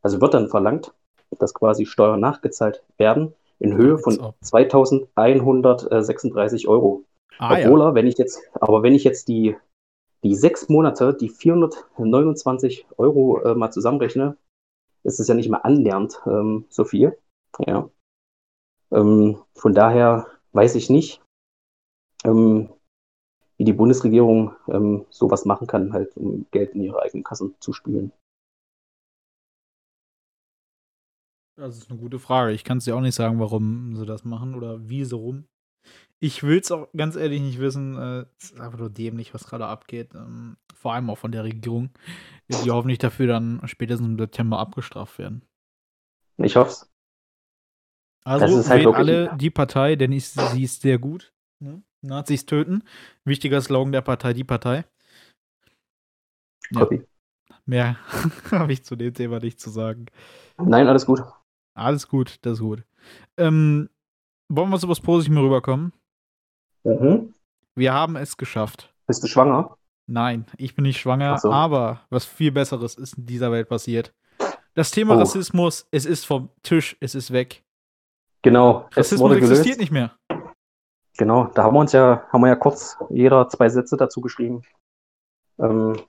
also 0.03 0.21
wird 0.21 0.35
dann 0.35 0.49
verlangt, 0.49 0.95
dass 1.39 1.55
quasi 1.55 1.87
Steuern 1.87 2.21
nachgezahlt 2.21 2.85
werden 2.99 3.35
in 3.59 3.75
Höhe 3.77 3.99
von 3.99 4.19
ob. 4.19 4.35
2136 4.41 6.69
Euro. 6.69 7.05
Ah, 7.39 7.55
Obwohl 7.55 7.81
ja. 7.81 7.95
wenn 7.95 8.07
ich 8.07 8.19
jetzt, 8.19 8.43
aber 8.61 8.83
wenn 8.83 8.95
ich 8.95 9.05
jetzt 9.05 9.29
die, 9.29 9.57
die 10.25 10.35
sechs 10.35 10.69
Monate, 10.69 11.15
die 11.15 11.29
429 11.29 12.87
Euro 12.97 13.41
äh, 13.43 13.55
mal 13.55 13.71
zusammenrechne, 13.71 14.37
ist 15.03 15.19
es 15.19 15.29
ja 15.29 15.35
nicht 15.35 15.49
mal 15.49 15.59
annähernd 15.59 16.21
ähm, 16.27 16.67
so 16.69 16.85
viel. 16.85 17.19
Ja. 17.67 17.91
Ähm, 18.93 19.39
von 19.55 19.75
daher 19.75 20.27
weiß 20.53 20.77
ich 20.77 20.91
nicht, 20.91 21.21
ähm, 22.25 22.69
wie 23.57 23.65
die 23.65 23.73
Bundesregierung 23.73 24.55
ähm, 24.69 25.07
sowas 25.11 25.45
machen 25.45 25.67
kann, 25.67 25.93
halt 25.93 26.17
um 26.17 26.47
Geld 26.51 26.75
in 26.75 26.83
ihre 26.83 27.03
eigenen 27.03 27.25
Kassen 27.25 27.55
zu 27.61 27.73
spülen. 27.73 28.13
Das 31.57 31.77
ist 31.77 31.91
eine 31.91 32.01
gute 32.01 32.19
Frage. 32.19 32.53
Ich 32.53 32.65
kann 32.65 32.79
es 32.79 32.85
dir 32.85 32.97
auch 32.97 33.01
nicht 33.01 33.15
sagen, 33.15 33.39
warum 33.39 33.95
sie 33.95 34.07
das 34.07 34.25
machen 34.25 34.55
oder 34.55 34.89
wie 34.89 35.05
so 35.05 35.19
rum. 35.19 35.45
Ich 36.23 36.45
will 36.45 36.61
es 36.61 36.71
auch 36.71 36.87
ganz 36.97 37.17
ehrlich 37.17 37.41
nicht 37.43 37.59
wissen. 37.59 37.97
äh, 37.97 38.25
Es 38.39 38.53
ist 38.53 38.61
einfach 38.61 38.79
nur 38.79 38.91
dämlich, 38.91 39.35
was 39.35 39.45
gerade 39.45 39.67
abgeht. 39.67 40.15
Ähm, 40.15 40.57
vor 40.73 40.93
allem 40.95 41.11
auch 41.11 41.19
von 41.19 41.33
der 41.33 41.43
Regierung, 41.43 41.91
die 42.49 42.71
hoffentlich 42.71 43.01
dafür 43.01 43.27
dann 43.27 43.61
spätestens 43.65 44.07
im 44.07 44.19
September 44.19 44.61
abgestraft 44.61 45.19
werden. 45.19 45.43
Ich 46.37 46.55
hoffe 46.55 46.71
es. 46.71 46.93
Also 48.25 48.47
Das 48.47 48.55
ist 48.55 48.71
halt 48.71 48.85
wählt 48.85 48.95
alle 48.95 49.37
die 49.37 49.51
Partei, 49.51 49.97
denn 49.97 50.13
ich, 50.13 50.29
sie 50.29 50.63
ist 50.63 50.83
sehr 50.83 51.01
gut. 51.01 51.33
Ne? 51.59 51.83
Nazis 52.03 52.47
töten. 52.47 52.85
Wichtiger 53.25 53.61
Slogan 53.61 53.91
der 53.91 54.03
Partei, 54.03 54.33
die 54.33 54.45
Partei. 54.45 54.85
Ja. 56.71 56.89
Mehr 57.67 57.97
habe 58.53 58.73
ich 58.73 58.85
zu 58.85 58.95
dem 58.95 59.13
Thema 59.13 59.41
nicht 59.41 59.59
zu 59.59 59.71
sagen. 59.71 60.07
Nein, 60.57 60.87
alles 60.87 61.05
gut. 61.05 61.21
Alles 61.75 62.07
gut, 62.07 62.39
das 62.43 62.55
ist 62.55 62.61
gut. 62.61 62.85
Ähm, 63.37 63.89
wollen 64.49 64.71
wir 64.71 64.79
zu 64.79 64.89
was 64.89 65.01
Positives 65.01 65.43
rüberkommen? 65.43 65.93
Mhm. 66.85 67.35
Wir 67.75 67.93
haben 67.93 68.17
es 68.17 68.37
geschafft. 68.37 68.93
Bist 69.07 69.23
du 69.23 69.27
schwanger? 69.29 69.77
Nein, 70.07 70.47
ich 70.59 70.75
bin 70.75 70.83
nicht 70.85 71.01
schwanger, 71.01 71.39
so. 71.39 71.53
aber 71.53 72.01
was 72.11 72.25
viel 72.25 72.53
Besseres 72.53 72.97
ist 72.97 73.17
in 73.17 73.27
dieser 73.27 73.53
Welt 73.53 73.69
passiert. 73.69 74.13
Das 74.75 74.91
Thema 74.91 75.15
Oh. 75.15 75.19
Rassismus, 75.19 75.87
es 75.91 76.07
ist 76.07 76.25
vom 76.27 76.51
Tisch, 76.63 76.97
es 77.01 77.15
ist 77.15 77.31
weg. 77.33 77.63
Genau. 78.43 78.89
Rassismus 78.95 79.33
existiert 79.37 79.63
gelöst. 79.65 79.81
nicht 79.81 79.93
mehr. 79.93 80.17
Genau, 81.19 81.45
da 81.55 81.63
haben 81.65 81.75
wir 81.75 81.81
uns 81.81 81.93
ja, 81.93 82.27
haben 82.33 82.41
wir 82.41 82.49
ja 82.49 82.57
kurz 82.57 82.97
jeder 83.11 83.49
zwei 83.49 83.69
Sätze 83.69 83.97
dazu 83.97 84.21
geschrieben. 84.21 84.63
Ähm, 85.59 86.01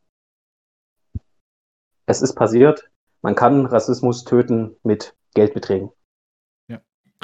es 2.06 2.22
ist 2.22 2.36
passiert. 2.36 2.90
Man 3.22 3.36
kann 3.36 3.66
Rassismus 3.66 4.24
töten 4.24 4.76
mit 4.84 5.16
Geldbeträgen. 5.36 5.92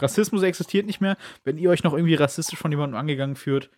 Rassismus 0.01 0.43
existiert 0.43 0.85
nicht 0.85 1.01
mehr. 1.01 1.17
Wenn 1.43 1.57
ihr 1.57 1.69
euch 1.69 1.83
noch 1.83 1.93
irgendwie 1.93 2.15
rassistisch 2.15 2.59
von 2.59 2.71
jemandem 2.71 2.99
angegangen 2.99 3.35
führt, 3.35 3.69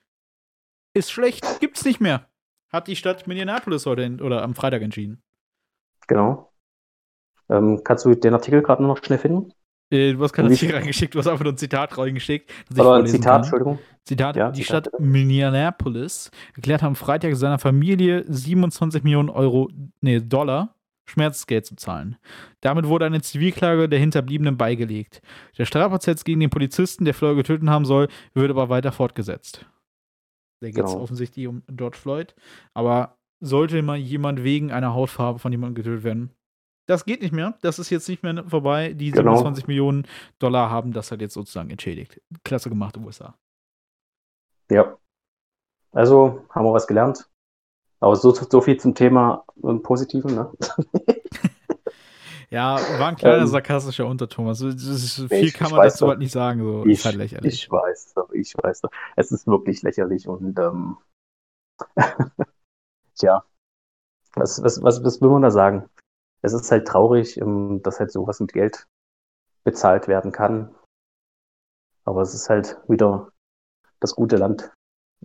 ist 0.94 1.12
schlecht, 1.12 1.46
gibt's 1.60 1.86
nicht 1.86 2.02
mehr. 2.02 2.28
Hat 2.72 2.88
die 2.88 2.96
Stadt 2.96 3.28
Minneapolis 3.28 3.86
heute 3.86 4.18
oder 4.22 4.44
am 4.44 4.56
Freitag 4.56 4.82
entschieden. 4.82 5.22
Genau. 6.08 6.52
Ähm, 7.50 7.82
kannst 7.84 8.06
du 8.06 8.16
den 8.16 8.34
Artikel 8.34 8.62
gerade 8.62 8.84
noch 8.84 9.04
schnell 9.04 9.20
finden? 9.20 9.52
Äh, 9.92 10.14
du 10.14 10.24
hast 10.24 10.32
kein 10.34 10.48
Wie- 10.48 10.54
Artikel 10.54 10.76
reingeschickt, 10.76 11.14
du 11.14 11.20
hast 11.20 11.28
einfach 11.28 11.44
nur 11.44 11.52
ein 11.54 11.58
Zitat 11.58 11.98
reingeschickt. 11.98 12.50
Oder 12.74 12.94
ein 12.96 13.08
Zitat, 13.08 13.26
kann. 13.26 13.42
Entschuldigung. 13.42 13.80
Zitat, 14.06 14.36
Ja, 14.38 14.52
die 14.52 14.62
Zitat, 14.64 14.88
Stadt. 14.88 15.00
Minneapolis 15.02 16.32
erklärt 16.56 16.84
am 16.84 16.96
Freitag 16.96 17.36
seiner 17.36 17.60
Familie 17.60 18.24
27 18.28 19.04
Millionen 19.04 19.30
Euro, 19.30 19.70
nee, 20.00 20.20
Dollar 20.22 20.76
Schmerzgeld 21.12 21.66
zu 21.66 21.76
zahlen. 21.76 22.18
Damit 22.62 22.88
wurde 22.88 23.06
eine 23.06 23.22
Zivilklage 23.22 23.88
der 23.90 24.00
Hinterbliebenen 24.00 24.58
beigelegt. 24.58 25.22
Der 25.58 25.66
Strafprozess 25.66 26.24
gegen 26.24 26.40
den 26.40 26.50
Polizisten, 26.50 27.06
der 27.06 27.14
Floyd 27.14 27.36
getötet 27.38 27.68
haben 27.70 27.86
soll, 27.86 28.08
wird 28.34 28.50
aber 28.50 28.70
weiter 28.70 28.92
fortgesetzt. 28.92 29.66
Da 30.62 30.68
geht 30.70 30.84
es 30.86 30.92
Genau. 30.92 31.04
offensichtlich 31.04 31.48
um 31.48 31.64
George 31.68 31.98
Floyd. 31.98 32.36
Aber 32.74 33.18
sollte 33.42 33.82
mal 33.82 33.98
jemand 33.98 34.44
wegen 34.44 34.72
einer 34.72 34.94
Hautfarbe 34.94 35.40
von 35.40 35.52
jemandem 35.52 35.76
getötet 35.84 36.04
werden, 36.04 36.32
das 36.88 37.06
geht 37.06 37.22
nicht 37.22 37.34
mehr. 37.34 37.58
Das 37.62 37.80
ist 37.80 37.90
jetzt 37.90 38.08
nicht 38.10 38.22
mehr 38.24 38.44
vorbei. 38.48 38.94
Die 38.94 39.12
Genau. 39.12 39.32
27 39.36 39.68
Millionen 39.68 40.08
Dollar 40.40 40.70
haben 40.70 40.94
das 40.94 41.12
halt 41.12 41.22
jetzt 41.22 41.34
sozusagen 41.34 41.70
entschädigt. 41.70 42.22
Klasse 42.44 42.70
gemacht, 42.70 42.98
USA. 42.98 43.38
Ja. 44.70 44.98
Also 45.92 46.46
haben 46.50 46.66
wir 46.66 46.74
was 46.74 46.88
gelernt. 46.88 47.30
Aber 48.02 48.16
so, 48.16 48.32
so 48.34 48.62
viel 48.62 48.78
zum 48.78 48.94
Thema 48.96 49.46
ähm, 49.64 49.82
Positiven, 49.82 50.36
ne? 50.36 50.52
Ja, 52.50 52.76
war 53.00 53.08
ein 53.08 53.16
kleiner 53.16 53.44
Ähm, 53.44 53.48
sarkastischer 53.48 54.06
Unterton. 54.06 54.48
Also, 54.48 54.68
ist, 54.68 55.22
viel 55.30 55.46
ich- 55.46 55.54
kann 55.54 55.68
ich 55.68 55.74
man 55.74 55.84
dazu 55.84 56.04
doch. 56.04 56.10
halt 56.10 56.20
nicht 56.20 56.34
sagen. 56.34 56.62
So. 56.62 56.86
Ich, 56.86 57.00
ist 57.00 57.06
halt 57.06 57.16
lächerlich. 57.16 57.54
ich 57.54 57.72
weiß 57.72 58.14
doch, 58.16 58.30
ich 58.34 58.54
weiß 58.62 58.82
doch. 58.82 58.92
Es 59.16 59.32
ist 59.32 59.48
wirklich 59.48 59.82
lächerlich 59.84 60.28
und 60.28 60.60
ähm, 60.60 60.98
tja, 63.18 63.46
was, 64.34 64.62
was, 64.62 64.84
was, 64.84 65.02
was 65.02 65.22
will 65.22 65.30
man 65.30 65.44
da 65.44 65.52
sagen? 65.52 65.90
Es 66.42 66.52
ist 66.52 66.70
halt 66.72 66.88
traurig, 66.88 67.38
ähm, 67.40 67.82
dass 67.84 68.02
halt 68.02 68.12
sowas 68.12 68.42
mit 68.42 68.52
Geld 68.52 68.86
bezahlt 69.64 70.10
werden 70.10 70.34
kann. 70.34 70.76
Aber 72.04 72.22
es 72.22 72.34
ist 72.34 72.50
halt 72.50 72.78
wieder 72.90 73.32
das 74.02 74.14
gute 74.14 74.36
Land, 74.36 74.74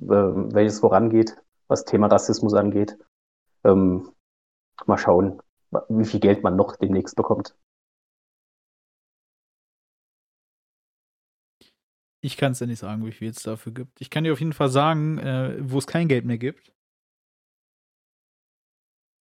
ähm, 0.00 0.54
welches 0.54 0.78
vorangeht, 0.78 1.36
was 1.68 1.84
Thema 1.84 2.06
Rassismus 2.08 2.54
angeht. 2.54 2.96
Ähm, 3.64 4.12
mal 4.86 4.98
schauen, 4.98 5.40
wie 5.88 6.04
viel 6.04 6.20
Geld 6.20 6.42
man 6.42 6.56
noch 6.56 6.76
demnächst 6.76 7.16
bekommt. 7.16 7.54
Ich 12.20 12.36
kann 12.36 12.52
es 12.52 12.60
ja 12.60 12.66
nicht 12.66 12.80
sagen, 12.80 13.04
wie 13.06 13.12
viel 13.12 13.30
es 13.30 13.42
dafür 13.42 13.72
gibt. 13.72 14.00
Ich 14.00 14.10
kann 14.10 14.24
dir 14.24 14.32
auf 14.32 14.40
jeden 14.40 14.52
Fall 14.52 14.68
sagen, 14.68 15.18
äh, 15.18 15.56
wo 15.60 15.78
es 15.78 15.86
kein 15.86 16.08
Geld 16.08 16.24
mehr 16.24 16.38
gibt. 16.38 16.72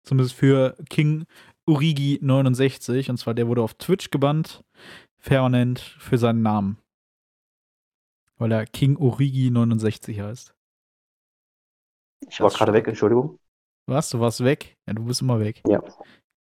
Zumindest 0.02 0.34
für 0.34 0.76
King 0.88 1.26
Urigi 1.66 2.18
69. 2.20 3.10
Und 3.10 3.16
zwar 3.18 3.34
der 3.34 3.46
wurde 3.48 3.62
auf 3.62 3.74
Twitch 3.74 4.10
gebannt. 4.10 4.64
Permanent 5.22 5.78
für 5.78 6.18
seinen 6.18 6.42
Namen. 6.42 6.78
Weil 8.38 8.52
er 8.52 8.66
King 8.66 8.96
Urigi 8.96 9.50
69 9.50 10.20
heißt. 10.20 10.55
Ich 12.28 12.40
war 12.40 12.50
gerade 12.50 12.72
weg. 12.72 12.86
Entschuldigung. 12.88 13.38
Was? 13.88 14.10
Du 14.10 14.20
warst 14.20 14.42
weg? 14.42 14.76
Ja, 14.88 14.94
du 14.94 15.04
bist 15.04 15.22
immer 15.22 15.38
weg. 15.40 15.62
Ja. 15.66 15.80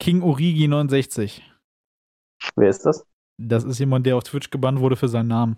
King 0.01 0.23
Urigi 0.23 0.67
69. 0.69 1.43
Wer 2.57 2.69
ist 2.71 2.85
das? 2.87 3.07
Das 3.41 3.65
ist 3.65 3.79
jemand, 3.79 4.07
der 4.07 4.17
auf 4.17 4.25
Twitch 4.25 4.51
gebannt 4.51 4.81
wurde 4.81 4.97
für 4.97 5.09
seinen 5.09 5.29
Namen. 5.29 5.57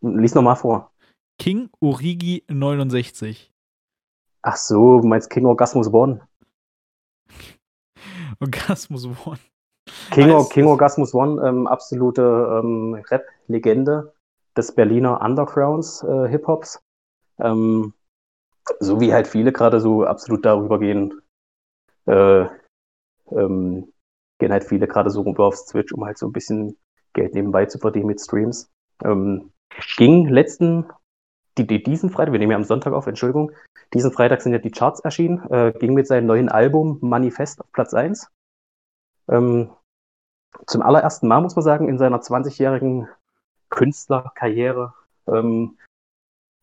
Lies 0.00 0.34
nochmal 0.34 0.56
vor. 0.56 0.92
King 1.40 1.70
Urigi 1.80 2.44
69. 2.48 3.50
Ach 4.42 4.56
so, 4.56 5.00
du 5.00 5.08
meinst 5.08 5.30
King 5.30 5.46
Orgasmus 5.46 5.92
One. 5.92 6.20
Orgasmus 8.40 9.04
One. 9.06 9.38
King, 10.10 10.28
Heißt- 10.30 10.50
King 10.52 10.66
Orgasmus 10.66 11.14
One, 11.14 11.46
ähm, 11.46 11.66
absolute 11.66 12.22
ähm, 12.62 12.94
Rap-Legende 13.10 14.12
des 14.56 14.74
Berliner 14.74 15.20
Undergrounds 15.22 16.02
äh, 16.02 16.28
Hip-Hops. 16.28 16.80
Ähm, 17.40 17.94
so 18.80 19.00
wie 19.00 19.12
halt 19.12 19.26
viele 19.26 19.52
gerade 19.52 19.80
so 19.80 20.04
absolut 20.04 20.44
darüber 20.44 20.78
gehen, 20.78 21.20
äh, 22.06 22.46
ähm, 23.30 23.92
gehen 24.38 24.52
halt 24.52 24.64
viele 24.64 24.86
gerade 24.86 25.10
so 25.10 25.22
rüber 25.22 25.46
aufs 25.46 25.66
Twitch, 25.66 25.92
um 25.92 26.04
halt 26.04 26.18
so 26.18 26.26
ein 26.26 26.32
bisschen 26.32 26.76
Geld 27.12 27.34
nebenbei 27.34 27.66
zu 27.66 27.78
verdienen 27.78 28.06
mit 28.06 28.20
Streams. 28.20 28.70
Ähm, 29.04 29.52
ging 29.96 30.26
letzten, 30.28 30.86
die, 31.56 31.66
die, 31.66 31.82
diesen 31.82 32.10
Freitag, 32.10 32.32
wir 32.32 32.38
nehmen 32.38 32.52
ja 32.52 32.56
am 32.56 32.64
Sonntag 32.64 32.92
auf, 32.92 33.06
Entschuldigung, 33.06 33.52
diesen 33.94 34.12
Freitag 34.12 34.42
sind 34.42 34.52
ja 34.52 34.58
die 34.58 34.70
Charts 34.70 35.00
erschienen, 35.00 35.42
äh, 35.50 35.72
ging 35.78 35.94
mit 35.94 36.06
seinem 36.06 36.26
neuen 36.26 36.48
Album 36.48 36.98
Manifest 37.00 37.60
auf 37.60 37.72
Platz 37.72 37.94
1. 37.94 38.28
Ähm, 39.30 39.70
zum 40.66 40.82
allerersten 40.82 41.28
Mal, 41.28 41.40
muss 41.40 41.56
man 41.56 41.64
sagen, 41.64 41.88
in 41.88 41.98
seiner 41.98 42.20
20-jährigen 42.20 43.08
Künstlerkarriere. 43.70 44.94
Ähm, 45.26 45.78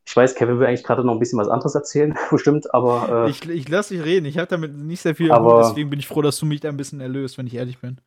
ich 0.08 0.16
weiß, 0.16 0.36
Kevin 0.36 0.60
will 0.60 0.68
eigentlich 0.68 0.84
gerade 0.84 1.04
noch 1.04 1.14
ein 1.14 1.20
bisschen 1.20 1.40
was 1.40 1.48
anderes 1.48 1.76
erzählen, 1.76 2.16
bestimmt, 2.32 2.74
aber. 2.74 3.26
Äh, 3.26 3.30
ich 3.30 3.48
ich 3.50 3.68
lasse 3.68 3.96
dich 3.96 4.06
reden. 4.06 4.26
Ich 4.26 4.38
habe 4.38 4.48
damit 4.48 4.74
nicht 4.76 5.02
sehr 5.02 5.16
viel 5.16 5.32
aber, 5.32 5.56
Mut, 5.56 5.66
deswegen 5.66 5.90
bin 5.90 6.00
ich 6.00 6.08
froh, 6.08 6.22
dass 6.22 6.38
du 6.38 6.46
mich 6.46 6.62
da 6.62 6.70
ein 6.70 6.78
bisschen 6.78 7.02
erlöst, 7.02 7.38
wenn 7.38 7.48
ich 7.48 7.56
ehrlich 7.56 7.80
bin. 7.80 8.00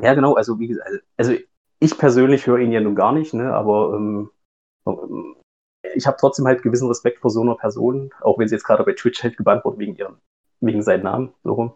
Ja, 0.00 0.14
genau. 0.14 0.34
Also, 0.34 0.58
wie 0.58 0.68
gesagt, 0.68 0.88
also 1.16 1.34
ich 1.80 1.98
persönlich 1.98 2.46
höre 2.46 2.58
ihn 2.58 2.72
ja 2.72 2.80
nun 2.80 2.94
gar 2.94 3.12
nicht, 3.12 3.34
ne, 3.34 3.52
aber 3.52 3.94
ähm, 3.94 4.30
ich 5.94 6.06
habe 6.06 6.16
trotzdem 6.18 6.46
halt 6.46 6.62
gewissen 6.62 6.88
Respekt 6.88 7.20
vor 7.20 7.30
so 7.30 7.42
einer 7.42 7.56
Person, 7.56 8.10
auch 8.20 8.38
wenn 8.38 8.48
sie 8.48 8.54
jetzt 8.54 8.64
gerade 8.64 8.84
bei 8.84 8.92
Twitch 8.92 9.22
halt 9.22 9.36
gebannt 9.36 9.64
wurde 9.64 9.78
wegen 9.78 9.96
ihren, 9.96 10.16
wegen 10.60 10.82
seinem 10.82 11.04
Namen, 11.04 11.34
so 11.42 11.52
rum. 11.52 11.74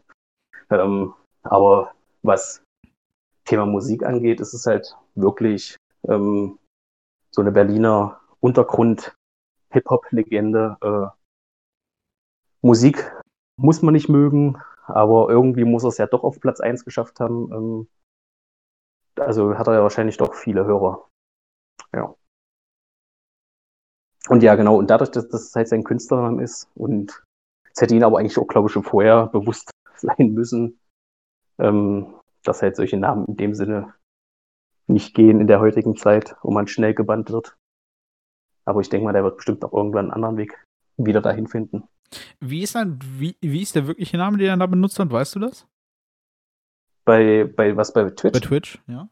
Ähm, 0.70 1.14
aber 1.42 1.92
was 2.22 2.62
Thema 3.44 3.66
Musik 3.66 4.04
angeht, 4.04 4.40
ist 4.40 4.54
es 4.54 4.66
halt 4.66 4.96
wirklich 5.14 5.76
ähm, 6.08 6.58
so 7.30 7.42
eine 7.42 7.52
Berliner 7.52 8.20
Untergrund-Hip-Hop-Legende. 8.40 10.76
Äh, 10.80 11.06
Musik 12.60 13.12
muss 13.56 13.82
man 13.82 13.94
nicht 13.94 14.08
mögen, 14.08 14.60
aber 14.86 15.28
irgendwie 15.28 15.64
muss 15.64 15.84
er 15.84 15.88
es 15.88 15.98
ja 15.98 16.06
doch 16.06 16.24
auf 16.24 16.40
Platz 16.40 16.60
1 16.60 16.84
geschafft 16.84 17.20
haben. 17.20 17.52
Ähm, 17.52 17.88
also 19.16 19.58
hat 19.58 19.66
er 19.66 19.74
ja 19.74 19.82
wahrscheinlich 19.82 20.16
doch 20.16 20.34
viele 20.34 20.64
Hörer. 20.64 21.08
Ja. 21.92 22.14
Und 24.28 24.42
ja, 24.42 24.54
genau, 24.56 24.76
und 24.76 24.90
dadurch, 24.90 25.10
dass 25.10 25.28
das 25.28 25.54
halt 25.54 25.68
sein 25.68 25.84
Künstlername 25.84 26.42
ist 26.42 26.68
und 26.74 27.24
es 27.72 27.80
hätte 27.80 27.94
ihn 27.94 28.04
aber 28.04 28.18
eigentlich 28.18 28.38
auch, 28.38 28.46
glaube 28.46 28.66
ich, 28.66 28.72
schon 28.72 28.82
vorher 28.82 29.28
bewusst 29.28 29.70
sein 29.96 30.32
müssen, 30.32 30.78
ähm, 31.58 32.14
dass 32.42 32.62
halt 32.62 32.76
solche 32.76 32.96
Namen 32.96 33.26
in 33.26 33.36
dem 33.36 33.54
Sinne 33.54 33.94
nicht 34.86 35.14
gehen 35.14 35.40
in 35.40 35.46
der 35.46 35.60
heutigen 35.60 35.96
Zeit, 35.96 36.36
wo 36.42 36.50
man 36.50 36.66
schnell 36.66 36.94
gebannt 36.94 37.30
wird. 37.30 37.57
Aber 38.68 38.82
ich 38.82 38.90
denke 38.90 39.06
mal, 39.06 39.14
der 39.14 39.24
wird 39.24 39.36
bestimmt 39.36 39.64
auch 39.64 39.72
irgendwann 39.72 40.06
einen 40.06 40.12
anderen 40.12 40.36
Weg 40.36 40.52
wieder 40.98 41.22
dahin 41.22 41.46
finden. 41.46 41.84
Wie 42.38 42.62
ist, 42.62 42.74
dann, 42.74 42.98
wie, 43.02 43.34
wie 43.40 43.62
ist 43.62 43.74
der 43.74 43.86
wirkliche 43.86 44.18
Name, 44.18 44.36
den 44.36 44.48
er 44.48 44.56
da 44.58 44.66
benutzt 44.66 44.98
hat? 44.98 45.10
Weißt 45.10 45.34
du 45.36 45.38
das? 45.38 45.66
Bei, 47.06 47.44
bei 47.44 47.74
was 47.78 47.94
bei 47.94 48.10
Twitch? 48.10 48.32
Bei 48.34 48.40
Twitch, 48.40 48.78
ja. 48.86 49.08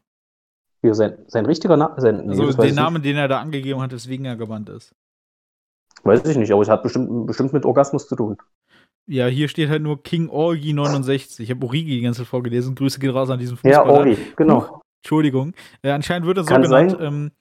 Ja, 0.83 0.93
sein, 0.93 1.17
sein 1.25 1.47
richtiger 1.47 1.75
Name. 1.75 1.99
Sein, 1.99 2.27
nee, 2.27 2.39
also 2.39 2.61
den 2.61 2.75
Namen, 2.75 3.01
den 3.01 3.17
er 3.17 3.27
da 3.27 3.41
angegeben 3.41 3.81
hat, 3.81 3.91
weswegen 3.91 4.27
er 4.27 4.35
gebannt 4.35 4.69
ist. 4.69 4.93
Weiß 6.03 6.23
ich 6.25 6.37
nicht, 6.37 6.51
aber 6.51 6.61
es 6.61 6.69
hat 6.69 6.83
bestimmt, 6.83 7.25
bestimmt 7.25 7.53
mit 7.53 7.65
Orgasmus 7.65 8.07
zu 8.07 8.15
tun. 8.15 8.37
Ja, 9.07 9.25
hier 9.25 9.47
steht 9.47 9.69
halt 9.69 9.81
nur 9.81 10.03
King 10.03 10.29
Orgi 10.29 10.73
69. 10.73 11.39
Ich 11.39 11.49
habe 11.49 11.65
Origi 11.65 11.95
die 11.95 12.01
ganze 12.01 12.21
Zeit 12.21 12.27
vorgelesen. 12.27 12.75
Grüße 12.75 12.99
geht 12.99 13.11
raus 13.11 13.31
an 13.31 13.39
diesen 13.39 13.57
Fußballer. 13.57 13.75
Ja, 13.75 13.91
Orgi, 13.91 14.17
genau. 14.35 14.69
Huch, 14.69 14.81
Entschuldigung. 15.01 15.53
Äh, 15.81 15.89
anscheinend 15.89 16.27
wird 16.27 16.37
er 16.37 16.43
so 16.43 16.49
Kann 16.49 16.61
genannt. 16.61 16.95
Ähm, 16.99 17.31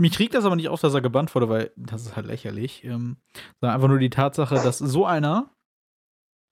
mich 0.00 0.18
regt 0.18 0.34
das 0.34 0.44
aber 0.44 0.56
nicht 0.56 0.68
auf, 0.68 0.80
dass 0.80 0.94
er 0.94 1.00
gebannt 1.00 1.34
wurde, 1.34 1.48
weil 1.48 1.70
das 1.76 2.02
ist 2.02 2.16
halt 2.16 2.26
lächerlich. 2.26 2.84
Ähm, 2.84 3.18
sondern 3.60 3.74
einfach 3.74 3.88
nur 3.88 3.98
die 3.98 4.10
Tatsache, 4.10 4.56
dass 4.56 4.78
so 4.78 5.06
einer, 5.06 5.50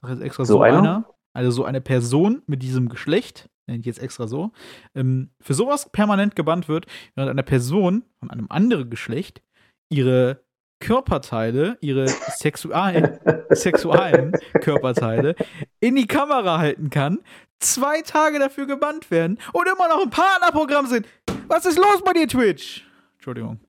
sag 0.02 0.12
jetzt 0.12 0.22
extra 0.22 0.44
so, 0.44 0.54
so 0.54 0.62
einer? 0.62 0.78
einer, 0.78 1.14
also 1.34 1.50
so 1.50 1.64
eine 1.64 1.80
Person 1.80 2.42
mit 2.46 2.62
diesem 2.62 2.88
Geschlecht, 2.88 3.48
nenne 3.66 3.80
ich 3.80 3.86
jetzt 3.86 4.00
extra 4.00 4.26
so, 4.26 4.52
ähm, 4.94 5.30
für 5.40 5.54
sowas 5.54 5.90
permanent 5.90 6.36
gebannt 6.36 6.68
wird, 6.68 6.86
während 7.14 7.30
eine 7.30 7.42
Person 7.42 8.04
von 8.18 8.30
einem 8.30 8.46
anderen 8.50 8.90
Geschlecht 8.90 9.42
ihre 9.90 10.42
Körperteile, 10.80 11.76
ihre 11.80 12.08
sexualen, 12.08 13.18
sexualen 13.50 14.32
Körperteile 14.60 15.34
in 15.80 15.96
die 15.96 16.06
Kamera 16.06 16.58
halten 16.58 16.90
kann, 16.90 17.18
zwei 17.58 18.02
Tage 18.02 18.38
dafür 18.38 18.66
gebannt 18.66 19.10
werden 19.10 19.38
und 19.52 19.68
immer 19.68 19.88
noch 19.88 20.02
ein 20.02 20.10
Partnerprogramm 20.10 20.86
sind. 20.86 21.06
Was 21.48 21.66
ist 21.66 21.78
los 21.78 22.02
bei 22.04 22.12
dir, 22.12 22.28
Twitch? 22.28 22.87
Entschuldigung. 23.18 23.60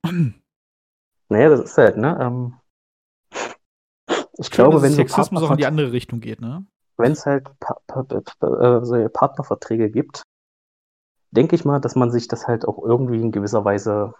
Naja, 1.32 1.50
das 1.50 1.60
ist 1.62 1.78
halt, 1.78 1.98
ne? 1.98 2.18
Ähm, 2.20 2.56
ich 4.38 4.48
Schön, 4.48 4.56
glaube, 4.56 4.82
wenn 4.82 4.94
Sexismus 4.94 5.44
auch 5.44 5.52
in 5.52 5.58
die 5.58 5.66
andere 5.66 5.92
Richtung 5.92 6.22
geht, 6.22 6.42
ne? 6.42 6.66
Wenn 6.98 7.12
es 7.12 7.26
halt 7.26 7.48
pa 7.60 7.78
pa 7.86 8.04
pa 8.04 8.82
äh, 8.82 9.10
Partnerverträge 9.10 9.92
gibt, 9.92 10.24
denke 11.32 11.56
ich 11.56 11.66
mal, 11.66 11.80
dass 11.80 11.96
man 11.96 12.12
sich 12.12 12.28
das 12.28 12.48
halt 12.48 12.66
auch 12.68 12.84
irgendwie 12.84 13.22
in 13.22 13.32
gewisser 13.32 13.64
Weise 13.64 14.16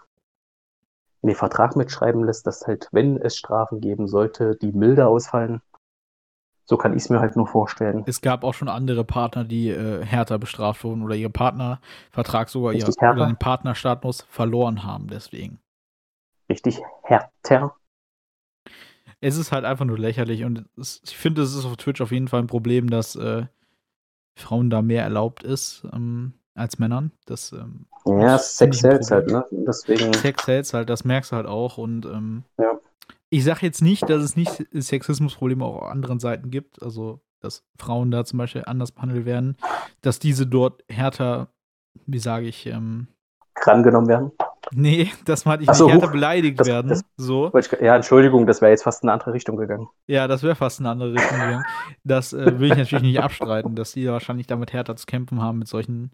in 1.22 1.28
den 1.28 1.36
Vertrag 1.36 1.76
mitschreiben 1.76 2.24
lässt, 2.24 2.46
dass 2.46 2.66
halt, 2.66 2.88
wenn 2.92 3.16
es 3.16 3.36
Strafen 3.36 3.80
geben 3.80 4.08
sollte, 4.08 4.56
die 4.56 4.72
milder 4.72 5.08
ausfallen. 5.08 5.62
So 6.70 6.76
kann 6.76 6.92
ich 6.92 7.02
es 7.02 7.10
mir 7.10 7.18
halt 7.18 7.34
nur 7.34 7.48
vorstellen. 7.48 8.04
Es 8.06 8.20
gab 8.20 8.44
auch 8.44 8.54
schon 8.54 8.68
andere 8.68 9.02
Partner, 9.02 9.42
die 9.42 9.70
äh, 9.70 10.04
härter 10.04 10.38
bestraft 10.38 10.84
wurden 10.84 11.02
oder 11.02 11.16
ihren 11.16 11.32
Partnervertrag 11.32 12.48
sogar 12.48 12.74
ihr, 12.74 12.86
oder 12.86 13.26
den 13.26 13.36
Partnerstatus 13.36 14.22
verloren 14.30 14.84
haben, 14.84 15.08
deswegen. 15.08 15.58
Richtig 16.48 16.80
härter. 17.02 17.74
Es 19.20 19.36
ist 19.36 19.50
halt 19.50 19.64
einfach 19.64 19.84
nur 19.84 19.98
lächerlich 19.98 20.44
und 20.44 20.68
es, 20.78 21.02
ich 21.04 21.16
finde, 21.16 21.42
es 21.42 21.56
ist 21.56 21.64
auf 21.64 21.76
Twitch 21.76 22.00
auf 22.00 22.12
jeden 22.12 22.28
Fall 22.28 22.38
ein 22.38 22.46
Problem, 22.46 22.88
dass 22.88 23.16
äh, 23.16 23.46
Frauen 24.36 24.70
da 24.70 24.80
mehr 24.80 25.02
erlaubt 25.02 25.42
ist. 25.42 25.84
Ähm, 25.92 26.34
als 26.54 26.78
Männern. 26.78 27.10
Das, 27.26 27.52
ähm, 27.52 27.86
ja, 28.04 28.38
Sex 28.38 28.78
sells 28.78 29.10
halt, 29.10 29.28
ne? 29.28 29.44
Deswegen. 29.50 30.12
Sex 30.12 30.44
sells 30.44 30.74
halt, 30.74 30.90
das 30.90 31.04
merkst 31.04 31.32
du 31.32 31.36
halt 31.36 31.46
auch. 31.46 31.78
Und 31.78 32.06
ähm, 32.06 32.44
ja. 32.58 32.78
Ich 33.30 33.44
sage 33.44 33.60
jetzt 33.62 33.80
nicht, 33.80 34.08
dass 34.10 34.22
es 34.22 34.36
nicht 34.36 34.66
Sexismusprobleme 34.74 35.64
auch 35.64 35.82
auf 35.82 35.88
anderen 35.88 36.18
Seiten 36.18 36.50
gibt. 36.50 36.82
Also, 36.82 37.20
dass 37.40 37.64
Frauen 37.78 38.10
da 38.10 38.24
zum 38.24 38.38
Beispiel 38.38 38.64
anders 38.66 38.92
behandelt 38.92 39.24
werden, 39.24 39.56
dass 40.02 40.18
diese 40.18 40.46
dort 40.46 40.84
härter, 40.90 41.48
wie 42.06 42.18
sage 42.18 42.46
ich, 42.46 42.66
ähm, 42.66 43.08
rangenommen 43.62 44.08
werden. 44.08 44.32
Nee, 44.72 45.10
das 45.24 45.44
meinte 45.44 45.64
ich 45.64 45.70
so, 45.72 45.86
nicht, 45.86 45.94
härter 45.94 46.08
beleidigt 46.08 46.58
das, 46.60 46.66
werden. 46.66 46.88
Das, 46.88 47.04
so. 47.16 47.52
Ja, 47.80 47.96
Entschuldigung, 47.96 48.46
das 48.46 48.60
wäre 48.60 48.72
jetzt 48.72 48.82
fast 48.82 49.02
in 49.02 49.08
eine 49.08 49.14
andere 49.14 49.32
Richtung 49.32 49.56
gegangen. 49.56 49.88
Ja, 50.06 50.26
das 50.26 50.42
wäre 50.42 50.56
fast 50.56 50.80
in 50.80 50.86
eine 50.86 50.92
andere 50.92 51.14
Richtung 51.14 51.38
gegangen. 51.38 51.64
Das 52.04 52.32
äh, 52.32 52.58
will 52.58 52.72
ich 52.72 52.78
natürlich 52.78 53.04
nicht 53.04 53.20
abstreiten, 53.20 53.76
dass 53.76 53.92
die 53.92 54.08
wahrscheinlich 54.08 54.46
damit 54.46 54.72
härter 54.72 54.96
zu 54.96 55.06
kämpfen 55.06 55.40
haben 55.40 55.58
mit 55.58 55.68
solchen, 55.68 56.10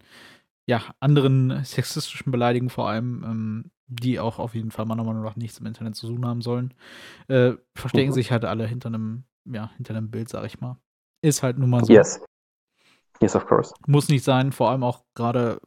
ja, 0.67 0.81
anderen 0.99 1.63
sexistischen 1.63 2.31
Beleidigungen 2.31 2.69
vor 2.69 2.89
allem, 2.89 3.23
ähm, 3.25 3.71
die 3.87 4.19
auch 4.19 4.39
auf 4.39 4.53
jeden 4.53 4.71
Fall 4.71 4.85
meiner 4.85 5.03
Meinung 5.03 5.23
nach 5.23 5.35
nichts 5.35 5.59
im 5.59 5.65
Internet 5.65 5.95
zu 5.95 6.07
tun 6.07 6.25
haben 6.25 6.41
sollen. 6.41 6.73
Äh, 7.27 7.53
verstecken 7.75 8.09
mhm. 8.09 8.13
sich 8.13 8.31
halt 8.31 8.45
alle 8.45 8.67
hinter 8.67 8.87
einem, 8.87 9.23
ja, 9.45 9.71
hinter 9.77 9.95
einem 9.95 10.11
Bild, 10.11 10.29
sag 10.29 10.45
ich 10.45 10.59
mal. 10.59 10.77
Ist 11.21 11.41
halt 11.43 11.57
nun 11.57 11.69
mal 11.69 11.83
so. 11.83 11.93
Yes. 11.93 12.21
Yes, 13.21 13.35
of 13.35 13.47
course. 13.47 13.73
Muss 13.87 14.09
nicht 14.09 14.23
sein, 14.23 14.51
vor 14.51 14.69
allem 14.69 14.83
auch 14.83 15.03
gerade 15.15 15.59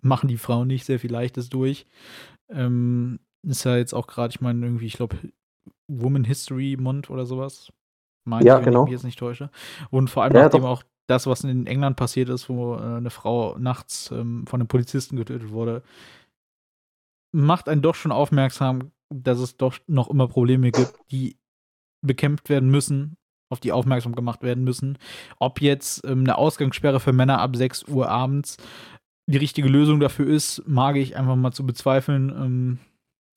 machen 0.00 0.28
die 0.28 0.38
Frauen 0.38 0.68
nicht 0.68 0.86
sehr 0.86 0.98
viel 0.98 1.12
Leichtes 1.12 1.48
durch. 1.48 1.86
Ähm, 2.48 3.20
ist 3.42 3.64
ja 3.64 3.76
jetzt 3.76 3.92
auch 3.92 4.06
gerade, 4.06 4.30
ich 4.30 4.40
meine, 4.40 4.64
irgendwie, 4.64 4.86
ich 4.86 4.94
glaube, 4.94 5.16
Woman 5.88 6.24
History 6.24 6.76
Month 6.78 7.10
oder 7.10 7.26
sowas. 7.26 7.72
Meine 8.24 8.46
ja, 8.46 8.54
ich, 8.54 8.66
wenn 8.66 8.72
genau. 8.72 8.84
ich 8.84 8.86
mich 8.86 8.92
jetzt 8.92 9.04
nicht 9.04 9.18
täusche. 9.18 9.50
Und 9.90 10.08
vor 10.08 10.22
allem 10.22 10.34
ja, 10.34 10.44
nachdem 10.44 10.62
doch. 10.62 10.68
auch 10.68 10.82
das, 11.06 11.26
was 11.26 11.44
in 11.44 11.66
England 11.66 11.96
passiert 11.96 12.28
ist, 12.28 12.48
wo 12.48 12.76
äh, 12.76 12.80
eine 12.80 13.10
Frau 13.10 13.56
nachts 13.58 14.10
ähm, 14.10 14.46
von 14.46 14.60
einem 14.60 14.68
Polizisten 14.68 15.16
getötet 15.16 15.50
wurde, 15.50 15.82
macht 17.32 17.68
einen 17.68 17.82
doch 17.82 17.94
schon 17.94 18.12
aufmerksam, 18.12 18.92
dass 19.10 19.38
es 19.38 19.56
doch 19.56 19.78
noch 19.86 20.10
immer 20.10 20.28
Probleme 20.28 20.70
gibt, 20.70 20.98
die 21.10 21.38
bekämpft 22.04 22.48
werden 22.48 22.70
müssen, 22.70 23.16
auf 23.50 23.60
die 23.60 23.72
aufmerksam 23.72 24.14
gemacht 24.14 24.42
werden 24.42 24.64
müssen. 24.64 24.98
Ob 25.38 25.60
jetzt 25.60 26.04
ähm, 26.04 26.20
eine 26.20 26.38
Ausgangssperre 26.38 27.00
für 27.00 27.12
Männer 27.12 27.40
ab 27.40 27.56
6 27.56 27.84
Uhr 27.84 28.08
abends 28.08 28.56
die 29.26 29.36
richtige 29.36 29.68
Lösung 29.68 30.00
dafür 30.00 30.26
ist, 30.26 30.62
mag 30.66 30.96
ich 30.96 31.16
einfach 31.16 31.36
mal 31.36 31.52
zu 31.52 31.66
bezweifeln. 31.66 32.30
Ähm, 32.30 32.78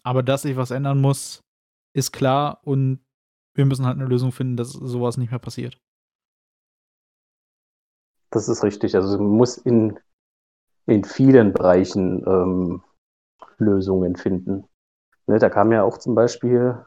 aber 0.03 0.23
dass 0.23 0.43
sich 0.43 0.55
was 0.55 0.71
ändern 0.71 1.01
muss, 1.01 1.43
ist 1.93 2.11
klar 2.11 2.61
und 2.63 2.99
wir 3.53 3.65
müssen 3.65 3.85
halt 3.85 3.97
eine 3.97 4.07
Lösung 4.07 4.31
finden, 4.31 4.55
dass 4.55 4.71
sowas 4.71 5.17
nicht 5.17 5.31
mehr 5.31 5.39
passiert. 5.39 5.77
Das 8.29 8.47
ist 8.47 8.63
richtig. 8.63 8.95
Also 8.95 9.21
muss 9.21 9.57
in, 9.57 9.99
in 10.85 11.03
vielen 11.03 11.51
Bereichen 11.51 12.23
ähm, 12.25 12.83
Lösungen 13.62 14.16
finden. 14.16 14.66
Ne, 15.28 15.39
da 15.39 15.49
kam 15.49 15.72
ja 15.72 15.84
auch 15.84 15.97
zum 15.97 16.16
Beispiel 16.16 16.86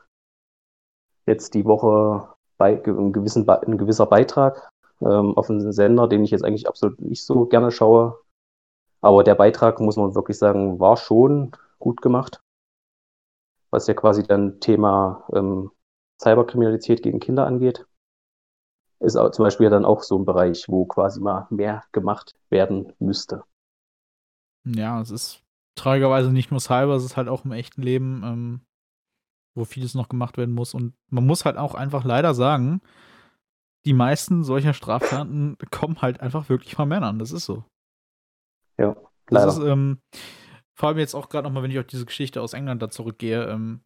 jetzt 1.27 1.55
die 1.55 1.65
Woche 1.65 2.29
bei, 2.59 2.83
ein, 2.85 3.13
gewissen, 3.13 3.49
ein 3.49 3.79
gewisser 3.79 4.07
Beitrag 4.07 4.71
ähm, 5.01 5.37
auf 5.37 5.51
einen 5.51 5.73
Sender, 5.73 6.09
den 6.09 6.25
ich 6.25 6.31
jetzt 6.31 6.45
eigentlich 6.45 6.69
absolut 6.69 7.01
nicht 7.01 7.25
so 7.25 7.47
gerne 7.47 7.71
schaue, 7.71 8.19
aber 9.05 9.23
der 9.23 9.35
Beitrag, 9.35 9.81
muss 9.81 9.97
man 9.97 10.15
wirklich 10.15 10.39
sagen, 10.39 10.81
war 10.81 10.97
schon 10.97 11.53
gut 11.79 12.01
gemacht. 12.01 12.41
Was 13.71 13.87
ja 13.87 13.93
quasi 13.93 14.23
dann 14.23 14.61
Thema 14.61 15.27
ähm, 15.35 15.71
Cyberkriminalität 16.23 17.03
gegen 17.03 17.21
Kinder 17.21 17.47
angeht. 17.47 17.87
Ist 19.01 19.17
auch, 19.17 19.31
zum 19.33 19.45
Beispiel 19.45 19.69
dann 19.69 19.85
auch 19.85 20.03
so 20.03 20.19
ein 20.19 20.25
Bereich, 20.25 20.65
wo 20.69 20.87
quasi 20.87 21.21
mal 21.21 21.47
mehr 21.51 21.85
gemacht 21.93 22.35
werden 22.49 22.95
müsste. 22.99 23.45
Ja, 24.65 25.03
es 25.03 25.11
ist 25.11 25.44
traurigerweise 25.75 26.33
nicht 26.33 26.51
nur 26.51 26.61
Cyber, 26.61 26.95
es 26.95 27.05
ist 27.05 27.17
halt 27.17 27.29
auch 27.29 27.45
im 27.45 27.53
echten 27.53 27.83
Leben, 27.83 28.23
ähm, 28.25 28.61
wo 29.55 29.65
vieles 29.65 29.95
noch 29.95 30.09
gemacht 30.09 30.37
werden 30.37 30.55
muss. 30.55 30.75
Und 30.75 30.95
man 31.11 31.27
muss 31.27 31.45
halt 31.45 31.57
auch 31.57 31.75
einfach 31.75 32.05
leider 32.05 32.35
sagen, 32.35 32.81
die 33.85 33.93
meisten 33.93 34.45
solcher 34.45 34.75
Straftaten 34.75 35.57
kommen 35.71 36.03
halt 36.03 36.21
einfach 36.21 36.49
wirklich 36.49 36.75
von 36.75 36.89
Männern. 36.89 37.19
Das 37.19 37.33
ist 37.33 37.45
so. 37.45 37.65
Ja, 38.79 38.97
leider. 39.29 39.49
Ist, 39.49 39.59
ähm, 39.59 40.01
vor 40.77 40.89
allem 40.89 40.99
jetzt 40.99 41.15
auch 41.15 41.29
gerade 41.29 41.47
nochmal, 41.47 41.63
wenn 41.63 41.71
ich 41.71 41.79
auf 41.79 41.87
diese 41.87 42.07
Geschichte 42.07 42.43
aus 42.43 42.53
England 42.53 42.83
da 42.83 42.91
zurückgehe. 42.91 43.47
Ähm, 43.47 43.81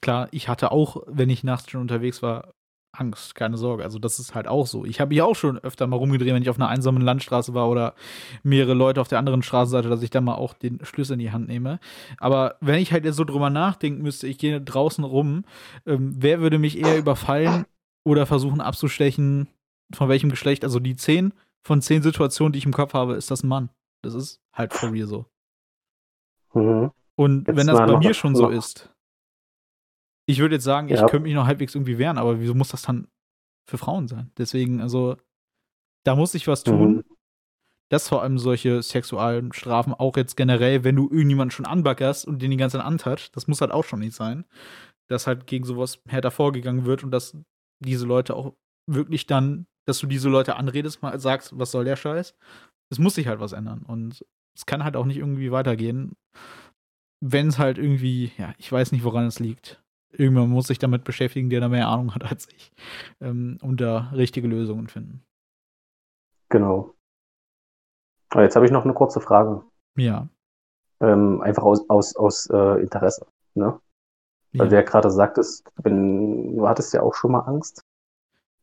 klar, 0.00 0.28
ich 0.30 0.48
hatte 0.48 0.70
auch, 0.70 1.02
wenn 1.06 1.30
ich 1.30 1.42
nachts 1.42 1.70
schon 1.70 1.80
unterwegs 1.80 2.22
war, 2.22 2.54
Angst, 2.92 3.34
keine 3.34 3.56
Sorge. 3.56 3.84
Also 3.84 3.98
das 3.98 4.18
ist 4.18 4.34
halt 4.34 4.48
auch 4.48 4.66
so. 4.66 4.84
Ich 4.84 5.00
habe 5.00 5.10
mich 5.10 5.22
auch 5.22 5.36
schon 5.36 5.58
öfter 5.58 5.86
mal 5.86 5.96
rumgedreht, 5.96 6.34
wenn 6.34 6.42
ich 6.42 6.50
auf 6.50 6.56
einer 6.56 6.68
einsamen 6.68 7.02
Landstraße 7.02 7.54
war 7.54 7.68
oder 7.68 7.94
mehrere 8.42 8.74
Leute 8.74 9.00
auf 9.00 9.08
der 9.08 9.18
anderen 9.18 9.42
Straßenseite, 9.42 9.88
dass 9.88 10.02
ich 10.02 10.10
dann 10.10 10.24
mal 10.24 10.34
auch 10.34 10.54
den 10.54 10.84
Schlüssel 10.84 11.14
in 11.14 11.18
die 11.18 11.32
Hand 11.32 11.48
nehme. 11.48 11.80
Aber 12.18 12.56
wenn 12.60 12.80
ich 12.80 12.92
halt 12.92 13.04
jetzt 13.04 13.16
so 13.16 13.24
drüber 13.24 13.50
nachdenken 13.50 14.02
müsste, 14.02 14.26
ich 14.26 14.38
gehe 14.38 14.60
draußen 14.60 15.04
rum, 15.04 15.44
ähm, 15.86 16.14
wer 16.16 16.40
würde 16.40 16.58
mich 16.58 16.78
eher 16.78 16.98
überfallen 16.98 17.66
oder 18.04 18.26
versuchen 18.26 18.60
abzustechen, 18.60 19.48
von 19.92 20.08
welchem 20.08 20.30
Geschlecht? 20.30 20.64
Also 20.64 20.80
die 20.80 20.96
zehn 20.96 21.32
von 21.62 21.82
zehn 21.82 22.02
Situationen, 22.02 22.52
die 22.52 22.58
ich 22.58 22.66
im 22.66 22.72
Kopf 22.72 22.94
habe, 22.94 23.14
ist 23.14 23.30
das 23.30 23.42
ein 23.42 23.48
Mann. 23.48 23.68
Das 24.02 24.14
ist 24.14 24.40
halt 24.52 24.72
for 24.72 24.92
real 24.92 25.06
so. 25.06 25.26
Mhm. 26.54 26.90
Und 27.16 27.48
Jetzt 27.48 27.56
wenn 27.56 27.66
das 27.66 27.78
bei 27.78 27.98
mir 27.98 28.14
schon 28.14 28.34
so 28.34 28.48
ist, 28.48 28.90
ich 30.28 30.38
würde 30.40 30.56
jetzt 30.56 30.64
sagen, 30.64 30.88
ich 30.88 31.00
Ja. 31.00 31.06
könnte 31.06 31.24
mich 31.24 31.34
noch 31.34 31.46
halbwegs 31.46 31.74
irgendwie 31.74 31.98
wehren, 31.98 32.18
aber 32.18 32.38
wieso 32.40 32.54
muss 32.54 32.68
das 32.68 32.82
dann 32.82 33.08
für 33.68 33.78
Frauen 33.78 34.06
sein? 34.08 34.30
Deswegen, 34.36 34.80
also, 34.80 35.16
da 36.04 36.14
muss 36.14 36.34
ich 36.34 36.46
was 36.46 36.62
tun. 36.62 36.96
Mhm. 36.96 37.04
dass 37.90 38.06
vor 38.10 38.22
allem 38.22 38.38
solche 38.38 38.82
sexuellen 38.82 39.54
Strafen 39.54 39.94
auch 39.94 40.14
jetzt 40.18 40.36
generell, 40.36 40.84
wenn 40.84 40.94
du 40.94 41.04
irgendjemanden 41.04 41.50
schon 41.52 41.64
anbackerst 41.64 42.26
und 42.26 42.42
den 42.42 42.50
die 42.50 42.58
ganze 42.58 42.76
Zeit 42.76 42.84
antatscht, 42.86 43.34
das 43.34 43.48
muss 43.48 43.62
halt 43.62 43.70
auch 43.72 43.84
schon 43.84 44.00
nicht 44.00 44.14
sein, 44.14 44.44
dass 45.08 45.26
halt 45.26 45.46
gegen 45.46 45.64
sowas 45.64 45.98
härter 46.06 46.30
vorgegangen 46.30 46.84
wird 46.84 47.02
und 47.02 47.10
dass 47.12 47.34
diese 47.82 48.04
Leute 48.04 48.36
auch 48.36 48.52
wirklich 48.86 49.26
dann, 49.26 49.66
dass 49.86 50.00
du 50.00 50.06
diese 50.06 50.28
Leute 50.28 50.56
anredest, 50.56 51.00
mal 51.00 51.18
sagst, 51.18 51.58
was 51.58 51.70
soll 51.70 51.86
der 51.86 51.96
Scheiß? 51.96 52.34
Es 52.90 52.98
muss 52.98 53.14
sich 53.14 53.26
halt 53.26 53.40
was 53.40 53.52
ändern 53.52 53.84
und 53.88 54.22
es 54.54 54.66
kann 54.66 54.84
halt 54.84 54.94
auch 54.94 55.06
nicht 55.06 55.16
irgendwie 55.16 55.50
weitergehen, 55.50 56.14
wenn 57.24 57.48
es 57.48 57.58
halt 57.58 57.78
irgendwie, 57.78 58.32
ja, 58.36 58.52
ich 58.58 58.70
weiß 58.70 58.92
nicht, 58.92 59.04
woran 59.04 59.24
es 59.24 59.38
liegt. 59.38 59.82
Irgendwann 60.10 60.50
muss 60.50 60.68
sich 60.68 60.78
damit 60.78 61.04
beschäftigen, 61.04 61.50
der 61.50 61.60
da 61.60 61.68
mehr 61.68 61.88
Ahnung 61.88 62.14
hat 62.14 62.24
als 62.24 62.48
ich, 62.48 62.72
ähm, 63.20 63.58
und 63.62 63.80
da 63.80 64.10
richtige 64.14 64.48
Lösungen 64.48 64.88
finden. 64.88 65.22
Genau. 66.48 66.94
Aber 68.30 68.42
jetzt 68.42 68.56
habe 68.56 68.66
ich 68.66 68.72
noch 68.72 68.84
eine 68.84 68.94
kurze 68.94 69.20
Frage. 69.20 69.62
Ja. 69.96 70.28
Ähm, 71.00 71.40
einfach 71.42 71.62
aus, 71.62 71.88
aus, 71.88 72.16
aus 72.16 72.46
äh, 72.50 72.80
Interesse. 72.80 73.26
Ne? 73.54 73.78
Weil 74.52 74.68
du 74.68 74.76
ja 74.76 74.82
gerade 74.82 75.10
sagtest, 75.10 75.70
wenn, 75.76 76.56
du 76.56 76.68
hattest 76.68 76.92
ja 76.94 77.02
auch 77.02 77.14
schon 77.14 77.32
mal 77.32 77.40
Angst. 77.40 77.84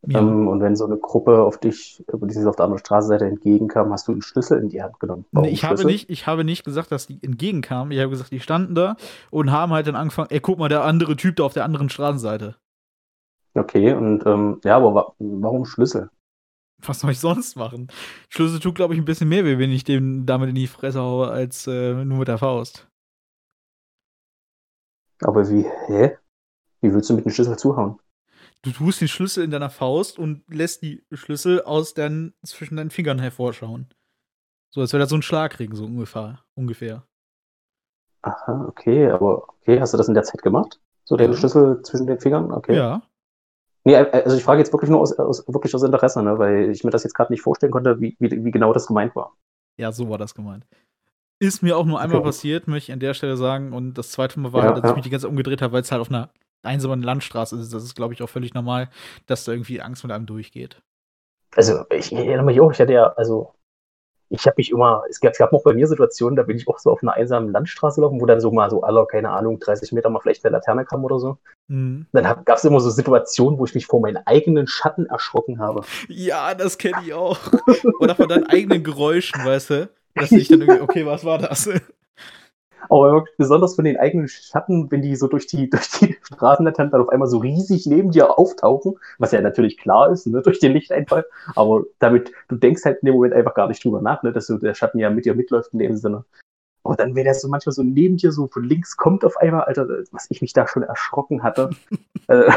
Ja. 0.08 0.20
Ähm, 0.20 0.47
und 0.47 0.62
wenn 0.62 0.76
so 0.76 0.86
eine 0.86 0.97
Gruppe 0.97 1.41
auf 1.41 1.58
dich, 1.60 2.03
die 2.12 2.34
sich 2.34 2.45
auf 2.45 2.56
der 2.56 2.66
anderen 2.66 2.80
Straßenseite 2.80 3.26
entgegenkam, 3.26 3.91
hast 3.91 4.08
du 4.08 4.12
einen 4.12 4.22
Schlüssel 4.22 4.62
in 4.62 4.70
die 4.70 4.82
Hand 4.82 4.99
genommen. 4.99 5.26
Nee, 5.32 5.49
ich 5.49 5.64
habe, 5.64 5.86
nicht, 5.86 6.10
ich 6.10 6.28
habe 6.28 6.43
nicht 6.43 6.64
gesagt, 6.64 6.91
dass 6.91 7.08
die 7.08 7.20
entgegenkamen. 7.22 7.91
Ich 7.91 7.99
habe 7.99 8.10
gesagt, 8.10 8.32
die 8.32 8.39
standen 8.39 8.76
da 8.76 8.95
und 9.32 9.51
haben 9.51 9.72
halt 9.72 9.88
dann 9.88 9.95
angefangen, 9.95 10.30
ey, 10.32 10.39
guck 10.39 10.60
mal, 10.60 10.70
der 10.70 10.84
andere 10.84 11.16
Typ 11.16 11.38
da 11.38 11.43
auf 11.43 11.53
der 11.53 11.66
anderen 11.66 11.89
Straßenseite. 11.89 12.56
Okay, 13.53 13.93
und 13.93 14.26
ähm, 14.26 14.60
ja, 14.64 14.76
aber 14.76 14.93
wa 14.93 15.14
warum 15.20 15.66
Schlüssel? 15.66 16.10
Was 16.86 16.99
soll 16.99 17.12
ich 17.12 17.20
sonst 17.20 17.56
machen? 17.56 17.88
Schlüssel 18.30 18.60
tut, 18.60 18.76
glaube 18.76 18.93
ich, 18.93 18.99
ein 18.99 19.06
bisschen 19.06 19.30
mehr 19.30 19.45
weh, 19.45 19.58
wenn 19.58 19.72
ich 19.72 19.86
dem 19.86 20.26
damit 20.26 20.49
in 20.49 20.56
die 20.56 20.68
Fresse 20.68 20.99
haue, 20.99 21.30
als 21.30 21.66
äh, 21.68 21.93
nur 22.03 22.20
mit 22.20 22.28
der 22.28 22.38
Faust. 22.38 22.88
Aber 25.22 25.49
wie, 25.49 25.66
hä? 25.88 26.18
Wie 26.82 26.93
willst 26.93 27.10
du 27.10 27.16
mit 27.16 27.26
dem 27.26 27.32
Schlüssel 27.32 27.58
zuhauen? 27.58 27.97
Du 28.66 28.72
tust 28.72 28.99
den 28.99 29.07
Schlüssel 29.07 29.43
in 29.45 29.51
deiner 29.51 29.70
Faust 29.70 30.20
und 30.20 30.43
lässt 30.53 30.82
die 30.82 31.05
Schlüssel 31.13 31.61
aus 31.61 31.93
deinen, 31.93 32.34
zwischen 32.43 32.76
deinen 32.76 32.89
Fingern 32.89 33.20
hervorschauen. 33.20 33.93
So, 34.72 34.82
als 34.82 34.91
wäre 34.93 35.01
das 35.01 35.09
so 35.11 35.16
ein 35.18 35.22
Schlagring, 35.22 35.76
so 35.76 35.86
ungefähr. 35.86 36.43
ungefähr. 36.55 37.07
Aha, 38.24 38.66
okay, 38.68 39.09
aber 39.09 39.47
okay, 39.49 39.80
hast 39.80 39.93
du 39.93 39.97
das 39.97 40.07
in 40.07 40.16
der 40.16 40.24
Zeit 40.24 40.41
gemacht? 40.41 40.80
So 41.05 41.16
den 41.16 41.32
Ja. 41.32 41.38
Schlüssel 41.38 41.82
zwischen 41.84 42.07
den 42.07 42.20
Fingern? 42.20 42.51
Okay. 42.51 42.74
Ja. 42.76 43.01
Nee, 43.86 43.93
äh, 43.95 44.24
also 44.26 44.38
ich 44.38 44.43
frage 44.43 44.59
jetzt 44.61 44.74
wirklich 44.74 44.89
nur 44.91 45.01
aus, 45.01 45.13
aus, 45.18 45.47
wirklich 45.47 45.74
aus 45.76 45.84
Interesse, 45.84 46.22
ne, 46.24 46.38
weil 46.39 46.72
ich 46.72 46.84
mir 46.84 46.91
das 46.91 47.03
jetzt 47.03 47.13
gerade 47.16 47.32
nicht 47.34 47.41
vorstellen 47.41 47.72
konnte, 47.72 47.99
wie, 48.01 48.16
wie, 48.20 48.43
wie 48.45 48.51
genau 48.51 48.74
das 48.74 48.88
gemeint 48.88 49.16
war. 49.16 49.36
Ja, 49.78 49.91
so 49.91 50.09
war 50.09 50.18
das 50.18 50.34
gemeint. 50.34 50.66
Ist 51.39 51.63
mir 51.63 51.78
auch 51.78 51.86
nur 51.86 51.99
einmal 52.01 52.20
Okay. 52.20 52.28
passiert, 52.28 52.68
möchte 52.68 52.91
ich 52.91 52.93
an 52.93 52.99
der 52.99 53.13
Stelle 53.13 53.38
sagen. 53.38 53.74
Und 53.74 53.95
das 53.95 54.11
zweite 54.11 54.39
Mal 54.39 54.53
war 54.53 54.63
Ja, 54.63 54.66
halt, 54.66 54.78
dass 54.78 54.89
ich 54.89 54.89
ja. 54.89 54.95
mich 54.95 55.03
die 55.03 55.09
ganze 55.09 55.24
Zeit 55.26 55.32
umgedreht 55.32 55.61
habe, 55.61 55.74
weil 55.74 55.82
es 55.82 55.91
halt 55.91 56.01
auf 56.01 56.09
einer 56.09 56.32
einsamen 56.66 57.01
Landstraße 57.01 57.57
ist. 57.59 57.74
Das 57.74 57.84
ist, 57.84 57.95
glaube 57.95 58.13
ich, 58.13 58.22
auch 58.22 58.30
völlig 58.30 58.53
normal, 58.53 58.89
dass 59.28 59.45
da 59.45 59.51
irgendwie 59.51 59.82
Angst 59.82 60.03
mit 60.03 60.11
einem 60.11 60.26
durchgeht. 60.26 60.82
Also 61.55 61.86
ich 61.89 62.11
erinnere 62.11 62.43
mich 62.43 62.59
auch, 62.59 62.72
ich 62.72 62.80
hatte 62.80 62.93
ja, 62.93 63.13
also 63.13 63.53
ich 64.30 64.45
habe 64.45 64.55
mich 64.57 64.72
immer, 64.72 65.03
es 65.09 65.20
gab, 65.20 65.34
es 65.34 65.38
gab 65.38 65.53
auch 65.53 65.63
bei 65.63 65.74
mir 65.74 65.88
Situationen, 65.88 66.36
da 66.36 66.43
bin 66.43 66.57
ich 66.57 66.68
auch 66.68 66.80
so 66.80 66.91
auf 66.91 67.03
einer 67.03 67.13
einsamen 67.13 67.51
Landstraße 67.51 68.01
laufen, 68.01 68.20
wo 68.20 68.26
dann 68.26 68.41
so 68.41 68.51
mal 68.51 68.70
so 68.70 68.82
alle, 68.82 69.05
keine 69.05 69.30
Ahnung, 69.30 69.59
30 69.59 69.91
Meter 69.91 70.09
mal 70.09 70.20
vielleicht 70.20 70.43
eine 70.43 70.53
Laterne 70.53 70.84
kam 70.86 71.03
oder 71.03 71.20
so. 71.20 71.38
Mhm. 71.68 72.07
Dann 72.11 72.43
gab 72.43 72.57
es 72.57 72.66
immer 72.66 72.80
so 72.80 72.89
Situationen, 72.89 73.59
wo 73.59 73.66
ich 73.66 73.76
mich 73.76 73.86
vor 73.86 74.01
meinen 74.01 74.18
eigenen 74.26 74.68
Schatten 74.68 75.05
erschrocken 75.05 75.59
habe. 75.59 75.84
Ja, 76.07 76.55
das 76.55 76.78
kenne 76.78 76.97
ich 77.05 77.13
auch. 77.13 77.39
Oder 77.99 78.16
von 78.16 78.28
deinen 78.28 78.47
eigenen 78.47 78.84
Geräuschen, 78.84 79.45
weißt 79.45 79.70
du? 79.70 79.89
Dass 80.16 80.32
ich 80.32 80.47
dann 80.47 80.61
irgendwie, 80.61 80.82
okay, 80.82 81.05
was 81.05 81.24
war 81.24 81.38
das? 81.38 81.70
Aber 82.90 83.26
besonders 83.38 83.76
von 83.76 83.86
den 83.86 83.98
eigenen 83.98 84.28
Schatten, 84.28 84.90
wenn 84.92 85.02
die 85.02 85.16
so 85.16 85.28
durch 85.28 85.48
die, 85.48 85.70
durch 85.70 85.90
die 86.00 86.18
Straßenlaternen 86.24 86.92
dann 86.92 87.02
auf 87.02 87.10
einmal 87.10 87.28
so 87.28 87.40
riesig 87.40 87.86
neben 87.86 88.12
dir 88.12 88.38
auftauchen, 88.38 88.96
was 89.20 89.32
ja 89.32 89.42
natürlich 89.42 89.78
klar 89.78 90.12
ist, 90.12 90.28
ne, 90.28 90.42
durch 90.42 90.60
den 90.60 90.74
Lichteinfall. 90.74 91.26
Aber 91.56 91.84
damit, 92.00 92.32
du 92.48 92.56
denkst 92.56 92.86
halt 92.86 93.00
in 93.02 93.08
dem 93.08 93.16
Moment 93.16 93.34
einfach 93.34 93.54
gar 93.54 93.68
nicht 93.68 93.84
drüber 93.84 94.02
nach, 94.02 94.24
ne, 94.24 94.32
dass 94.32 94.48
so 94.48 94.58
der 94.58 94.74
Schatten 94.74 95.00
ja 95.00 95.10
mit 95.10 95.26
dir 95.26 95.36
mitläuft 95.36 95.74
in 95.74 95.80
dem 95.80 95.98
Sinne. 95.98 96.26
Aber 96.84 96.96
dann, 96.96 97.16
wenn 97.16 97.24
der 97.24 97.34
so 97.34 97.48
manchmal 97.48 97.74
so 97.74 97.82
neben 97.82 98.18
dir 98.18 98.32
so 98.32 98.48
von 98.48 98.64
links 98.64 98.96
kommt 98.96 99.26
auf 99.26 99.38
einmal, 99.38 99.64
Alter, 99.64 99.88
was 100.12 100.28
ich 100.30 100.42
mich 100.42 100.54
da 100.54 100.68
schon 100.68 100.84
erschrocken 100.84 101.42
hatte, 101.42 101.72
äh, 102.28 102.52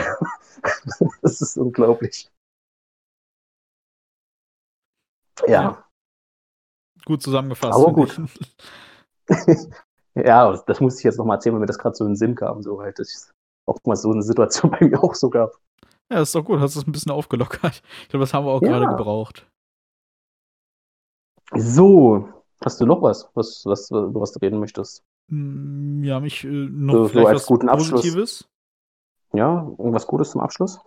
das 1.23 1.41
ist 1.41 1.57
unglaublich. 1.57 2.31
Ja. 5.47 5.63
Ja. 5.63 5.85
Gut 7.05 7.23
zusammengefasst. 7.23 7.79
Aber 7.79 7.93
gut. 7.93 8.21
Ja, 10.25 10.57
das 10.67 10.81
muss 10.81 10.99
ich 10.99 11.05
jetzt 11.05 11.19
noch 11.19 11.25
mal 11.25 11.35
erzählen, 11.35 11.55
weil 11.55 11.61
mir 11.61 11.67
das 11.67 11.79
gerade 11.79 11.95
so 11.97 12.05
in 12.05 12.11
den 12.13 12.17
Sinn 12.17 12.35
kam, 12.35 12.63
so 12.63 12.81
halt, 12.81 12.99
dass 12.99 13.09
es 13.09 13.31
auch 13.67 13.79
mal 13.85 13.97
so 13.97 14.11
eine 14.13 14.23
Situation 14.23 14.71
bei 14.79 14.87
mir 14.87 15.03
auch 15.03 15.15
so 15.15 15.31
gab. 15.31 15.53
Ja, 16.11 16.23
ist 16.23 16.35
doch 16.35 16.45
gut. 16.45 16.61
Hast 16.61 16.77
es 16.77 16.87
ein 16.87 16.93
bisschen 16.93 17.13
aufgelockert. 17.13 17.83
Ich 18.03 18.09
glaube, 18.09 18.23
das 18.23 18.33
haben 18.35 18.47
wir 18.47 18.53
auch 18.53 18.63
Ja. 18.63 18.69
gerade 18.79 18.87
gebraucht. 18.97 19.47
So, 21.55 22.29
hast 22.65 22.81
du 22.81 22.87
noch 22.87 23.03
was, 23.03 23.29
was, 23.35 23.63
was, 23.65 23.91
über 23.91 24.21
was 24.21 24.33
du 24.33 24.39
reden 24.41 24.59
möchtest? 24.61 25.03
Mm, 25.31 26.03
Ja, 26.05 26.21
mich 26.21 26.45
äh, 26.45 26.49
noch 26.49 26.95
So- 26.95 27.03
so 27.05 27.09
vielleicht 27.09 27.29
als 27.29 27.37
was 27.43 27.47
guten 27.47 27.69
Abschluss. 27.69 28.01
Positives. 28.03 28.49
Ja, 29.33 29.63
irgendwas 29.79 30.07
Gutes 30.07 30.31
zum 30.31 30.41
Abschluss? 30.41 30.81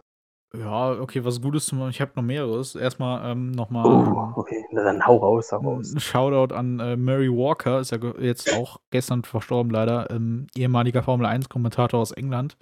Ja, 0.54 0.92
okay, 1.00 1.24
was 1.24 1.42
Gutes 1.42 1.66
zum 1.66 1.88
Ich 1.90 2.02
habe 2.02 2.12
noch 2.16 2.24
mehreres. 2.24 2.76
Erstmal 2.76 3.32
ähm, 3.32 3.52
nochmal. 3.52 4.06
Oh, 4.36 4.40
okay, 4.40 4.66
na 4.72 4.84
dann 4.84 5.06
hau 5.06 5.18
raus, 5.18 5.52
hau 5.52 5.60
raus. 5.60 5.94
Ein 5.94 6.00
Shoutout 6.02 6.54
an 6.54 6.80
äh, 6.80 6.98
Murray 6.98 7.30
Walker, 7.30 7.80
ist 7.80 7.92
ja 7.92 8.00
jetzt 8.20 8.54
auch 8.54 8.82
gestern 8.90 9.24
verstorben 9.24 9.72
leider, 9.72 10.12
ähm, 10.12 10.48
ehemaliger 10.56 11.04
Formel 11.04 11.26
1-Kommentator 11.26 12.00
aus 12.00 12.12
England, 12.12 12.58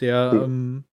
der, 0.00 0.28
Okay. 0.32 0.44
ähm, 0.44 0.84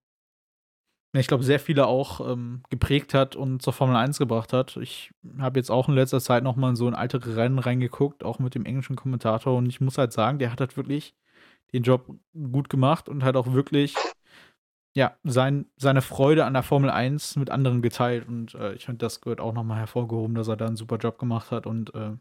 ja, 1.14 1.20
ich 1.20 1.28
glaube, 1.28 1.44
sehr 1.44 1.60
viele 1.60 1.88
auch 1.88 2.28
ähm, 2.28 2.64
geprägt 2.70 3.14
hat 3.14 3.36
und 3.36 3.62
zur 3.62 3.74
Formel 3.74 3.98
1 3.98 4.18
gebracht 4.18 4.54
hat. 4.54 4.78
Ich 4.78 5.12
habe 5.40 5.60
jetzt 5.60 5.70
auch 5.70 5.90
in 5.90 5.96
letzter 5.96 6.22
Zeit 6.22 6.42
nochmal 6.44 6.72
in 6.72 6.76
so 6.78 6.88
ein 6.88 6.94
ältere 6.94 7.36
Rennen 7.36 7.60
reingeguckt, 7.60 8.24
auch 8.24 8.40
mit 8.40 8.56
dem 8.56 8.66
englischen 8.66 8.96
Kommentator 8.96 9.58
und 9.58 9.68
ich 9.68 9.82
muss 9.82 9.98
halt 9.98 10.14
sagen, 10.14 10.40
der 10.40 10.52
hat 10.52 10.62
halt 10.62 10.78
wirklich 10.78 11.14
den 11.74 11.84
Job 11.84 12.08
gut 12.34 12.70
gemacht 12.70 13.10
und 13.10 13.24
hat 13.24 13.36
auch 13.36 13.52
wirklich 13.54 13.96
ja, 14.96 15.16
sein, 15.24 15.66
seine 15.78 16.02
Freude 16.02 16.46
an 16.46 16.54
der 16.54 16.64
Formel 16.64 16.90
1 16.90 17.38
mit 17.38 17.50
anderen 17.50 17.82
geteilt. 17.82 18.28
Und 18.28 18.56
äh, 18.56 18.74
ich 18.74 18.86
finde, 18.86 19.00
das 19.00 19.22
gehört 19.22 19.40
auch 19.40 19.54
nochmal 19.54 19.80
hervorgehoben, 19.80 20.36
dass 20.36 20.48
er 20.48 20.58
da 20.58 20.68
einen 20.68 20.76
super 20.76 20.98
Job 20.98 21.18
gemacht 21.18 21.52
hat 21.52 21.66
und 21.66 21.94
äh, 21.96 22.12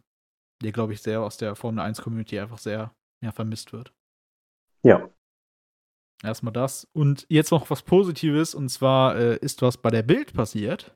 der, 0.63 0.73
glaube 0.73 0.93
ich, 0.93 1.03
sehr 1.03 1.23
aus 1.23 1.37
der 1.37 1.57
Formel 1.57 1.85
1-Community 1.85 2.39
einfach 2.39 2.59
sehr 2.59 2.93
ja, 3.23 3.33
vermisst 3.33 3.73
wird. 3.73 3.93
Ja, 4.83 5.09
Erstmal 6.23 6.53
das. 6.53 6.87
Und 6.93 7.27
jetzt 7.29 7.51
noch 7.51 7.71
was 7.71 7.83
Positives, 7.83 8.55
und 8.55 8.69
zwar 8.69 9.17
äh, 9.17 9.37
ist 9.37 9.63
was 9.63 9.79
bei 9.79 9.91
der 9.91 10.03
Bild 10.03 10.35
passiert. 10.35 10.95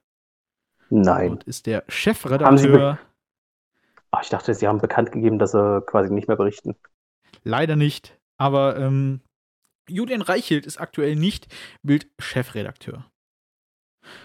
nein. 0.91 1.33
Und 1.33 1.45
ist 1.45 1.67
der 1.67 1.85
Chefredakteur 1.89 2.99
Ach, 4.11 4.23
ich 4.23 4.29
dachte, 4.29 4.55
sie 4.55 4.69
haben 4.69 4.79
bekannt 4.79 5.11
gegeben, 5.11 5.41
dass 5.41 5.53
sie 5.53 5.83
quasi 5.87 6.13
nicht 6.13 6.29
mehr 6.29 6.37
berichten. 6.37 6.77
leider 7.43 7.75
nicht, 7.75 8.17
aber 8.37 8.77
ähm, 8.77 9.23
Julian 9.89 10.23
Reichelt 10.23 10.67
ist 10.67 10.81
aktuell 10.81 11.17
nicht 11.17 11.47
Bild-Chefredakteur. 11.83 13.05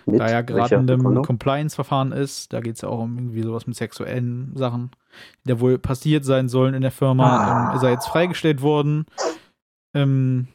Mit 0.05 0.19
da 0.19 0.27
er 0.27 0.43
gerade 0.43 0.75
in 0.75 0.89
einem? 0.89 1.21
Compliance-Verfahren 1.21 2.11
ist, 2.11 2.51
da 2.51 2.59
geht 2.59 2.75
es 2.75 2.81
ja 2.81 2.89
auch 2.89 2.99
um 2.99 3.17
irgendwie 3.17 3.43
sowas 3.43 3.65
mit 3.65 3.77
sexuellen 3.77 4.51
Sachen, 4.57 4.91
die 5.45 5.49
da 5.51 5.59
wohl 5.61 5.77
passiert 5.79 6.25
sein 6.25 6.49
sollen 6.49 6.73
in 6.73 6.81
der 6.81 6.91
Firma, 6.91 7.37
Ah. 7.37 7.69
ähm, 7.71 7.77
ist 7.77 7.83
er 7.83 7.91
jetzt 7.91 8.07
freigestellt 8.07 8.61
worden. 8.61 9.05
Ähm, 9.93 10.47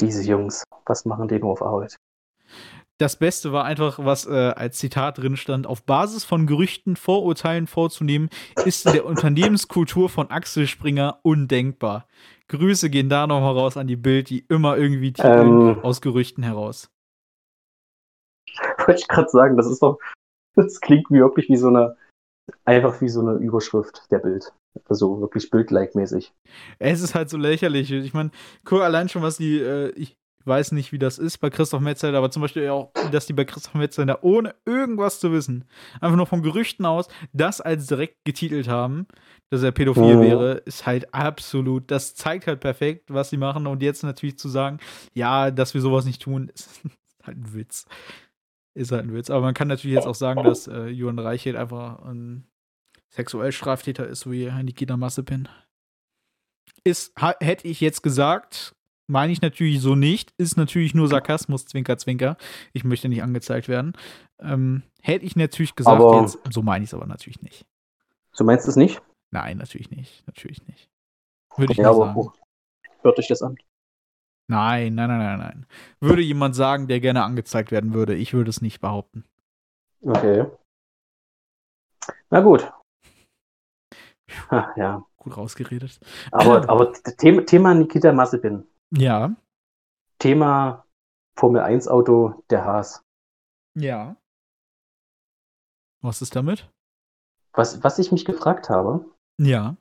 Diese 0.00 0.22
Jungs, 0.24 0.64
was 0.86 1.04
machen 1.04 1.28
die 1.28 1.38
nur 1.38 1.50
auf 1.52 1.62
Arbeit? 1.62 1.98
Das 2.98 3.16
Beste 3.16 3.52
war 3.52 3.64
einfach, 3.64 4.00
was 4.04 4.26
äh, 4.26 4.52
als 4.56 4.78
Zitat 4.78 5.18
drin 5.18 5.36
stand: 5.36 5.66
Auf 5.66 5.84
Basis 5.84 6.24
von 6.24 6.46
Gerüchten, 6.46 6.96
Vorurteilen 6.96 7.66
vorzunehmen, 7.66 8.28
ist 8.64 8.86
in 8.86 8.92
der 8.92 9.06
Unternehmenskultur 9.06 10.08
von 10.08 10.30
Axel 10.30 10.66
Springer 10.66 11.20
undenkbar. 11.22 12.06
Grüße 12.48 12.90
gehen 12.90 13.08
da 13.08 13.26
nochmal 13.26 13.56
raus 13.56 13.76
an 13.76 13.86
die 13.86 13.96
Bild, 13.96 14.30
die 14.30 14.44
immer 14.48 14.76
irgendwie 14.76 15.12
Ähm. 15.18 15.78
aus 15.82 16.00
Gerüchten 16.00 16.42
heraus. 16.42 16.90
Wollte 18.78 19.00
ich 19.00 19.08
gerade 19.08 19.28
sagen, 19.28 19.56
das 19.56 19.66
ist 19.66 19.82
doch, 19.82 19.98
das 20.54 20.80
klingt 20.80 21.08
wie 21.10 21.20
wirklich 21.20 21.48
wie 21.48 21.56
so 21.56 21.68
eine, 21.68 21.96
einfach 22.64 23.00
wie 23.00 23.08
so 23.08 23.20
eine 23.20 23.34
Überschrift 23.34 24.10
der 24.10 24.18
Bild. 24.18 24.52
Also 24.88 25.20
wirklich 25.20 25.50
Bild-like-mäßig. 25.50 26.32
Es 26.78 27.00
ist 27.00 27.14
halt 27.14 27.30
so 27.30 27.36
lächerlich. 27.36 27.90
Ich 27.90 28.14
meine, 28.14 28.30
guck 28.64 28.82
allein 28.82 29.08
schon, 29.08 29.22
was 29.22 29.36
die, 29.36 29.58
äh, 29.58 29.90
ich 29.90 30.17
weiß 30.44 30.72
nicht, 30.72 30.92
wie 30.92 30.98
das 30.98 31.18
ist 31.18 31.38
bei 31.38 31.50
Christoph 31.50 31.80
Metzelder, 31.80 32.18
aber 32.18 32.30
zum 32.30 32.42
Beispiel 32.42 32.68
auch, 32.70 32.92
dass 33.12 33.26
die 33.26 33.32
bei 33.32 33.44
Christoph 33.44 33.74
Metzelder 33.74 34.24
ohne 34.24 34.54
irgendwas 34.64 35.20
zu 35.20 35.32
wissen, 35.32 35.64
einfach 36.00 36.16
nur 36.16 36.26
von 36.26 36.42
Gerüchten 36.42 36.86
aus, 36.86 37.08
das 37.32 37.60
als 37.60 37.86
direkt 37.86 38.24
getitelt 38.24 38.68
haben, 38.68 39.06
dass 39.50 39.62
er 39.62 39.72
pädophil 39.72 40.16
Mhm. 40.16 40.20
wäre, 40.22 40.52
ist 40.64 40.86
halt 40.86 41.12
absolut, 41.14 41.90
das 41.90 42.14
zeigt 42.14 42.46
halt 42.46 42.60
perfekt, 42.60 43.06
was 43.12 43.30
sie 43.30 43.36
machen. 43.36 43.66
Und 43.66 43.82
jetzt 43.82 44.02
natürlich 44.02 44.38
zu 44.38 44.48
sagen, 44.48 44.78
ja, 45.14 45.50
dass 45.50 45.74
wir 45.74 45.80
sowas 45.80 46.04
nicht 46.04 46.22
tun, 46.22 46.48
ist 46.54 46.80
halt 47.24 47.36
ein 47.38 47.54
Witz. 47.54 47.86
Ist 48.74 48.92
halt 48.92 49.04
ein 49.04 49.12
Witz. 49.14 49.30
Aber 49.30 49.40
man 49.42 49.54
kann 49.54 49.68
natürlich 49.68 49.96
jetzt 49.96 50.06
auch 50.06 50.14
sagen, 50.14 50.44
dass 50.44 50.66
äh, 50.68 50.86
Johann 50.86 51.18
Reichelt 51.18 51.56
einfach 51.56 52.02
ein 52.04 52.46
Sexuellstraftäter 53.10 54.06
ist, 54.06 54.20
so 54.20 54.32
wie 54.32 54.50
Nikita 54.62 54.96
Massepin. 54.96 55.48
Ist, 56.84 57.12
ha, 57.20 57.34
hätte 57.40 57.66
ich 57.66 57.80
jetzt 57.80 58.02
gesagt, 58.02 58.74
meine 59.08 59.32
ich 59.32 59.40
natürlich 59.42 59.80
so 59.80 59.94
nicht, 59.94 60.32
ist 60.38 60.56
natürlich 60.56 60.94
nur 60.94 61.08
Sarkasmus, 61.08 61.64
Zwinker, 61.64 61.98
Zwinker. 61.98 62.36
Ich 62.72 62.84
möchte 62.84 63.08
nicht 63.08 63.22
angezeigt 63.22 63.68
werden. 63.68 63.94
Ähm, 64.40 64.82
hätte 65.02 65.24
ich 65.24 65.34
natürlich 65.34 65.74
gesagt, 65.74 66.00
Aber- 66.00 66.20
jetzt, 66.20 66.38
so 66.50 66.62
meine 66.62 66.84
ich 66.84 66.90
es 66.90 66.94
aber 66.94 67.06
natürlich 67.06 67.42
nicht. 67.42 67.66
Du 68.36 68.44
meinst 68.44 68.68
es 68.68 68.76
nicht? 68.76 69.02
Nein, 69.30 69.58
natürlich 69.58 69.90
nicht. 69.90 70.26
Natürlich 70.26 70.64
nicht. 70.66 70.88
Würde 71.56 71.72
ich 71.72 71.78
ja, 71.78 71.90
aber 71.90 72.06
sagen. 72.14 72.30
hört 73.02 73.18
euch 73.18 73.26
das 73.28 73.42
an? 73.42 73.56
Nein, 74.50 74.94
nein, 74.94 75.08
nein, 75.08 75.18
nein, 75.18 75.38
nein. 75.38 75.66
Würde 76.00 76.22
jemand 76.22 76.54
sagen, 76.54 76.86
der 76.86 77.00
gerne 77.00 77.24
angezeigt 77.24 77.70
werden 77.70 77.92
würde, 77.92 78.14
ich 78.14 78.32
würde 78.32 78.50
es 78.50 78.62
nicht 78.62 78.80
behaupten. 78.80 79.24
Okay. 80.02 80.46
Na 82.30 82.40
gut. 82.40 82.70
Ha, 84.50 84.72
ja. 84.76 85.04
Gut 85.16 85.36
rausgeredet. 85.36 85.98
Aber, 86.30 86.68
aber 86.68 86.92
Thema, 86.92 87.44
Thema 87.44 87.74
Nikita 87.74 88.12
Mazepin. 88.12 88.66
Ja. 88.90 89.34
Thema 90.18 90.84
Formel 91.38 91.62
1 91.62 91.88
Auto, 91.88 92.42
der 92.50 92.64
Haas. 92.64 93.02
Ja. 93.74 94.16
Was 96.02 96.22
ist 96.22 96.34
damit? 96.34 96.68
Was, 97.52 97.82
was 97.82 97.98
ich 97.98 98.12
mich 98.12 98.24
gefragt 98.24 98.70
habe. 98.70 99.04
Ja. 99.40 99.76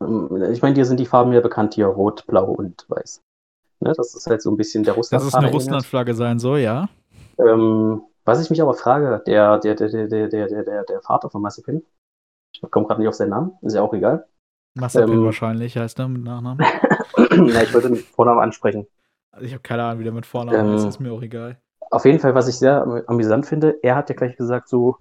Ähm, 0.00 0.50
ich 0.52 0.62
meine, 0.62 0.74
dir 0.74 0.84
sind 0.84 1.00
die 1.00 1.06
Farben 1.06 1.32
ja 1.32 1.40
bekannt 1.40 1.74
hier, 1.74 1.86
rot, 1.86 2.26
blau 2.26 2.52
und 2.52 2.84
weiß. 2.88 3.22
Ne, 3.80 3.92
das 3.96 4.14
ist 4.14 4.26
halt 4.26 4.42
so 4.42 4.50
ein 4.50 4.56
bisschen 4.56 4.82
der 4.84 4.94
Russland. 4.94 5.22
Dass 5.22 5.28
es 5.28 5.34
eine 5.34 5.46
ne? 5.46 5.52
Russland-Flagge 5.52 6.14
sein 6.14 6.38
soll, 6.38 6.60
ja. 6.60 6.88
Ähm, 7.38 8.02
was 8.24 8.42
ich 8.42 8.50
mich 8.50 8.60
aber 8.60 8.74
frage, 8.74 9.22
der, 9.26 9.58
der, 9.58 9.74
der, 9.74 10.08
der, 10.08 10.28
der, 10.28 10.48
der, 10.48 10.84
der 10.84 11.00
Vater 11.02 11.30
von 11.30 11.40
Massepin, 11.40 11.84
ich 12.52 12.60
komme 12.70 12.86
gerade 12.86 13.00
nicht 13.00 13.08
auf 13.08 13.14
seinen 13.14 13.30
Namen, 13.30 13.52
ist 13.62 13.74
ja 13.74 13.82
auch 13.82 13.94
egal. 13.94 14.26
Massepin 14.74 15.14
ähm, 15.14 15.24
wahrscheinlich 15.24 15.76
heißt 15.76 15.98
er 15.98 16.08
mit 16.08 16.24
Nachnamen. 16.24 16.66
ja, 17.54 17.62
ich 17.62 17.72
wollte 17.74 17.88
den 17.88 17.96
Vornamen 17.98 18.40
ansprechen. 18.40 18.86
Also 19.32 19.46
ich 19.46 19.52
habe 19.52 19.62
keine 19.62 19.84
Ahnung, 19.84 20.00
wie 20.00 20.04
der 20.04 20.12
mit 20.12 20.26
Vornamen 20.26 20.68
Ähm. 20.70 20.74
ist, 20.74 20.84
ist 20.86 20.98
mir 21.00 21.12
auch 21.12 21.22
egal. 21.22 21.58
Auf 21.90 22.04
jeden 22.04 22.18
Fall, 22.18 22.34
was 22.34 22.48
ich 22.48 22.56
sehr 22.58 22.82
am- 22.82 23.02
amüsant 23.06 23.46
finde, 23.46 23.78
er 23.82 23.96
hat 23.96 24.10
ja 24.10 24.14
gleich 24.16 24.36
gesagt, 24.36 24.68
so, 24.68 24.98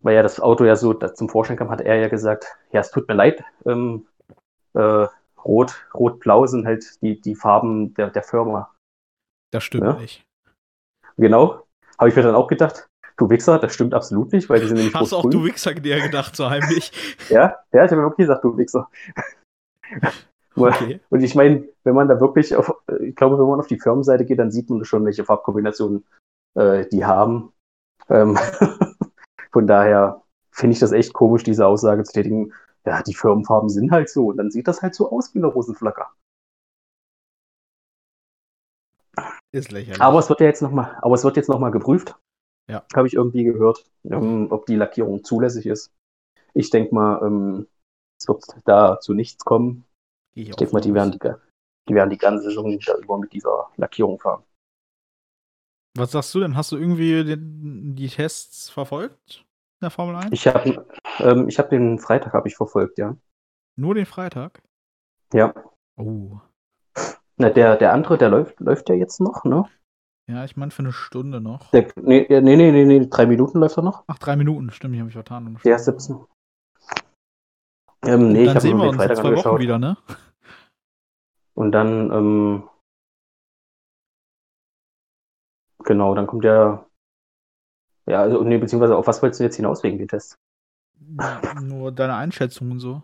weil 0.00 0.16
ja 0.16 0.22
das 0.22 0.40
Auto 0.40 0.64
ja 0.64 0.74
so 0.76 0.92
zum 0.94 1.28
Vorschein 1.28 1.56
kam, 1.56 1.70
hat 1.70 1.80
er 1.80 1.96
ja 1.96 2.08
gesagt, 2.08 2.46
ja, 2.72 2.80
es 2.80 2.90
tut 2.90 3.06
mir 3.08 3.14
leid, 3.14 3.44
ähm, 3.66 4.06
äh, 4.74 5.06
rot, 5.44 5.86
rot-blau 5.94 6.46
sind 6.46 6.66
halt 6.66 7.00
die, 7.02 7.20
die 7.20 7.34
Farben 7.34 7.94
der, 7.94 8.10
der 8.10 8.22
Firma. 8.22 8.74
Das 9.52 9.62
stimmt 9.64 9.84
Ja. 9.84 9.92
nicht. 9.94 10.24
Genau. 11.16 11.66
Habe 11.98 12.08
ich 12.08 12.16
mir 12.16 12.22
dann 12.22 12.34
auch 12.34 12.46
gedacht, 12.48 12.86
du 13.16 13.28
Wichser, 13.30 13.58
das 13.58 13.74
stimmt 13.74 13.94
absolut 13.94 14.32
nicht, 14.32 14.48
weil 14.48 14.60
die 14.60 14.66
sind 14.68 14.78
nämlich 14.78 14.94
Hast 14.94 15.12
auch 15.12 15.28
du 15.28 15.44
Wichser 15.44 15.74
dir 15.74 16.00
gedacht, 16.00 16.34
so 16.34 16.48
heimlich? 16.48 16.92
Ja, 17.28 17.56
ja, 17.72 17.84
ich 17.84 17.90
habe 17.90 17.96
mir 17.96 18.02
wirklich 18.08 18.26
gesagt, 18.26 18.44
du 18.44 18.56
Wichser. 18.56 18.88
Okay. 20.68 21.00
Und 21.10 21.22
ich 21.22 21.34
meine, 21.34 21.68
wenn 21.84 21.94
man 21.94 22.08
da 22.08 22.20
wirklich 22.20 22.54
auf, 22.54 22.72
ich 23.00 23.14
glaube, 23.16 23.38
wenn 23.38 23.46
man 23.46 23.60
auf 23.60 23.66
die 23.66 23.80
Firmenseite 23.80 24.24
geht, 24.24 24.38
dann 24.38 24.50
sieht 24.50 24.70
man 24.70 24.84
schon, 24.84 25.04
welche 25.04 25.24
Farbkombinationen 25.24 26.04
äh, 26.54 26.86
die 26.86 27.04
haben. 27.04 27.52
Ähm, 28.08 28.38
von 29.52 29.66
daher 29.66 30.22
finde 30.50 30.74
ich 30.74 30.80
das 30.80 30.92
echt 30.92 31.12
komisch, 31.12 31.42
diese 31.42 31.66
Aussage 31.66 32.04
zu 32.04 32.12
tätigen, 32.12 32.52
ja, 32.84 33.02
die 33.02 33.14
Firmenfarben 33.14 33.68
sind 33.68 33.90
halt 33.90 34.08
so. 34.08 34.28
Und 34.28 34.36
dann 34.36 34.50
sieht 34.50 34.68
das 34.68 34.82
halt 34.82 34.94
so 34.94 35.10
aus 35.10 35.34
wie 35.34 35.38
eine 35.38 35.46
Rosenflagge. 35.48 36.06
Ist 39.52 39.72
lächerlich. 39.72 40.00
Aber 40.00 40.18
es 40.18 40.28
wird 40.28 40.40
ja 40.40 40.46
jetzt 40.46 40.62
nochmal, 40.62 40.96
aber 41.02 41.14
es 41.14 41.24
wird 41.24 41.36
jetzt 41.36 41.48
nochmal 41.48 41.70
geprüft. 41.70 42.16
Ja. 42.70 42.84
Habe 42.94 43.08
ich 43.08 43.14
irgendwie 43.14 43.42
gehört, 43.42 43.84
ähm, 44.04 44.46
ob 44.50 44.66
die 44.66 44.76
Lackierung 44.76 45.24
zulässig 45.24 45.66
ist. 45.66 45.92
Ich 46.54 46.70
denke 46.70 46.94
mal, 46.94 47.20
ähm, 47.24 47.66
es 48.20 48.28
wird 48.28 48.44
da 48.64 49.00
zu 49.00 49.12
nichts 49.12 49.44
kommen. 49.44 49.84
Geh 50.34 50.42
Ich 50.42 50.56
denke 50.56 50.72
mal, 50.72 50.80
die 50.80 50.94
werden 50.94 51.12
die, 51.12 51.18
die 51.88 51.94
werden 51.94 52.10
die 52.10 52.18
ganze 52.18 52.44
Saison 52.44 52.78
da 52.78 52.94
über 52.96 53.18
mit 53.18 53.32
dieser 53.32 53.68
Lackierung 53.76 54.18
fahren. 54.18 54.42
Was 55.96 56.12
sagst 56.12 56.34
du 56.34 56.40
denn? 56.40 56.56
Hast 56.56 56.72
du 56.72 56.76
irgendwie 56.76 57.24
den, 57.24 57.96
die 57.96 58.08
Tests 58.08 58.70
verfolgt 58.70 59.44
in 59.80 59.86
der 59.86 59.90
Formel 59.90 60.16
1? 60.16 60.28
Ich 60.30 60.46
habe 60.46 60.86
ähm, 61.18 61.48
ich 61.48 61.58
hab 61.58 61.70
den 61.70 61.98
Freitag 61.98 62.32
habe 62.32 62.48
ich 62.48 62.56
verfolgt, 62.56 62.98
ja. 62.98 63.16
Nur 63.76 63.94
den 63.94 64.06
Freitag? 64.06 64.62
Ja. 65.32 65.52
Oh. 65.96 66.38
Na, 67.36 67.50
der, 67.50 67.76
der 67.76 67.92
andere, 67.92 68.18
der 68.18 68.28
läuft, 68.28 68.60
läuft 68.60 68.88
ja 68.88 68.94
jetzt 68.94 69.20
noch, 69.20 69.44
ne? 69.44 69.64
Ja, 70.30 70.44
ich 70.44 70.56
meine 70.56 70.70
für 70.70 70.82
eine 70.82 70.92
Stunde 70.92 71.40
noch. 71.40 71.70
Der, 71.72 71.88
nee, 71.96 72.26
nee, 72.28 72.40
nee, 72.40 72.70
nee, 72.70 72.84
nee, 72.84 73.06
drei 73.08 73.26
Minuten 73.26 73.58
läuft 73.58 73.78
er 73.78 73.82
noch. 73.82 74.04
Ach, 74.06 74.18
drei 74.18 74.36
Minuten, 74.36 74.70
stimmt, 74.70 74.94
ich 74.94 75.00
habe 75.00 75.06
mich 75.06 75.14
vertan. 75.14 75.58
Der 75.64 75.78
17. 75.78 76.20
Ähm, 78.02 78.32
nee, 78.32 78.44
ich 78.44 78.50
habe 78.50 78.60
sehen 78.60 78.78
wir 78.78 78.88
in 78.88 78.94
Freitag 78.94 79.18
Wochen 79.18 79.26
angeschaut. 79.28 79.60
wieder, 79.60 79.78
ne? 79.78 79.96
Und 81.54 81.72
dann, 81.72 82.10
ähm, 82.10 82.68
genau, 85.84 86.14
dann 86.14 86.26
kommt 86.26 86.44
der, 86.44 86.86
ja, 88.06 88.22
also, 88.22 88.42
nee, 88.42 88.58
beziehungsweise 88.58 88.96
auf 88.96 89.06
was 89.06 89.22
wolltest 89.22 89.40
du 89.40 89.44
jetzt 89.44 89.56
hinaus 89.56 89.82
wegen 89.82 89.98
den 89.98 90.08
Tests? 90.08 90.36
Nur 91.60 91.92
deine 91.92 92.14
Einschätzung 92.14 92.70
und 92.70 92.80
so. 92.80 93.02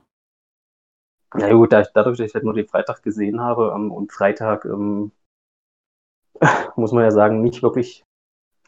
Ja 1.36 1.53
gut, 1.53 1.72
da, 1.72 1.82
dadurch, 1.82 2.18
dass 2.18 2.28
ich 2.28 2.34
halt 2.34 2.44
nur 2.44 2.55
den 2.55 2.68
Freitag 2.68 3.03
gesehen 3.03 3.40
habe 3.40 3.72
ähm, 3.74 3.90
und 3.90 4.12
Freitag, 4.12 4.64
ähm, 4.64 5.12
muss 6.76 6.92
man 6.92 7.03
ja 7.03 7.11
sagen, 7.11 7.42
nicht 7.42 7.62
wirklich, 7.62 8.05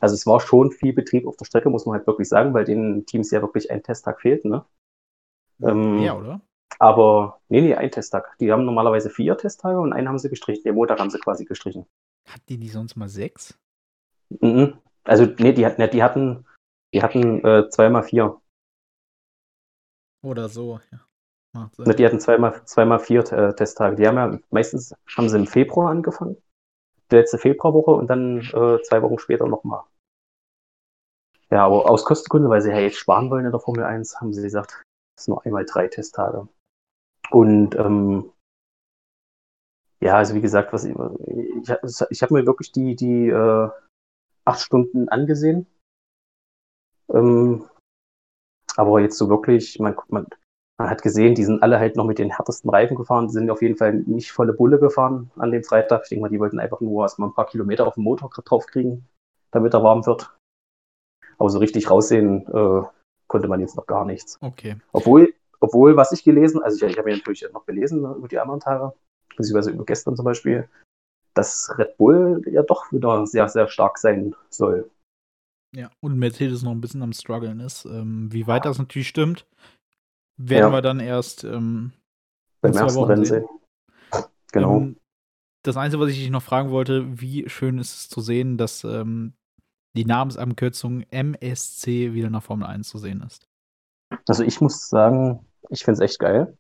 also 0.01 0.15
es 0.15 0.27
war 0.27 0.41
schon 0.41 0.71
viel 0.71 0.93
Betrieb 0.93 1.27
auf 1.27 1.37
der 1.37 1.47
Strecke, 1.47 1.71
muss 1.71 1.87
man 1.87 1.97
halt 1.97 2.07
wirklich 2.07 2.29
sagen, 2.29 2.53
weil 2.53 2.65
den 2.65 3.07
Teams 3.07 3.31
ja 3.31 3.41
wirklich 3.41 3.71
ein 3.71 3.83
Testtag 3.83 4.21
fehlt, 4.21 4.45
ne? 4.45 4.65
Ähm, 5.63 5.99
ja, 6.01 6.17
oder? 6.17 6.41
Aber, 6.79 7.41
nee, 7.49 7.61
nee, 7.61 7.75
ein 7.75 7.91
Testtag. 7.91 8.37
Die 8.39 8.53
haben 8.53 8.65
normalerweise 8.65 9.11
vier 9.11 9.37
Testtage 9.37 9.81
und 9.81 9.93
einen 9.93 10.09
haben 10.09 10.19
sie 10.19 10.29
gestrichen. 10.29 10.63
Den 10.65 10.75
Montag 10.75 11.01
haben 11.01 11.11
sie 11.11 11.19
quasi 11.19 11.45
gestrichen. 11.45 11.87
Hat 12.29 12.43
die 12.49 12.59
die 12.59 12.69
sonst 12.69 12.97
mal 12.97 13.09
sechs? 13.09 13.59
Mhm. 14.41 14.79
Also, 15.05 15.25
nee, 15.39 15.53
die, 15.53 15.65
hatten- 15.67 15.81
nee, 15.81 15.89
die 15.89 16.03
hatten, 16.03 16.47
die 16.93 17.03
hatten 17.03 17.45
äh, 17.45 17.69
zweimal 17.71 18.03
vier. 18.03 18.41
Oder 20.23 20.49
so, 20.49 20.81
ja. 20.93 21.01
Macht 21.55 21.77
Sinn. 21.77 21.87
Ne, 21.87 21.95
Die 21.95 22.05
hatten 22.05 22.21
zweimal, 22.21 22.65
zweimal 22.65 22.99
vier 22.99 23.21
äh, 23.33 23.55
Testtage. 23.55 23.97
Die 23.97 24.07
haben 24.07 24.17
ja 24.17 24.39
meistens 24.51 24.95
haben 25.17 25.29
sie 25.29 25.39
im 25.39 25.47
Februar 25.47 25.91
angefangen. 25.91 26.37
Die 27.11 27.17
letzte 27.17 27.39
Februarwoche 27.39 27.93
und 27.93 28.09
dann 28.09 28.41
äh, 28.41 28.83
zwei 28.83 29.01
Wochen 29.03 29.19
später 29.19 29.47
nochmal. 29.49 29.85
Ja, 31.51 31.65
aber 31.65 31.89
aus 31.91 32.05
Kostengründen, 32.05 32.51
weil 32.51 32.61
sie 32.61 32.71
ja 32.71 32.79
jetzt 32.79 32.99
sparen 32.99 33.31
wollen 33.31 33.47
in 33.47 33.51
der 33.51 33.61
Formel 33.61 33.85
1, 33.85 34.21
haben 34.21 34.35
sie 34.35 34.43
gesagt, 34.43 34.83
sind 35.25 35.35
nur 35.35 35.45
einmal 35.45 35.65
drei 35.65 35.89
Testtage. 35.89 36.49
Und 37.31 37.75
ähm, 37.77 38.33
ja, 40.01 40.17
also 40.17 40.35
wie 40.35 40.41
gesagt, 40.41 40.73
was 40.73 40.85
ich, 40.85 40.95
ich, 40.95 42.05
ich 42.11 42.23
habe 42.23 42.35
mir 42.35 42.47
wirklich 42.47 42.73
die, 42.73 42.95
die 42.95 43.29
äh, 43.29 43.69
acht 44.45 44.61
Stunden 44.61 45.09
angesehen. 45.09 45.67
Ähm, 47.13 47.69
aber 48.77 49.01
jetzt 49.01 49.19
so 49.19 49.29
wirklich, 49.29 49.79
man, 49.81 49.97
man, 50.09 50.27
man 50.79 50.91
hat 50.91 51.03
gesehen, 51.03 51.35
die 51.35 51.45
sind 51.45 51.63
alle 51.63 51.81
halt 51.81 51.97
noch 51.97 52.05
mit 52.05 52.19
den 52.19 52.31
härtesten 52.31 52.71
Reifen 52.71 52.97
gefahren, 52.97 53.27
die 53.27 53.33
sind 53.33 53.51
auf 53.51 53.63
jeden 53.63 53.77
Fall 53.77 53.95
nicht 53.95 54.31
volle 54.31 54.53
Bulle 54.53 54.79
gefahren 54.79 55.31
an 55.37 55.51
dem 55.51 55.65
Freitag. 55.65 56.03
Ich 56.05 56.11
denke 56.11 56.23
mal, 56.23 56.29
die 56.29 56.39
wollten 56.39 56.61
einfach 56.61 56.81
nur 56.81 57.03
erstmal 57.03 57.29
ein 57.29 57.35
paar 57.35 57.47
Kilometer 57.47 57.87
auf 57.87 57.95
dem 57.95 58.05
Motor 58.05 58.31
drauf 58.31 58.67
kriegen. 58.67 59.09
damit 59.51 59.75
er 59.75 59.83
warm 59.83 60.07
wird. 60.07 60.37
Aber 61.39 61.51
so 61.51 61.59
richtig 61.59 61.91
raussehen 61.91 62.47
äh, 62.47 62.83
konnte 63.29 63.49
man 63.49 63.61
jetzt 63.61 63.77
noch 63.77 63.87
gar 63.87 64.05
nichts. 64.05 64.39
Okay. 64.41 64.77
Obwohl, 64.93 65.33
obwohl 65.61 65.97
was 65.97 66.13
ich 66.13 66.25
gelesen, 66.25 66.63
also 66.63 66.85
ich, 66.85 66.93
ich 66.93 66.99
habe 66.99 67.11
ja 67.11 67.17
natürlich 67.17 67.47
noch 67.53 67.67
gelesen 67.67 68.01
über 68.01 68.29
die 68.29 68.39
anderen 68.39 68.61
Tage, 68.61 68.93
beziehungsweise 69.37 69.71
über 69.71 69.85
gestern 69.85 70.17
zum 70.17 70.25
Beispiel, 70.25 70.69
dass 71.35 71.73
Red 71.79 71.97
Bull 71.97 72.43
ja 72.51 72.63
doch 72.63 72.91
wieder 72.91 73.27
sehr, 73.27 73.49
sehr 73.49 73.69
stark 73.69 73.99
sein 73.99 74.35
soll. 74.51 74.91
Ja, 75.75 75.91
und 76.01 76.19
Mercedes 76.19 76.63
noch 76.63 76.73
ein 76.73 76.81
bisschen 76.81 77.03
am 77.03 77.13
struggeln 77.13 77.61
ist. 77.61 77.85
Ähm, 77.85 78.33
wie 78.33 78.47
weit 78.47 78.65
das 78.65 78.79
natürlich 78.79 79.09
stimmt, 79.09 79.47
werden 80.39 80.71
ja. 80.71 80.73
wir 80.73 80.83
dann 80.83 80.99
erst 80.99 81.45
ähm, 81.45 81.93
beim 82.61 82.73
ersten 82.73 83.05
Rennen 83.05 83.25
sehen. 83.25 83.47
Genau. 84.53 84.79
Ähm, 84.79 84.97
das 85.63 85.77
Einzige, 85.77 86.03
was 86.03 86.11
ich 86.11 86.19
dich 86.19 86.31
noch 86.31 86.43
fragen 86.43 86.71
wollte, 86.71 87.21
wie 87.21 87.49
schön 87.49 87.79
ist 87.79 87.95
es 87.95 88.09
zu 88.09 88.21
sehen, 88.21 88.57
dass 88.57 88.85
ähm, 88.85 89.35
die 89.99 90.05
Namensabkürzung 90.05 91.03
MSC 91.11 92.15
wieder 92.15 92.31
nach 92.31 92.45
Formel 92.45 92.69
1 92.69 92.89
zu 92.89 92.99
sehen 92.99 93.21
ist. 93.27 93.49
Also 94.29 94.45
ich 94.45 94.61
muss 94.61 94.89
sagen, 94.89 95.45
ich 95.71 95.85
finde 95.85 96.05
es 96.05 96.11
echt 96.11 96.21
geil. 96.21 96.57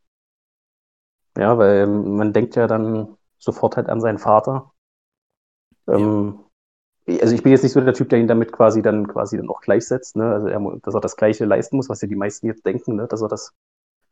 Ja, 1.36 1.57
weil 1.57 1.86
man 1.86 2.32
denkt 2.32 2.57
ja 2.57 2.66
dann 2.66 3.16
sofort 3.39 3.76
halt 3.76 3.89
an 3.89 4.01
seinen 4.01 4.18
Vater. 4.18 4.72
Ähm, 5.86 6.41
also 7.07 7.32
ich 7.32 7.45
bin 7.45 7.53
jetzt 7.53 7.62
nicht 7.62 7.72
so 7.72 7.80
der 7.80 7.95
Typ, 7.95 8.09
der 8.09 8.18
ihn 8.18 8.26
damit 8.26 8.51
quasi 8.51 8.82
dann 8.82 9.07
quasi 9.07 9.36
dann 9.36 9.49
auch 9.49 9.61
gleichsetzt, 9.61 10.16
ne? 10.16 10.32
Also 10.32 10.49
er, 10.49 10.61
dass 10.82 10.95
er 10.95 11.01
das 11.01 11.16
Gleiche 11.16 11.45
leisten 11.45 11.76
muss, 11.76 11.89
was 11.89 12.03
ja 12.03 12.09
die 12.09 12.16
meisten 12.16 12.49
jetzt 12.49 12.66
denken, 12.66 12.97
ne? 12.97 13.07
Dass 13.07 13.22
er 13.22 13.28
das 13.28 13.55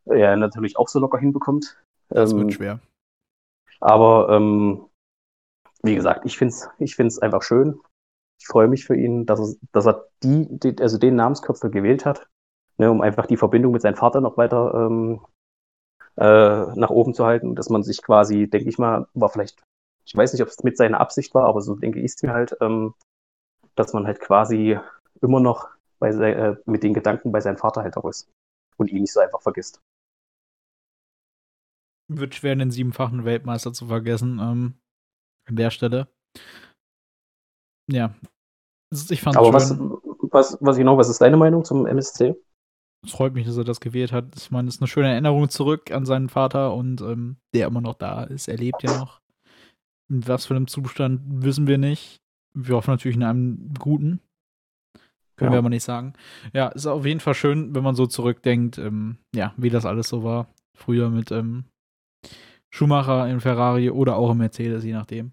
ja 0.05 0.37
natürlich 0.37 0.77
auch 0.79 0.89
so 0.89 1.01
locker 1.01 1.19
hinbekommt. 1.19 1.77
Das 2.11 2.31
ähm, 2.31 2.39
wird 2.39 2.53
schwer. 2.55 2.79
Aber 3.81 4.29
ähm, 4.31 4.87
wie 5.83 5.97
gesagt, 5.97 6.25
ich 6.27 6.39
finde 6.39 6.55
es 6.55 6.69
ich 6.79 6.95
find's 6.95 7.19
einfach 7.19 7.43
schön. 7.43 7.81
Ich 8.39 8.47
freue 8.47 8.69
mich 8.69 8.85
für 8.85 8.97
ihn, 8.97 9.27
dass 9.27 9.41
er, 9.41 9.55
dass 9.73 9.87
er 9.87 10.07
die, 10.23 10.47
die 10.51 10.81
also 10.81 10.99
den 10.99 11.17
Namensköpfer 11.17 11.71
gewählt 11.71 12.05
hat, 12.05 12.29
ne, 12.79 12.91
um 12.91 13.01
einfach 13.01 13.27
die 13.27 13.37
Verbindung 13.37 13.73
mit 13.73 13.83
seinem 13.83 13.97
Vater 13.97 14.21
noch 14.21 14.37
weiter 14.37 14.75
ähm, 14.75 15.21
äh, 16.17 16.79
nach 16.79 16.91
oben 16.91 17.15
zu 17.15 17.25
halten. 17.25 17.55
Dass 17.55 17.71
man 17.71 17.83
sich 17.83 18.03
quasi, 18.03 18.49
denke 18.49 18.69
ich 18.69 18.79
mal, 18.79 19.07
war 19.15 19.29
vielleicht, 19.29 19.63
ich 20.05 20.15
weiß 20.15 20.33
nicht, 20.33 20.43
ob 20.43 20.49
es 20.49 20.63
mit 20.63 20.77
seiner 20.77 21.01
Absicht 21.01 21.35
war, 21.35 21.47
aber 21.47 21.61
so 21.61 21.75
denke 21.75 22.01
ich 22.01 22.13
es 22.13 22.23
mir 22.23 22.33
halt, 22.33 22.57
ähm, 22.61 22.95
dass 23.75 23.93
man 23.93 24.07
halt 24.07 24.21
quasi 24.21 24.79
immer 25.23 25.41
noch 25.41 25.69
bei, 25.99 26.11
äh, 26.11 26.57
mit 26.67 26.83
den 26.83 26.95
Gedanken 26.95 27.33
bei 27.33 27.41
seinem 27.41 27.57
Vater 27.57 27.83
halt 27.83 27.97
auch 27.97 28.09
ist 28.09 28.31
und 28.77 28.91
ihn 28.91 29.03
nicht 29.03 29.13
so 29.13 29.21
einfach 29.21 29.43
vergisst 29.43 29.81
wird 32.09 32.35
schwer, 32.35 32.57
den 32.57 32.71
siebenfachen 32.71 33.25
Weltmeister 33.25 33.73
zu 33.73 33.87
vergessen. 33.87 34.39
Ähm, 34.41 34.75
an 35.49 35.57
der 35.57 35.71
Stelle. 35.71 36.09
Ja. 37.91 38.15
Ich 39.11 39.21
fand 39.21 39.37
Aber 39.37 39.53
was, 39.53 39.77
was, 40.31 40.59
was 40.61 40.77
genau, 40.77 40.97
was 40.97 41.09
ist 41.09 41.21
deine 41.21 41.37
Meinung 41.37 41.65
zum 41.65 41.87
MSC? 41.87 42.35
Es 43.05 43.13
freut 43.13 43.35
mich, 43.35 43.47
dass 43.47 43.57
er 43.57 43.65
das 43.65 43.81
gewählt 43.81 44.13
hat. 44.13 44.37
Ich 44.37 44.51
meine, 44.51 44.69
es 44.69 44.77
ist 44.77 44.81
eine 44.81 44.89
schöne 44.89 45.11
Erinnerung 45.11 45.49
zurück 45.49 45.91
an 45.91 46.07
seinen 46.07 46.29
Vater 46.29 46.75
und 46.75 47.01
ähm, 47.01 47.37
der 47.55 47.69
immer 47.69 47.81
noch 47.81 47.95
da 47.95 48.25
ist. 48.25 48.49
Er 48.49 48.57
lebt 48.57 48.83
ja 48.83 48.99
noch. 48.99 49.21
In 50.09 50.27
was 50.27 50.47
für 50.47 50.55
einem 50.55 50.69
Zustand 50.69 51.21
wissen 51.27 51.67
wir 51.67 51.79
nicht. 51.79 52.21
Wir 52.55 52.77
hoffen 52.77 52.93
natürlich 52.93 53.17
in 53.17 53.23
einem 53.23 53.75
guten. 53.79 54.21
Können 55.37 55.51
ja. 55.51 55.57
wir 55.57 55.59
aber 55.59 55.69
nicht 55.69 55.85
sagen. 55.85 56.15
Ja, 56.53 56.69
ist 56.69 56.87
auf 56.87 57.05
jeden 57.05 57.21
Fall 57.21 57.35
schön, 57.35 57.75
wenn 57.75 57.83
man 57.83 57.95
so 57.95 58.07
zurückdenkt, 58.07 58.79
ähm, 58.79 59.19
ja, 59.35 59.53
wie 59.57 59.69
das 59.69 59.85
alles 59.85 60.09
so 60.09 60.25
war. 60.25 60.49
Früher 60.75 61.11
mit 61.11 61.31
ähm, 61.31 61.65
Schumacher 62.71 63.29
in 63.29 63.41
Ferrari 63.41 63.91
oder 63.91 64.17
auch 64.17 64.31
in 64.33 64.39
Mercedes, 64.39 64.85
je 64.85 64.93
nachdem. 64.93 65.33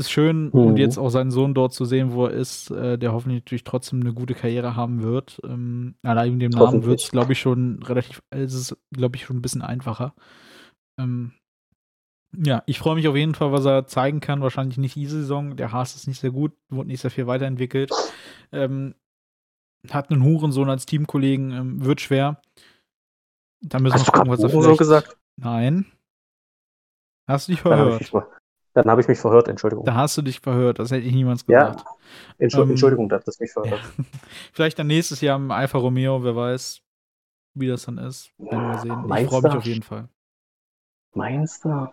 Ist 0.00 0.10
schön 0.10 0.46
mhm. 0.46 0.52
und 0.52 0.76
jetzt 0.78 0.96
auch 0.96 1.10
seinen 1.10 1.30
Sohn 1.30 1.52
dort 1.52 1.74
zu 1.74 1.84
sehen, 1.84 2.14
wo 2.14 2.24
er 2.24 2.30
ist, 2.30 2.70
äh, 2.70 2.96
der 2.96 3.12
hoffentlich 3.12 3.42
natürlich 3.42 3.64
trotzdem 3.64 4.00
eine 4.00 4.14
gute 4.14 4.32
Karriere 4.34 4.74
haben 4.74 5.02
wird. 5.02 5.38
Ähm, 5.44 5.94
allein 6.02 6.32
mit 6.32 6.40
dem 6.40 6.58
Namen 6.58 6.84
wird 6.84 7.02
es, 7.02 7.10
glaube 7.10 7.34
ich, 7.34 7.40
schon 7.40 7.82
relativ, 7.82 8.22
es 8.30 8.54
ist, 8.54 8.76
glaube 8.92 9.16
ich, 9.16 9.26
schon 9.26 9.36
ein 9.36 9.42
bisschen 9.42 9.60
einfacher. 9.60 10.14
Ähm, 10.98 11.32
ja, 12.34 12.62
ich 12.64 12.78
freue 12.78 12.94
mich 12.94 13.08
auf 13.08 13.16
jeden 13.16 13.34
Fall, 13.34 13.52
was 13.52 13.66
er 13.66 13.86
zeigen 13.86 14.20
kann. 14.20 14.40
Wahrscheinlich 14.40 14.78
nicht 14.78 14.94
diese 14.94 15.20
Saison. 15.20 15.56
Der 15.56 15.70
Haas 15.70 15.94
ist 15.94 16.08
nicht 16.08 16.20
sehr 16.20 16.30
gut, 16.30 16.52
wurde 16.70 16.88
nicht 16.88 17.02
sehr 17.02 17.10
viel 17.10 17.26
weiterentwickelt. 17.26 17.90
Ähm, 18.50 18.94
hat 19.90 20.10
einen 20.10 20.24
Hurensohn 20.24 20.70
als 20.70 20.86
Teamkollegen, 20.86 21.52
ähm, 21.52 21.84
wird 21.84 22.00
schwer. 22.00 22.40
Da 23.60 23.78
müssen 23.80 23.98
wir 23.98 24.04
gucken, 24.04 24.30
was 24.30 24.40
er 24.40 24.48
vielleicht... 24.48 24.64
so 24.64 24.76
gesagt? 24.76 25.18
Nein. 25.36 25.84
Hast 27.26 27.48
du 27.48 27.52
dich 27.52 27.60
verhört? 27.60 28.10
Dann 28.72 28.88
habe 28.88 29.00
ich, 29.00 29.08
mich 29.08 29.18
verhört, 29.18 29.48
Entschuldigung. 29.48 29.84
Da 29.84 29.94
hast 29.94 30.16
du 30.16 30.22
dich 30.22 30.40
verhört, 30.40 30.78
das 30.78 30.90
hätte 30.92 31.04
ich 31.06 31.12
niemals 31.12 31.44
gesagt. 31.44 31.80
Ja, 31.80 31.86
Entschuldigung, 32.38 32.62
ähm, 32.62 32.70
Entschuldigung 32.70 33.08
dass 33.08 33.24
das 33.24 33.40
mich 33.40 33.52
verhört. 33.52 33.80
Ja. 33.98 34.04
Vielleicht 34.52 34.78
dann 34.78 34.86
nächstes 34.86 35.20
Jahr 35.20 35.36
im 35.36 35.50
Alfa 35.50 35.78
Romeo, 35.78 36.22
wer 36.22 36.36
weiß, 36.36 36.80
wie 37.54 37.66
das 37.66 37.84
dann 37.84 37.98
ist. 37.98 38.32
Werden 38.38 38.68
wir 38.68 38.78
sehen. 38.78 39.22
Ich 39.22 39.28
freue 39.28 39.42
mich 39.42 39.52
auf 39.54 39.64
jeden 39.64 39.82
Fall. 39.82 40.08
Meinst 41.14 41.64
du? 41.64 41.88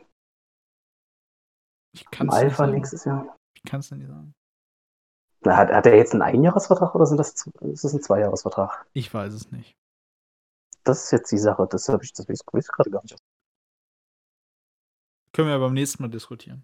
Ich 1.93 2.05
kann 2.11 2.29
Alpha 2.29 2.67
nächstes 2.67 3.05
Jahr? 3.05 3.35
Ich 3.55 3.63
kann 3.63 3.79
es 3.79 3.89
nicht 3.89 4.07
sagen. 4.07 4.35
Na, 5.41 5.57
hat, 5.57 5.71
hat 5.71 5.85
er 5.87 5.95
jetzt 5.95 6.13
einen 6.13 6.21
Einjahresvertrag 6.21 6.93
oder 6.93 7.05
sind 7.07 7.17
das, 7.17 7.47
ist 7.61 7.83
das 7.83 7.93
ein 7.93 8.01
Zweijahresvertrag? 8.01 8.85
Ich 8.93 9.11
weiß 9.11 9.33
es 9.33 9.51
nicht. 9.51 9.75
Das 10.83 11.05
ist 11.05 11.11
jetzt 11.11 11.31
die 11.31 11.37
Sache. 11.37 11.67
Das 11.69 11.89
habe 11.89 12.03
ich, 12.03 12.13
das 12.13 12.29
weiß 12.29 12.41
ich 12.53 12.67
gerade 12.67 12.91
gar 12.91 13.01
nicht. 13.01 13.17
Können 15.33 15.47
wir 15.47 15.53
ja 15.53 15.59
beim 15.59 15.73
nächsten 15.73 16.03
Mal 16.03 16.09
diskutieren. 16.09 16.63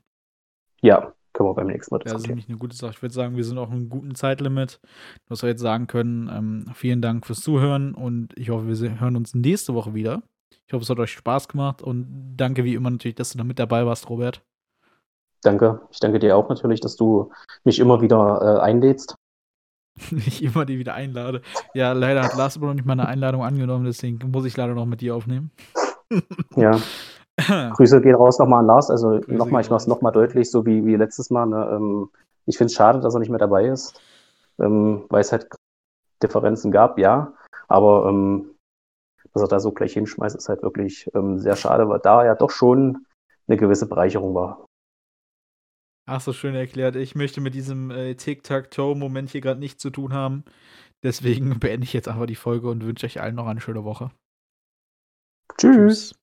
Ja, 0.82 1.14
können 1.34 1.49
wir 1.49 1.53
beim 1.53 1.68
nächsten 1.68 1.93
Mal 1.93 1.99
diskutieren. 1.99 2.16
Das 2.16 2.22
ist 2.24 2.28
nämlich 2.28 2.49
eine 2.49 2.57
gute 2.57 2.76
Sache. 2.76 2.91
Ich 2.91 3.01
würde 3.01 3.14
sagen, 3.14 3.36
wir 3.36 3.43
sind 3.43 3.57
auch 3.57 3.72
im 3.72 3.89
guten 3.89 4.16
Zeitlimit, 4.16 4.80
was 5.28 5.41
wir 5.41 5.49
jetzt 5.49 5.61
sagen 5.61 5.88
können. 5.88 6.30
Ähm, 6.32 6.66
vielen 6.74 7.01
Dank 7.01 7.26
fürs 7.26 7.41
Zuhören 7.41 7.93
und 7.93 8.38
ich 8.38 8.49
hoffe, 8.49 8.68
wir 8.68 8.99
hören 8.99 9.16
uns 9.16 9.34
nächste 9.34 9.74
Woche 9.74 9.93
wieder. 9.93 10.24
Ich 10.68 10.74
hoffe, 10.74 10.84
es 10.84 10.89
hat 10.89 10.99
euch 10.99 11.11
Spaß 11.11 11.47
gemacht 11.47 11.82
und 11.82 12.36
danke 12.38 12.64
wie 12.64 12.76
immer 12.76 12.89
natürlich, 12.89 13.16
dass 13.16 13.32
du 13.32 13.38
da 13.38 13.43
mit 13.43 13.59
dabei 13.59 13.86
warst, 13.86 14.09
Robert. 14.09 14.43
Danke. 15.41 15.82
Ich 15.91 15.99
danke 15.99 16.20
dir 16.20 16.38
auch 16.38 16.49
natürlich, 16.49 16.80
dass 16.80 16.95
du 16.95 17.32
mich 17.64 17.80
immer 17.80 18.01
wieder 18.01 18.59
äh, 18.59 18.61
einlädst. 18.61 19.18
ich 20.11 20.43
immer 20.43 20.66
die 20.66 20.80
wieder 20.80 20.93
einlade. 20.93 21.41
Ja, 21.74 21.91
leider 21.91 22.24
hat 22.24 22.36
Lars 22.36 22.57
aber 22.57 22.68
noch 22.68 22.74
nicht 22.74 22.86
meine 22.86 23.07
Einladung 23.07 23.43
angenommen, 23.43 23.86
deswegen 23.86 24.20
muss 24.32 24.45
ich 24.45 24.57
leider 24.57 24.74
noch 24.74 24.86
mit 24.86 25.01
dir 25.01 25.16
aufnehmen. 25.16 25.51
ja. 26.55 26.80
Grüße 27.75 28.01
gehen 28.01 28.15
raus 28.15 28.39
nochmal 28.39 28.59
an 28.59 28.67
Lars. 28.67 28.89
Also 28.89 29.19
nochmal, 29.27 29.61
ich 29.61 29.69
mache 29.69 29.77
es 29.77 29.88
nochmal 29.88 30.11
deutlich, 30.11 30.51
so 30.51 30.65
wie, 30.65 30.86
wie 30.86 30.95
letztes 30.95 31.29
Mal. 31.29 31.45
Ne? 31.47 31.69
Ähm, 31.75 32.09
ich 32.45 32.57
finde 32.57 32.67
es 32.67 32.75
schade, 32.75 32.99
dass 32.99 33.13
er 33.13 33.19
nicht 33.19 33.29
mehr 33.29 33.39
dabei 33.39 33.65
ist, 33.65 33.99
ähm, 34.59 35.05
weil 35.09 35.21
es 35.21 35.31
halt 35.31 35.47
Differenzen 36.21 36.71
gab, 36.71 36.99
ja. 36.99 37.34
Aber 37.67 38.07
ähm, 38.09 38.55
dass 39.34 39.41
er 39.41 39.47
da 39.47 39.59
so 39.59 39.71
gleich 39.71 39.93
hinschmeißt, 39.93 40.36
ist 40.36 40.49
halt 40.49 40.61
wirklich 40.61 41.09
sehr 41.11 41.55
schade, 41.55 41.89
weil 41.89 41.99
da 41.99 42.23
ja 42.23 42.36
doch 42.36 42.51
schon 42.51 43.05
eine 43.47 43.57
gewisse 43.57 43.88
Bereicherung 43.88 44.36
war. 44.36 44.65
Ach 46.05 46.19
so, 46.19 46.34
schön 46.34 46.53
erklärt. 46.53 46.95
Ich 46.97 47.15
möchte 47.15 47.39
mit 47.39 47.53
diesem 47.55 47.89
äh, 47.89 48.15
Tic-Tac-Toe-Moment 48.15 49.29
hier 49.29 49.41
gerade 49.41 49.59
nichts 49.59 49.81
zu 49.81 49.89
tun 49.89 50.13
haben. 50.13 50.43
Deswegen 51.01 51.59
beende 51.59 51.86
ich 51.86 51.93
jetzt 51.93 52.07
einfach 52.07 52.25
die 52.25 52.36
Folge 52.36 52.69
und 52.69 52.84
wünsche 52.84 53.05
euch 53.05 53.21
allen 53.21 53.36
noch 53.36 53.47
eine 53.47 53.61
schöne 53.61 53.84
Woche. 53.84 54.11
Tschüss. 55.57 55.75
Tschüss. 55.75 56.22